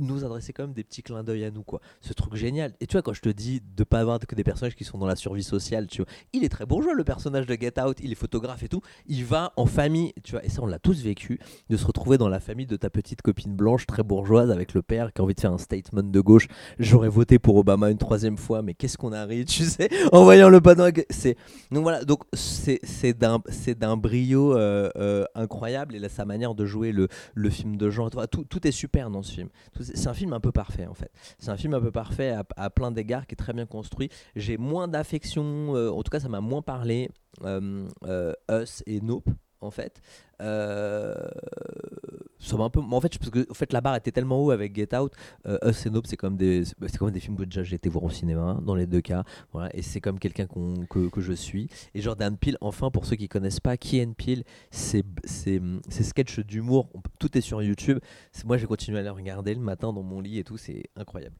[0.02, 1.81] nous adresser quand même des petits clins d'œil à nous quoi.
[2.01, 2.74] Ce truc génial.
[2.81, 4.98] Et tu vois quand je te dis de pas avoir que des personnages qui sont
[4.98, 7.98] dans la survie sociale tu vois il est très bourgeois le personnage de Get Out.
[8.02, 8.82] Il est photographe et tout.
[9.06, 10.44] Il va en famille tu vois.
[10.44, 13.22] Et ça on l'a tous vécu de se retrouver dans la famille de ta petite
[13.22, 16.20] copine blanche très bourgeoise avec le père qui a envie de faire un statement de
[16.20, 16.48] gauche.
[16.78, 20.48] J'aurais voté pour Obama une troisième fois mais qu'est-ce qu'on arrive tu sais en voyant
[20.48, 21.36] le panneau c'est
[21.70, 22.05] donc voilà.
[22.05, 25.94] Donc c'est d'un c'est d'un brio euh, euh, incroyable.
[25.94, 29.10] Et là, sa manière de jouer le, le film de genre tout, tout est super
[29.10, 29.48] dans ce film
[29.94, 31.10] c'est un film un peu parfait en fait.
[31.38, 34.10] C'est un film un peu parfait à, plein d'égards qui est très bien construit.
[34.36, 37.10] J'ai moins d'affection, euh, en tout cas ça m'a moins parlé
[37.44, 39.28] euh, euh, Us et Nope
[39.60, 40.00] en fait.
[40.40, 41.14] Euh,
[42.58, 42.80] un peu.
[42.80, 45.12] En fait, parce que en fait, la barre était tellement haut avec Get Out.
[45.46, 47.88] Euh, Us et Nope, c'est comme des, c'est comme des films que déjà j'ai été
[47.88, 49.24] voir au cinéma dans les deux cas.
[49.52, 51.68] Voilà, et c'est comme quelqu'un que, que, je suis.
[51.94, 56.40] Et Jordan Peele, enfin pour ceux qui connaissent pas, Key Peele, c'est c'est c'est sketch
[56.40, 56.88] d'humour.
[57.18, 57.98] Tout est sur YouTube.
[58.44, 60.56] moi, j'ai continué à les regarder le matin dans mon lit et tout.
[60.56, 61.36] C'est incroyable.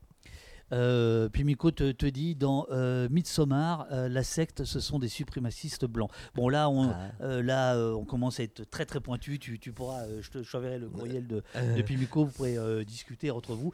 [0.71, 5.07] Euh, puis Miko te, te, dit dans euh, Midsommar, euh, la secte, ce sont des
[5.07, 6.11] suprémacistes blancs.
[6.35, 6.95] Bon, là, on, ah.
[7.21, 9.39] euh, là, euh, on commence à être très très pointu.
[9.39, 11.43] Tu, tu pourras, je te j'enverrai le courriel de,
[11.75, 12.25] de Pimico.
[12.25, 13.71] Vous pourrez discuter entre vous.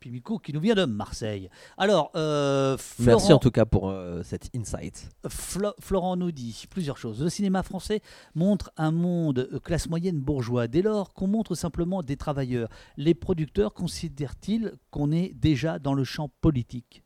[0.00, 1.48] Pimico qui nous vient de Marseille.
[1.76, 5.08] Alors, Florent, merci en tout cas pour cet insight.
[5.28, 7.22] Flo, Florent nous dit plusieurs choses.
[7.22, 8.00] Le cinéma français
[8.34, 10.68] montre un monde classe moyenne bourgeois.
[10.68, 16.04] Dès lors qu'on montre simplement des travailleurs, les producteurs considèrent-ils qu'on est déjà dans le
[16.08, 17.04] champ politique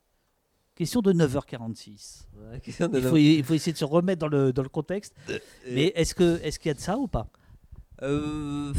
[0.74, 2.28] Question de 9h46.
[2.34, 4.70] Ouais, question de il, faut, il, faut, essayer de se remettre dans le, dans le
[4.70, 5.14] contexte.
[5.28, 5.38] Euh,
[5.70, 7.28] Mais est-ce qu'il est qu'il y a de ça ou pas?
[8.02, 8.72] Euh,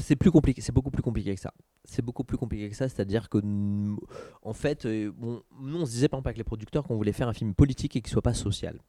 [0.00, 1.54] c'est plus compliqué, c'est beaucoup plus compliqué que ça.
[1.84, 3.38] C'est beaucoup plus compliqué que ça, c'est-à-dire que
[4.42, 7.12] en fait, euh, bon, nous on se disait par exemple avec les producteurs qu'on voulait
[7.12, 8.80] faire un film politique et qui soit pas social.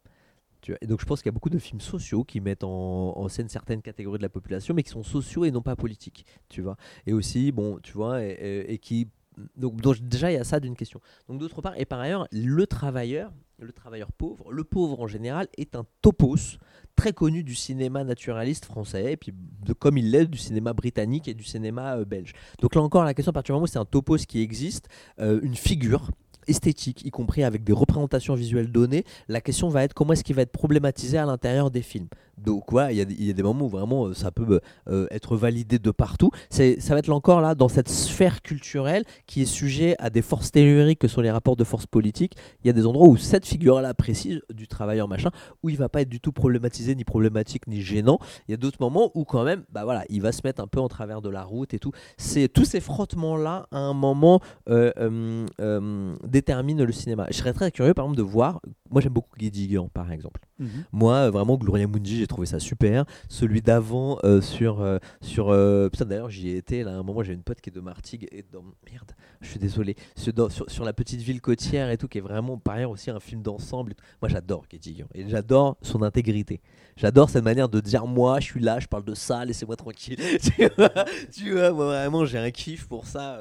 [0.61, 2.63] Tu vois et donc je pense qu'il y a beaucoup de films sociaux qui mettent
[2.63, 5.75] en, en, scène certaines catégories de la population, mais qui sont sociaux et non pas
[5.75, 6.75] politiques, tu vois.
[7.05, 9.07] Et aussi, bon, tu vois, et, et, et qui
[9.55, 10.99] donc, déjà il y a ça d'une question.
[11.27, 15.47] Donc d'autre part et par ailleurs le travailleur, le travailleur pauvre, le pauvre en général
[15.57, 16.57] est un topos
[16.95, 21.27] très connu du cinéma naturaliste français et puis de, comme il l'est du cinéma britannique
[21.27, 22.33] et du cinéma euh, belge.
[22.61, 24.89] Donc là encore la question à partir du moment où c'est un topos qui existe,
[25.19, 26.09] euh, une figure
[26.47, 30.35] esthétique, y compris avec des représentations visuelles données, la question va être comment est-ce qu'il
[30.35, 32.07] va être problématisé à l'intérieur des films.
[32.37, 35.89] Donc ouais, il y, a des moments où vraiment ça peut euh, être validé de
[35.89, 36.29] partout.
[36.49, 40.51] Ça va être encore là dans cette sphère culturelle qui est sujet à des forces
[40.51, 42.35] telluriques que sont les rapports de force politique.
[42.63, 45.31] Il y a des endroits où cette figure-là précise du travailleur machin,
[45.63, 48.19] où il va pas être du tout problématisé, ni problématique, ni gênant.
[48.47, 50.67] Il y a d'autres moments où quand même, bah voilà, il va se mettre un
[50.67, 51.91] peu en travers de la route et tout.
[52.17, 57.25] C'est tous ces frottements-là à un moment euh, euh, euh, déterminent le cinéma.
[57.29, 58.61] Je serais très curieux par exemple de voir.
[58.91, 60.46] Moi j'aime beaucoup Guy Digan par exemple.
[60.59, 60.83] Mm-hmm.
[60.91, 63.05] Moi vraiment Gloria Mundi j'ai trouvé ça super.
[63.29, 67.03] Celui d'avant euh, sur euh, sur euh, putain d'ailleurs j'y ai été là à un
[67.03, 69.11] moment j'ai une pote qui est de Martigues et dans merde
[69.41, 70.33] je suis désolé sur,
[70.67, 73.41] sur, la petite ville côtière et tout qui est vraiment par ailleurs aussi un film
[73.41, 73.93] d'ensemble.
[74.21, 76.61] Moi j'adore Guy et j'adore son intégrité.
[76.95, 80.17] J'adore cette manière de dire moi je suis là je parle de ça laissez-moi tranquille.
[80.41, 83.39] tu, vois, tu vois moi vraiment j'ai un kiff pour ça.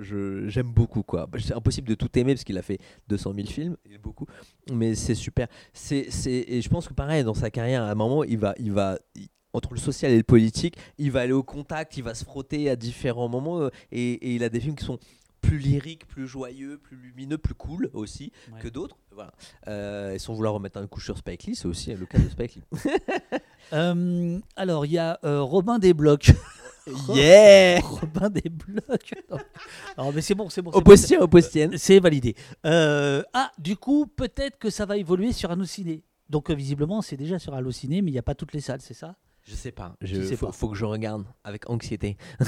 [0.00, 1.28] je, j'aime beaucoup quoi.
[1.38, 2.78] C'est impossible de tout aimer parce qu'il a fait
[3.08, 4.26] 200 000 films il beaucoup
[4.72, 5.48] mais c'est super.
[5.72, 6.10] C'est
[6.56, 8.98] et je pense que pareil dans sa carrière à un moment il va, il va,
[9.14, 12.24] il, entre le social et le politique, il va aller au contact, il va se
[12.24, 14.98] frotter à différents moments euh, et, et, il a des films qui sont
[15.46, 18.96] plus lyriques, plus joyeux, plus lumineux, plus cool aussi que d'autres.
[19.12, 19.32] Voilà.
[19.68, 22.28] Euh, et sans vouloir remettre un coup sur Spike Lee, c'est aussi le cas de
[22.28, 22.62] Spike Lee.
[23.72, 26.30] Euh, alors, il y a euh, Robin Desblocs.
[27.08, 29.12] Yeah Robin Desblocs.
[29.28, 29.38] Non.
[29.98, 30.70] Non, mais c'est bon, c'est bon.
[30.70, 31.70] Au postien, au postien.
[31.74, 32.36] C'est validé.
[32.64, 36.04] Euh, ah, du coup, peut-être que ça va évoluer sur Allociné.
[36.28, 38.80] Donc, euh, visiblement, c'est déjà sur Allociné, mais il n'y a pas toutes les salles,
[38.80, 39.16] c'est ça?
[39.44, 39.96] Je sais pas.
[40.00, 40.52] Je, sais faut, pas.
[40.52, 42.16] faut que je regarde avec anxiété.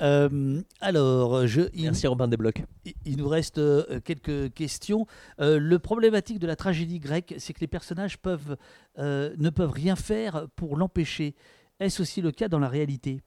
[0.00, 2.62] Euh, alors, je, il, Merci Robin Desblocs.
[2.84, 5.06] il- il nous reste euh, quelques questions.
[5.40, 8.56] Euh, le problématique de la tragédie grecque, c'est que les personnages peuvent,
[8.96, 11.34] ne peuvent rien faire pour l'empêcher.
[11.80, 13.20] Est-ce aussi le cas dans la réalité?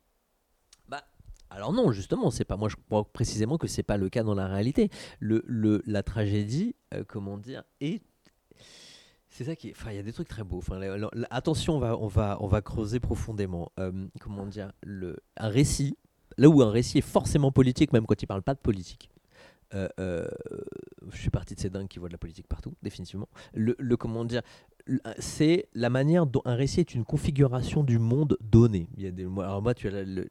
[0.88, 1.04] Bah,
[1.50, 2.70] alors non, justement, c'est pas moi.
[2.70, 4.90] Je crois précisément que c'est pas le cas dans la réalité.
[5.20, 6.76] Le, le, la tragédie,
[7.10, 8.02] comment dire, est
[9.32, 9.72] c'est ça qui est.
[9.76, 10.60] Enfin, il y a des trucs très beaux.
[10.60, 13.72] Enfin, la- la- la- attention, on va, on va, on va creuser profondément.
[13.80, 15.98] Euh, comment dire, le, un récit,
[16.38, 19.10] là où un récit est forcément politique, même quand il parle pas de politique.
[19.74, 20.28] euh, euh,
[21.12, 23.30] je suis parti de ces dingues qui voient de la politique partout, définitivement.
[23.54, 24.42] Le, le comment dire,
[25.20, 28.90] c'est la manière dont un récit est une configuration du monde donné.
[28.98, 30.28] Il y a des, alors moi, tu as le,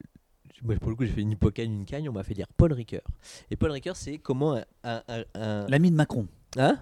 [0.62, 2.74] moi, pour le coup, j'ai fait une hippocane, une cagne, on m'a fait lire Paul
[2.74, 3.00] Ricoeur.
[3.50, 4.64] Et Paul Ricoeur, c'est comment un.
[4.84, 6.26] un- un- un- L'ami de Macron.
[6.58, 6.78] Hein?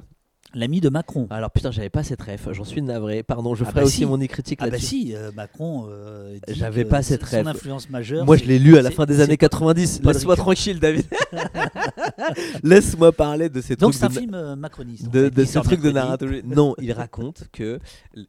[0.55, 1.27] L'ami de Macron.
[1.31, 3.23] Alors putain, j'avais pas cette ref, j'en suis navré.
[3.23, 4.07] Pardon, je Ah ferai bah aussi si.
[4.07, 4.87] mon critique Ah bah là-dessus.
[4.87, 5.87] si, euh, Macron.
[5.91, 7.47] euh, J'avais pas cette son ref.
[7.47, 8.25] influence majeure.
[8.25, 10.01] Moi, je l'ai lu à la fin des années 90.
[10.03, 11.05] Paul Laisse-moi tranquille, David.
[12.62, 15.07] Laisse-moi parler de ces Donc trucs c'est un de film euh, macroniste.
[15.07, 16.43] en de, fait, de ce truc de narratologie.
[16.45, 17.79] Non, il raconte que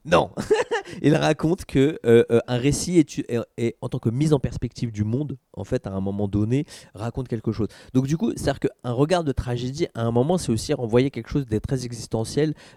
[0.06, 0.32] non,
[1.02, 4.91] il raconte que euh, un récit est, est- est, en tant que mise en perspective
[4.91, 7.68] du monde, en fait, à un moment donné, raconte quelque chose.
[7.94, 11.30] Donc du coup, c'est-à-dire qu'un regard de tragédie, à un moment, c'est aussi renvoyer quelque
[11.30, 11.86] chose de très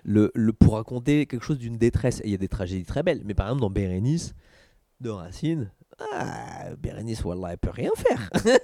[0.04, 2.20] le, pour raconter quelque chose d'une détresse.
[2.20, 4.34] Et il y a des tragédies très belles, mais par exemple dans Bérénice
[5.00, 5.70] de Racine.
[6.12, 8.30] Ah, Bérénice, Wallah, elle peut rien faire.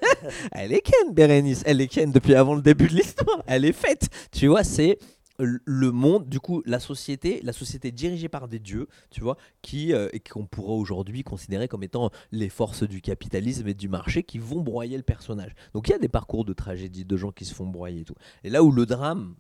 [0.53, 1.63] elle est ken, Bérénice.
[1.67, 3.43] Elle est ken depuis avant le début de l'histoire.
[3.47, 4.09] Elle est faite.
[4.33, 4.99] Tu vois, c'est
[5.39, 9.93] le monde, du coup, la société, la société dirigée par des dieux, tu vois, qui
[9.93, 14.39] euh, qu'on pourrait aujourd'hui considérer comme étant les forces du capitalisme et du marché qui
[14.39, 15.53] vont broyer le personnage.
[15.75, 18.05] Donc il y a des parcours de tragédie, de gens qui se font broyer et
[18.05, 18.17] tout.
[18.43, 19.37] Et là où le drame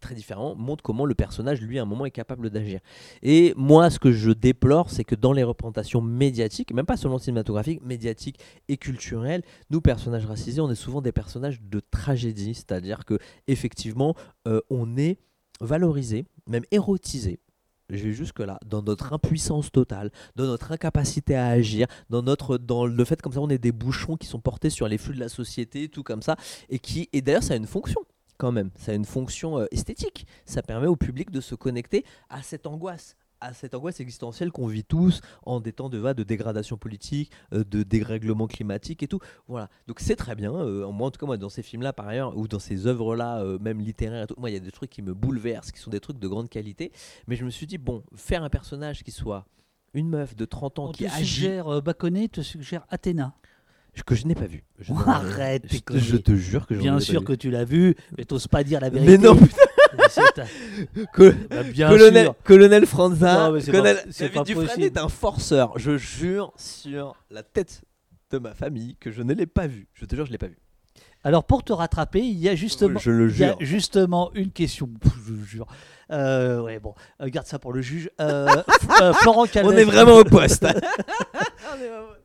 [0.00, 2.80] très différent montre comment le personnage lui à un moment est capable d'agir.
[3.22, 7.18] Et moi ce que je déplore c'est que dans les représentations médiatiques, même pas seulement
[7.18, 13.04] cinématographiques, médiatiques et culturelles, nous personnages racisés, on est souvent des personnages de tragédie, c'est-à-dire
[13.04, 14.14] que effectivement
[14.48, 15.18] euh, on est
[15.60, 17.38] valorisé, même érotisé.
[17.90, 22.56] Je vais jusque là, dans notre impuissance totale, dans notre incapacité à agir, dans notre,
[22.56, 25.14] dans le fait comme ça, on est des bouchons qui sont portés sur les flux
[25.14, 26.36] de la société, tout comme ça,
[26.68, 28.00] et qui, et d'ailleurs, ça a une fonction
[28.40, 30.26] quand même, ça a une fonction euh, esthétique.
[30.46, 34.66] Ça permet au public de se connecter à cette angoisse, à cette angoisse existentielle qu'on
[34.66, 39.08] vit tous en des temps de, va, de dégradation politique, euh, de dérèglement climatique et
[39.08, 39.18] tout.
[39.46, 39.68] Voilà.
[39.86, 40.54] Donc c'est très bien.
[40.54, 43.40] euh, moi, en tout cas, moi, dans ces films-là, par ailleurs, ou dans ces œuvres-là,
[43.42, 45.78] euh, même littéraires et tout, moi, il y a des trucs qui me bouleversent, qui
[45.80, 46.92] sont des trucs de grande qualité.
[47.28, 49.44] Mais je me suis dit, bon, faire un personnage qui soit
[49.92, 51.26] une meuf de 30 ans On qui te agit.
[51.34, 53.34] suggère, Baconnet te suggère Athéna.
[54.06, 54.64] Que je n'ai pas vu.
[54.80, 57.26] Je Arrête, je te, je te jure que je Bien pas sûr vu.
[57.26, 59.18] que tu l'as vu, mais t'oses pas dire la vérité.
[59.18, 59.56] Mais non, putain
[61.50, 62.34] Bah, bien colonel, sûr.
[62.44, 65.72] colonel Franza, Non, colonel pas- David Dufresne est un forceur.
[65.78, 67.82] Je jure sur la tête
[68.30, 69.86] de ma famille que je ne l'ai pas vu.
[69.94, 70.56] Je te jure, je l'ai pas vu.
[71.22, 73.56] Alors pour te rattraper, il y a justement, Je le il y a jure.
[73.60, 74.88] justement une question.
[75.26, 75.66] Je le jure.
[76.10, 78.10] Euh, ouais bon, euh, garde ça pour le juge.
[78.20, 78.48] Euh,
[79.02, 79.68] euh, Florent Calvez.
[79.68, 80.66] On est vraiment au poste.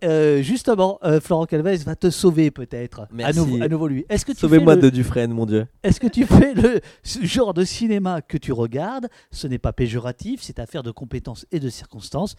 [0.41, 3.07] Justement, Florent Calvez va te sauver peut-être.
[3.21, 4.05] À nouveau, à nouveau lui.
[4.09, 5.67] Est-ce que tu Sauvez-moi de Dufresne, mon Dieu.
[5.83, 9.07] Est-ce que tu fais le ce genre de cinéma que tu regardes?
[9.31, 12.35] Ce n'est pas péjoratif, c'est affaire de compétences et de circonstances.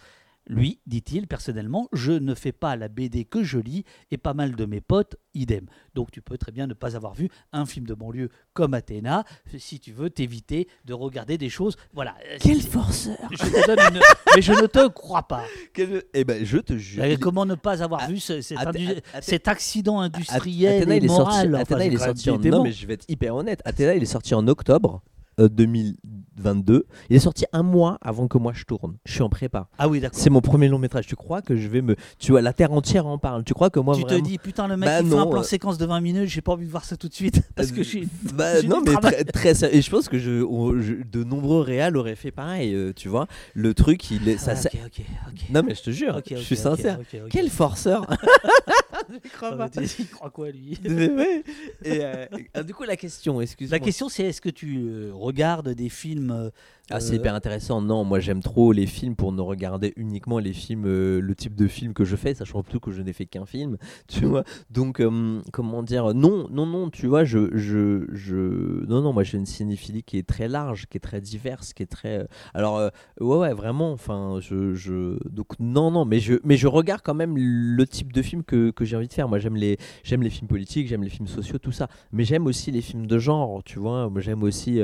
[0.49, 4.55] Lui, dit-il, personnellement, je ne fais pas la BD que je lis et pas mal
[4.55, 5.65] de mes potes, idem.
[5.93, 9.25] Donc tu peux très bien ne pas avoir vu un film de banlieue comme Athéna
[9.57, 11.75] si tu veux t'éviter de regarder des choses.
[11.93, 12.15] Voilà.
[12.31, 14.01] Euh, Quel forceur je te donne une...
[14.35, 15.43] Mais je ne te crois pas.
[15.73, 17.03] Quel- Eh ben, je te jure.
[17.03, 20.95] Euh, Comment ne pas avoir vu ce- cet, Athé- indu- Athé- cet accident industriel Athéna,
[20.95, 22.37] et il est sorti, moral Enfin, il est quand même sorti en...
[22.37, 22.63] des Non, mots.
[22.63, 23.61] mais je vais être hyper honnête.
[23.65, 25.01] Athéna, il est sorti en octobre
[25.39, 26.85] 2022.
[27.09, 28.97] Il est sorti un mois avant que moi je tourne.
[29.05, 29.67] Je suis en prépa.
[29.77, 30.19] Ah oui, d'accord.
[30.19, 31.05] C'est mon premier long métrage.
[31.07, 31.95] Tu crois que je vais me...
[32.19, 33.43] Tu vois, la terre entière en parle.
[33.43, 34.19] Tu crois que moi tu vraiment...
[34.19, 36.27] te dis, putain, le mec, Bah il fait un plan euh, séquence de 20 minutes,
[36.29, 37.41] j'ai pas envie de voir ça tout de suite.
[37.55, 38.07] Parce que j'ai.
[38.33, 39.75] Bah, non, mais très, très sérieux.
[39.77, 42.73] Et je pense que je, on- je- de nombreux réals auraient fait pareil.
[42.73, 44.37] euh, tu vois, le truc, il est.
[44.37, 45.41] Ça, Ah, ça- ok, ok, ok.
[45.53, 46.99] Non, mais je te jure, je suis sincère.
[47.29, 48.05] Quel forceur
[49.23, 49.69] Je crois pas.
[49.99, 50.77] Il croit quoi, lui?
[50.83, 51.43] Mais ouais.
[51.83, 53.77] Et euh, ah, du coup, la question, excuse-moi.
[53.77, 56.49] La question, c'est est-ce que tu euh, regardes des films euh,
[56.89, 57.81] Ah, c'est euh, hyper intéressant.
[57.81, 61.53] Non, moi j'aime trop les films pour ne regarder uniquement les films, euh, le type
[61.53, 63.77] de film que je fais, sachant plutôt que je n'ai fait qu'un film,
[64.07, 64.45] tu vois.
[64.69, 69.23] Donc, euh, comment dire, non, non, non, tu vois, je, je, je, non, non, moi
[69.23, 72.25] j'ai une cinéphilie qui est très large, qui est très diverse, qui est très.
[72.53, 72.89] Alors, euh,
[73.19, 77.15] ouais, ouais, vraiment, enfin, je, je, donc non, non, mais je, mais je regarde quand
[77.15, 79.27] même le type de film que, que j'ai envie de faire.
[79.27, 82.45] Moi, j'aime les, j'aime les films politiques, j'aime les films sociaux, tout ça, mais j'aime
[82.45, 84.09] aussi les films de genre, tu vois.
[84.19, 84.79] J'aime aussi.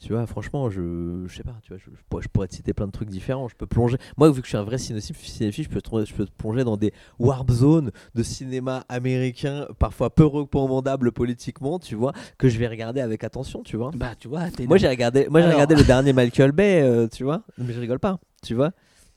[0.00, 2.54] Tu vois, franchement, je, je sais pas, tu vois, je, je pourrais, je pourrais te
[2.54, 3.46] citer plein de trucs différents.
[3.48, 3.96] Je peux plonger.
[4.16, 6.64] Moi, vu que je suis un vrai cinéphile, je peux, te- je peux te plonger
[6.64, 12.58] dans des warp zones de cinéma américain, parfois peu recommandables politiquement, tu vois, que je
[12.58, 13.90] vais regarder avec attention, tu vois.
[13.94, 17.22] Bah, tu vois, Moi, j'ai regardé, moi, j'ai regardé le dernier Michael Bay, euh, tu
[17.24, 18.72] vois, mais je rigole pas, tu vois.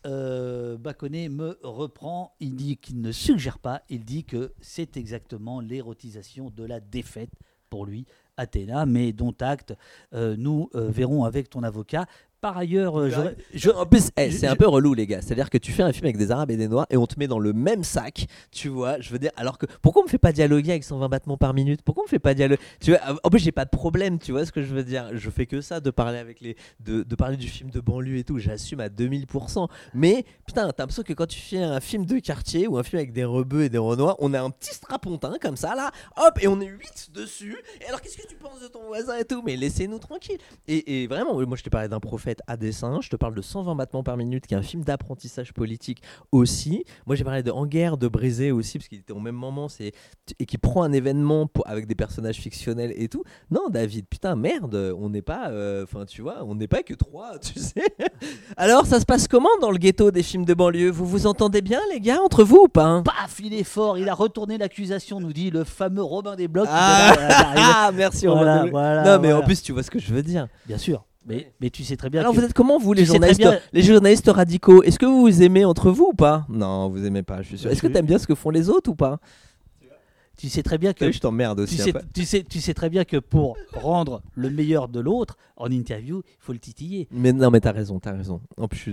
[0.06, 2.34] euh, Baconnet me reprend.
[2.42, 3.82] Il dit qu'il ne suggère pas.
[3.90, 7.30] Il dit que c'est exactement l'érotisation de la défaite
[7.70, 8.06] pour lui,
[8.38, 8.86] Athéna.
[8.86, 9.76] Mais dont acte,
[10.14, 12.06] euh, nous euh, verrons avec ton avocat.
[12.44, 15.22] Par ailleurs, euh, j'aurais- je- en plus, eh, c'est un peu relou, les gars.
[15.22, 17.18] C'est-à-dire que tu fais un film avec des Arabes et des Noirs et on te
[17.18, 19.00] met dans le même sac, tu vois.
[19.00, 21.54] Je veux dire, alors que pourquoi on me fait pas dialoguer avec 120 battements par
[21.54, 21.82] minute?
[21.86, 22.62] Pourquoi on me fait pas dialoguer?
[22.82, 25.10] Tu vois, en plus, j'ai pas de problème, tu vois ce que je veux dire.
[25.14, 28.18] Je fais que ça, de parler avec les, de, de parler du film de banlieue
[28.18, 28.40] et tout.
[28.40, 29.70] J'assume à 2000%.
[29.94, 33.00] Mais putain, t'as l'impression que quand tu fais un film de quartier ou un film
[33.00, 36.38] avec des rebeux et des renois, on a un petit strapontin comme ça là, hop,
[36.42, 37.56] et on est 8 dessus.
[37.80, 39.42] Et alors, qu'est-ce que tu penses de ton voisin et tout?
[39.46, 40.40] Mais laissez-nous tranquille.
[40.68, 43.00] Et, et vraiment, moi, je te parlais d'un prophète à dessin.
[43.02, 46.02] Je te parle de 120 battements par minute, qui est un film d'apprentissage politique
[46.32, 46.84] aussi.
[47.06, 49.70] Moi, j'ai parlé de En guerre de Brézé aussi, parce qu'il était au même moment,
[49.70, 49.92] c'est
[50.40, 53.24] et qui prend un événement pour- avec des personnages fictionnels et tout.
[53.52, 56.94] Non, David, putain, merde, on n'est pas, euh, enfin, tu vois, on n'est pas que
[56.94, 57.84] trois, tu sais.
[58.58, 60.90] Alors, ça se passe comment dans le ghetto des films de banlieue?
[60.90, 62.86] Vous vous entendez bien, les gars, entre vous ou pas?
[62.86, 66.48] Hein Paf, il est fort, il a retourné l'accusation, nous dit le fameux Robin des
[66.48, 66.68] Blocs.
[66.70, 67.14] Ah,
[67.58, 70.48] ah, merci, Romain Voilà, non, mais en plus, tu vois ce que je veux dire.
[70.66, 72.22] Bien sûr, mais, mais tu sais très bien.
[72.22, 74.84] Alors que- vous êtes comment vous les tu journalistes, bien- les journalistes radicaux?
[74.84, 76.46] Est-ce que vous vous aimez entre vous ou pas?
[76.50, 77.72] Non, vous aimez pas, je suis sûr.
[77.72, 79.20] Est-ce que Je- t'aimes bien ce que font les autres ou pas?
[80.36, 82.90] Tu sais très bien que je t'emmerde aussi tu sais, tu, sais, tu sais très
[82.90, 87.08] bien que pour rendre le meilleur de l'autre en interview, il faut le titiller.
[87.12, 88.42] Mais non, mais t'as raison, t'as raison.
[88.58, 88.90] En plus,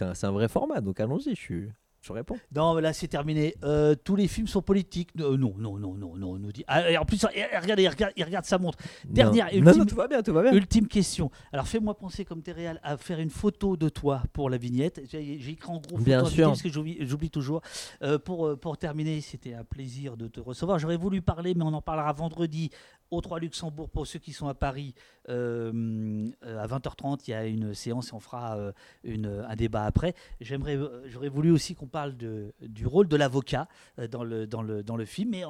[0.00, 1.68] un, c'est un vrai format, donc allons-y, je suis,
[2.02, 2.36] je réponds.
[2.54, 3.54] Non, là c'est terminé.
[3.62, 5.10] Euh, tous les films sont politiques.
[5.20, 6.64] Euh, non, non, non, non, non, nous dit.
[6.66, 8.78] Ah, et en plus, eh, regardez, il regarde, il regarde sa montre.
[9.04, 9.58] Dernière, Non.
[9.58, 10.52] ultime, non, tout va bien, tout va bien.
[10.52, 11.30] Ultime question.
[11.52, 15.00] Alors fais-moi penser comme t'es réel à faire une photo de toi pour la vignette.
[15.10, 16.48] J'ai écrit en gros photo Bien invité sûr.
[16.48, 17.60] parce que j'oublie toujours.
[18.02, 20.78] Euh, pour, pour terminer, c'était un plaisir de te recevoir.
[20.78, 22.70] J'aurais voulu parler, mais on en parlera vendredi
[23.10, 24.94] au 3 Luxembourg pour ceux qui sont à Paris.
[25.28, 28.72] Euh, euh, à 20h30, il y a une séance et on fera euh,
[29.04, 30.14] une, un débat après.
[30.40, 33.68] J'aimerais, j'aurais voulu aussi qu'on parle de, du rôle de l'avocat
[34.10, 35.42] dans, le, dans, le, dans le film, mais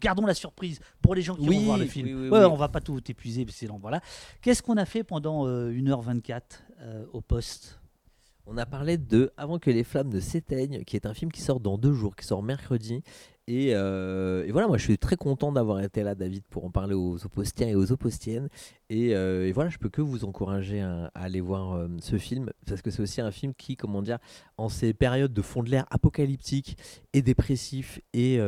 [0.00, 2.06] gardons la surprise pour les gens qui Oui, vont voir le film.
[2.06, 2.44] oui, oui, Ouais.
[2.44, 3.78] On va pas tout épuiser, c'est long.
[3.80, 4.00] Voilà.
[4.42, 6.40] Qu'est-ce qu'on a fait pendant euh, 1h24
[6.80, 7.80] euh, au poste?
[8.46, 11.40] On a parlé de Avant que les flammes ne s'éteignent, qui est un film qui
[11.40, 13.02] sort dans deux jours, qui sort mercredi.
[13.46, 16.70] Et, euh, et voilà, moi je suis très content d'avoir été là, David, pour en
[16.70, 18.48] parler aux oppostiens et aux oppostiennes.
[18.88, 22.50] Et, euh, et voilà, je peux que vous encourager à, aller voir euh, ce film,
[22.66, 24.18] parce que c'est aussi un film qui, comment dire,
[24.56, 26.78] en ces périodes de fond de l'air apocalyptique
[27.12, 28.40] et dépressif, et,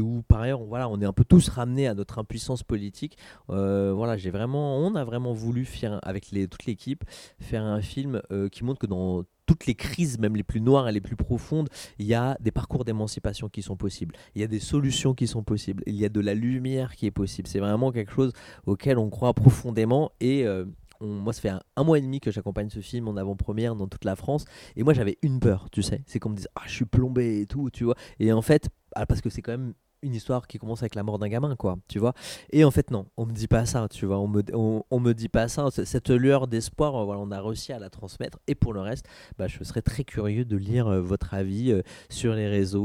[0.00, 3.16] où par ailleurs, on, voilà, on est un peu tous ramenés à notre impuissance politique.
[3.48, 7.04] voilà, j'ai vraiment, on a vraiment voulu faire avec toute l'équipe
[7.38, 8.20] faire un film
[8.50, 11.68] qui montre que dans toutes les crises, même les plus noires et les plus profondes,
[11.98, 14.14] il y a des parcours d'émancipation qui sont possibles.
[14.34, 15.82] Il y a des solutions qui sont possibles.
[15.86, 17.48] Il y a de la lumière qui est possible.
[17.48, 18.32] C'est vraiment quelque chose
[18.66, 20.12] auquel on croit profondément.
[20.20, 20.64] Et euh,
[21.00, 23.74] on- moi, ça fait un, un mois et demi que j'accompagne ce film en avant-première
[23.76, 24.44] dans toute la France.
[24.76, 26.02] Et moi, j'avais une peur, tu sais.
[26.06, 27.96] C'est qu'on me dise, ah, je suis plombé et tout, tu vois.
[28.20, 29.74] Et en fait, ah, parce que c'est quand même
[30.04, 32.12] une histoire qui commence avec la mort d'un gamin, quoi, tu vois.
[32.50, 34.18] Et en fait, non, on me dit pas ça, tu vois.
[34.18, 35.66] On me, on, me dit pas ça.
[35.70, 38.38] Cette lueur d'espoir, euh, voilà, on a réussi à la transmettre.
[38.46, 39.06] Et pour le reste,
[39.38, 42.84] bah, je serais très curieux de lire euh, votre avis euh, sur les réseaux.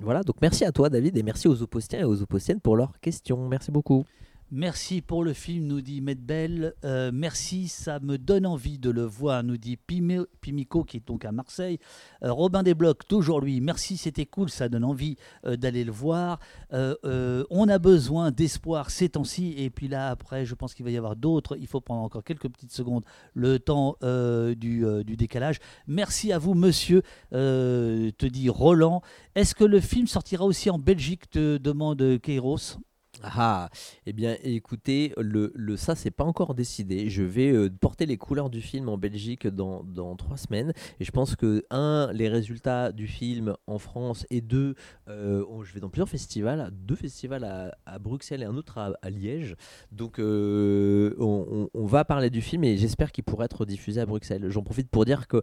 [0.00, 2.98] voilà, donc merci à toi, David, et merci aux oppostiens et aux oppostiennes pour leurs
[3.00, 3.48] questions.
[3.48, 4.04] Merci beaucoup.
[4.54, 6.74] Merci pour le film, nous dit Medbel.
[6.84, 11.24] Euh, merci, ça me donne envie de le voir, nous dit Pimico, qui est donc
[11.24, 11.78] à Marseille.
[12.22, 13.62] Euh, Robin Desblocs, toujours lui.
[13.62, 15.16] Merci, c'était cool, ça donne envie
[15.46, 16.38] euh, d'aller le voir.
[16.74, 19.54] Euh, on a besoin d'espoir ces temps-ci.
[19.56, 21.56] Et puis là, après, je pense qu'il va y avoir d'autres.
[21.56, 24.84] Il faut prendre encore quelques petites secondes, le temps du,
[25.16, 25.60] décalage.
[25.86, 27.00] Merci à vous, monsieur,
[27.30, 29.00] te dit Roland.
[29.34, 32.76] Est-ce que le film sortira aussi en Belgique, te demande Kairos?
[33.20, 33.68] Ah,
[34.06, 37.10] eh bien, écoutez, le, le ça, c'est pas encore décidé.
[37.10, 40.72] Je vais euh, porter les couleurs du film en Belgique dans, dans, trois semaines.
[40.98, 44.74] Et je pense que, un, les résultats du film en France, et deux,
[45.08, 49.10] euh, je vais dans plusieurs festivals, deux festivals à, à Bruxelles et un autre à,
[49.10, 49.56] Liège.
[49.92, 54.06] Donc, euh, on, on, va parler du film et j'espère qu'il pourra être diffusé à
[54.06, 54.46] Bruxelles.
[54.48, 55.42] J'en profite pour dire que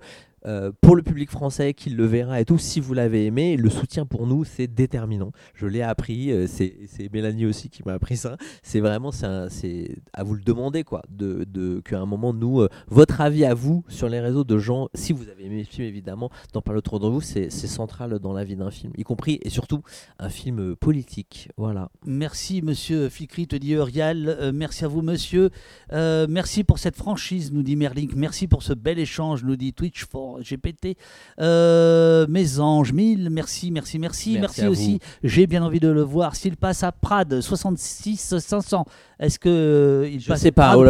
[0.82, 4.06] pour le public français qui le verra et tout, si vous l'avez aimé, le soutien
[4.06, 5.34] pour nous, c'est déterminant.
[5.54, 8.38] Je l'ai appris, c'est Mélanie aussi qui m'a appris ça.
[8.64, 11.02] C'est vraiment, c'est à vous le demander, quoi.
[11.10, 14.58] De, de qu'à un moment, nous, euh, votre avis à vous sur les réseaux de
[14.58, 18.20] gens, si vous avez aimé le film, évidemment, d'en parler autour de vous, c'est central
[18.20, 19.82] dans la vie d'un film, y compris et surtout
[20.20, 21.50] un film politique.
[21.58, 21.90] Voilà.
[22.06, 24.30] Merci, monsieur Fikri, te dit Uriel.
[24.40, 25.50] Euh, merci à vous, monsieur.
[25.92, 28.14] Euh, merci pour cette franchise, nous dit Merlink.
[28.16, 30.96] Merci pour ce bel échange, nous dit Twitch for GPT.
[31.40, 34.38] mes anges, mille, merci, merci, merci.
[34.38, 35.00] Merci, merci aussi.
[35.24, 36.36] J'ai bien envie de le voir.
[36.36, 38.86] S'il passe à Prades, 66 500.
[39.20, 40.78] Est-ce que euh, il Je passe sais pas.
[40.78, 40.86] Oh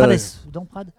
[0.51, 0.91] dans Prades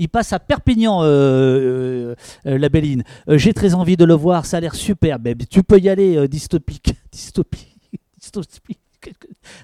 [0.00, 2.14] il passe à Perpignan, euh,
[2.46, 3.02] euh, la Belline.
[3.30, 5.18] J'ai très envie de le voir, ça a l'air super.
[5.50, 6.94] tu peux y aller, dystopique.
[7.12, 7.76] Dystopie.
[8.16, 8.78] Dystopie.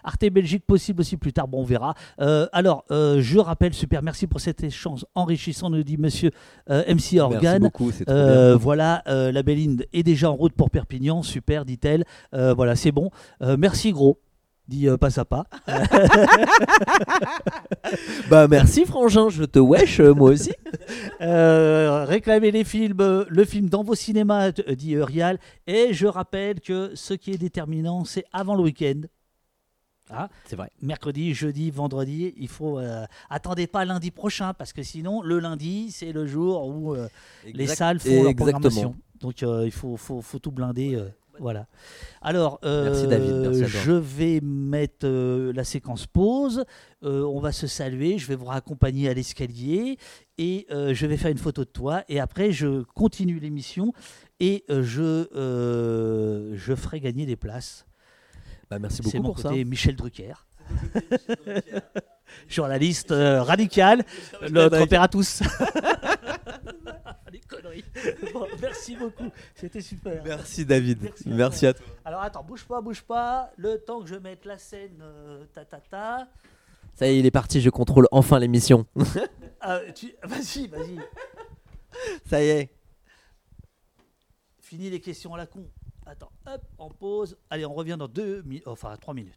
[0.03, 1.95] Arte Belgique possible aussi plus tard, bon on verra.
[2.53, 6.31] alors, je rappelle, super, merci pour cet échange enrichissant, nous dit monsieur
[6.69, 7.41] MC Organ.
[7.43, 7.93] Merci beaucoup,
[8.59, 12.05] voilà, la Belline est déjà en route pour Perpignan, super, dit-elle.
[12.33, 13.11] voilà, c'est bon.
[13.41, 14.19] merci gros
[14.69, 15.47] dit euh, pas à pas.
[18.31, 20.53] bah merci Frangin, je te wesh euh, moi aussi.
[21.21, 25.39] Euh, réclamer les films, le film dans vos cinémas, dit Urial.
[25.67, 29.03] Et je rappelle que ce qui est déterminant, c'est avant le week-end.
[30.11, 30.71] Ah, c'est vrai.
[30.83, 32.79] Mercredi, jeudi, vendredi, il faut
[33.31, 36.95] attendez pas lundi prochain parce que sinon le lundi c'est le jour où
[37.47, 38.95] les salles font leur programmation.
[39.21, 41.03] Donc il faut, faut, faut, tout blinder.
[41.41, 41.67] Voilà.
[42.23, 46.65] Alors, euh, je vais mettre euh, la séquence pause.
[47.03, 48.19] Euh, on va se saluer.
[48.19, 49.99] Je vais vous raccompagner à l'escalier
[50.39, 52.05] et je vais faire une photo de toi.
[52.09, 53.93] Et après, je continue l'émission
[54.41, 55.27] et je,
[56.55, 57.87] je ferai gagner des places.
[58.71, 59.69] Bah, merci beaucoup mon pour côté ça.
[59.69, 60.47] Michel Drucker.
[62.49, 64.05] Journaliste radical,
[64.51, 65.43] notre père à tous.
[67.83, 68.57] conneries.
[68.61, 70.23] merci beaucoup, c'était super.
[70.25, 71.87] Merci David, merci, à toi.
[72.05, 73.51] Alors attends, bouge pas, bouge pas.
[73.57, 76.29] Le temps que je mette la scène, euh, ta ta ta.
[76.95, 78.87] Ça y est, il est parti, je contrôle enfin l'émission.
[79.67, 79.81] Ah,
[80.25, 80.99] vas-y, vas-y.
[82.27, 82.71] Ça y est.
[84.61, 85.67] Fini les questions à la con.
[86.05, 87.39] Attends, hop, on pause.
[87.49, 89.33] Allez, on revient dans deux minutes, enfin trois minutes.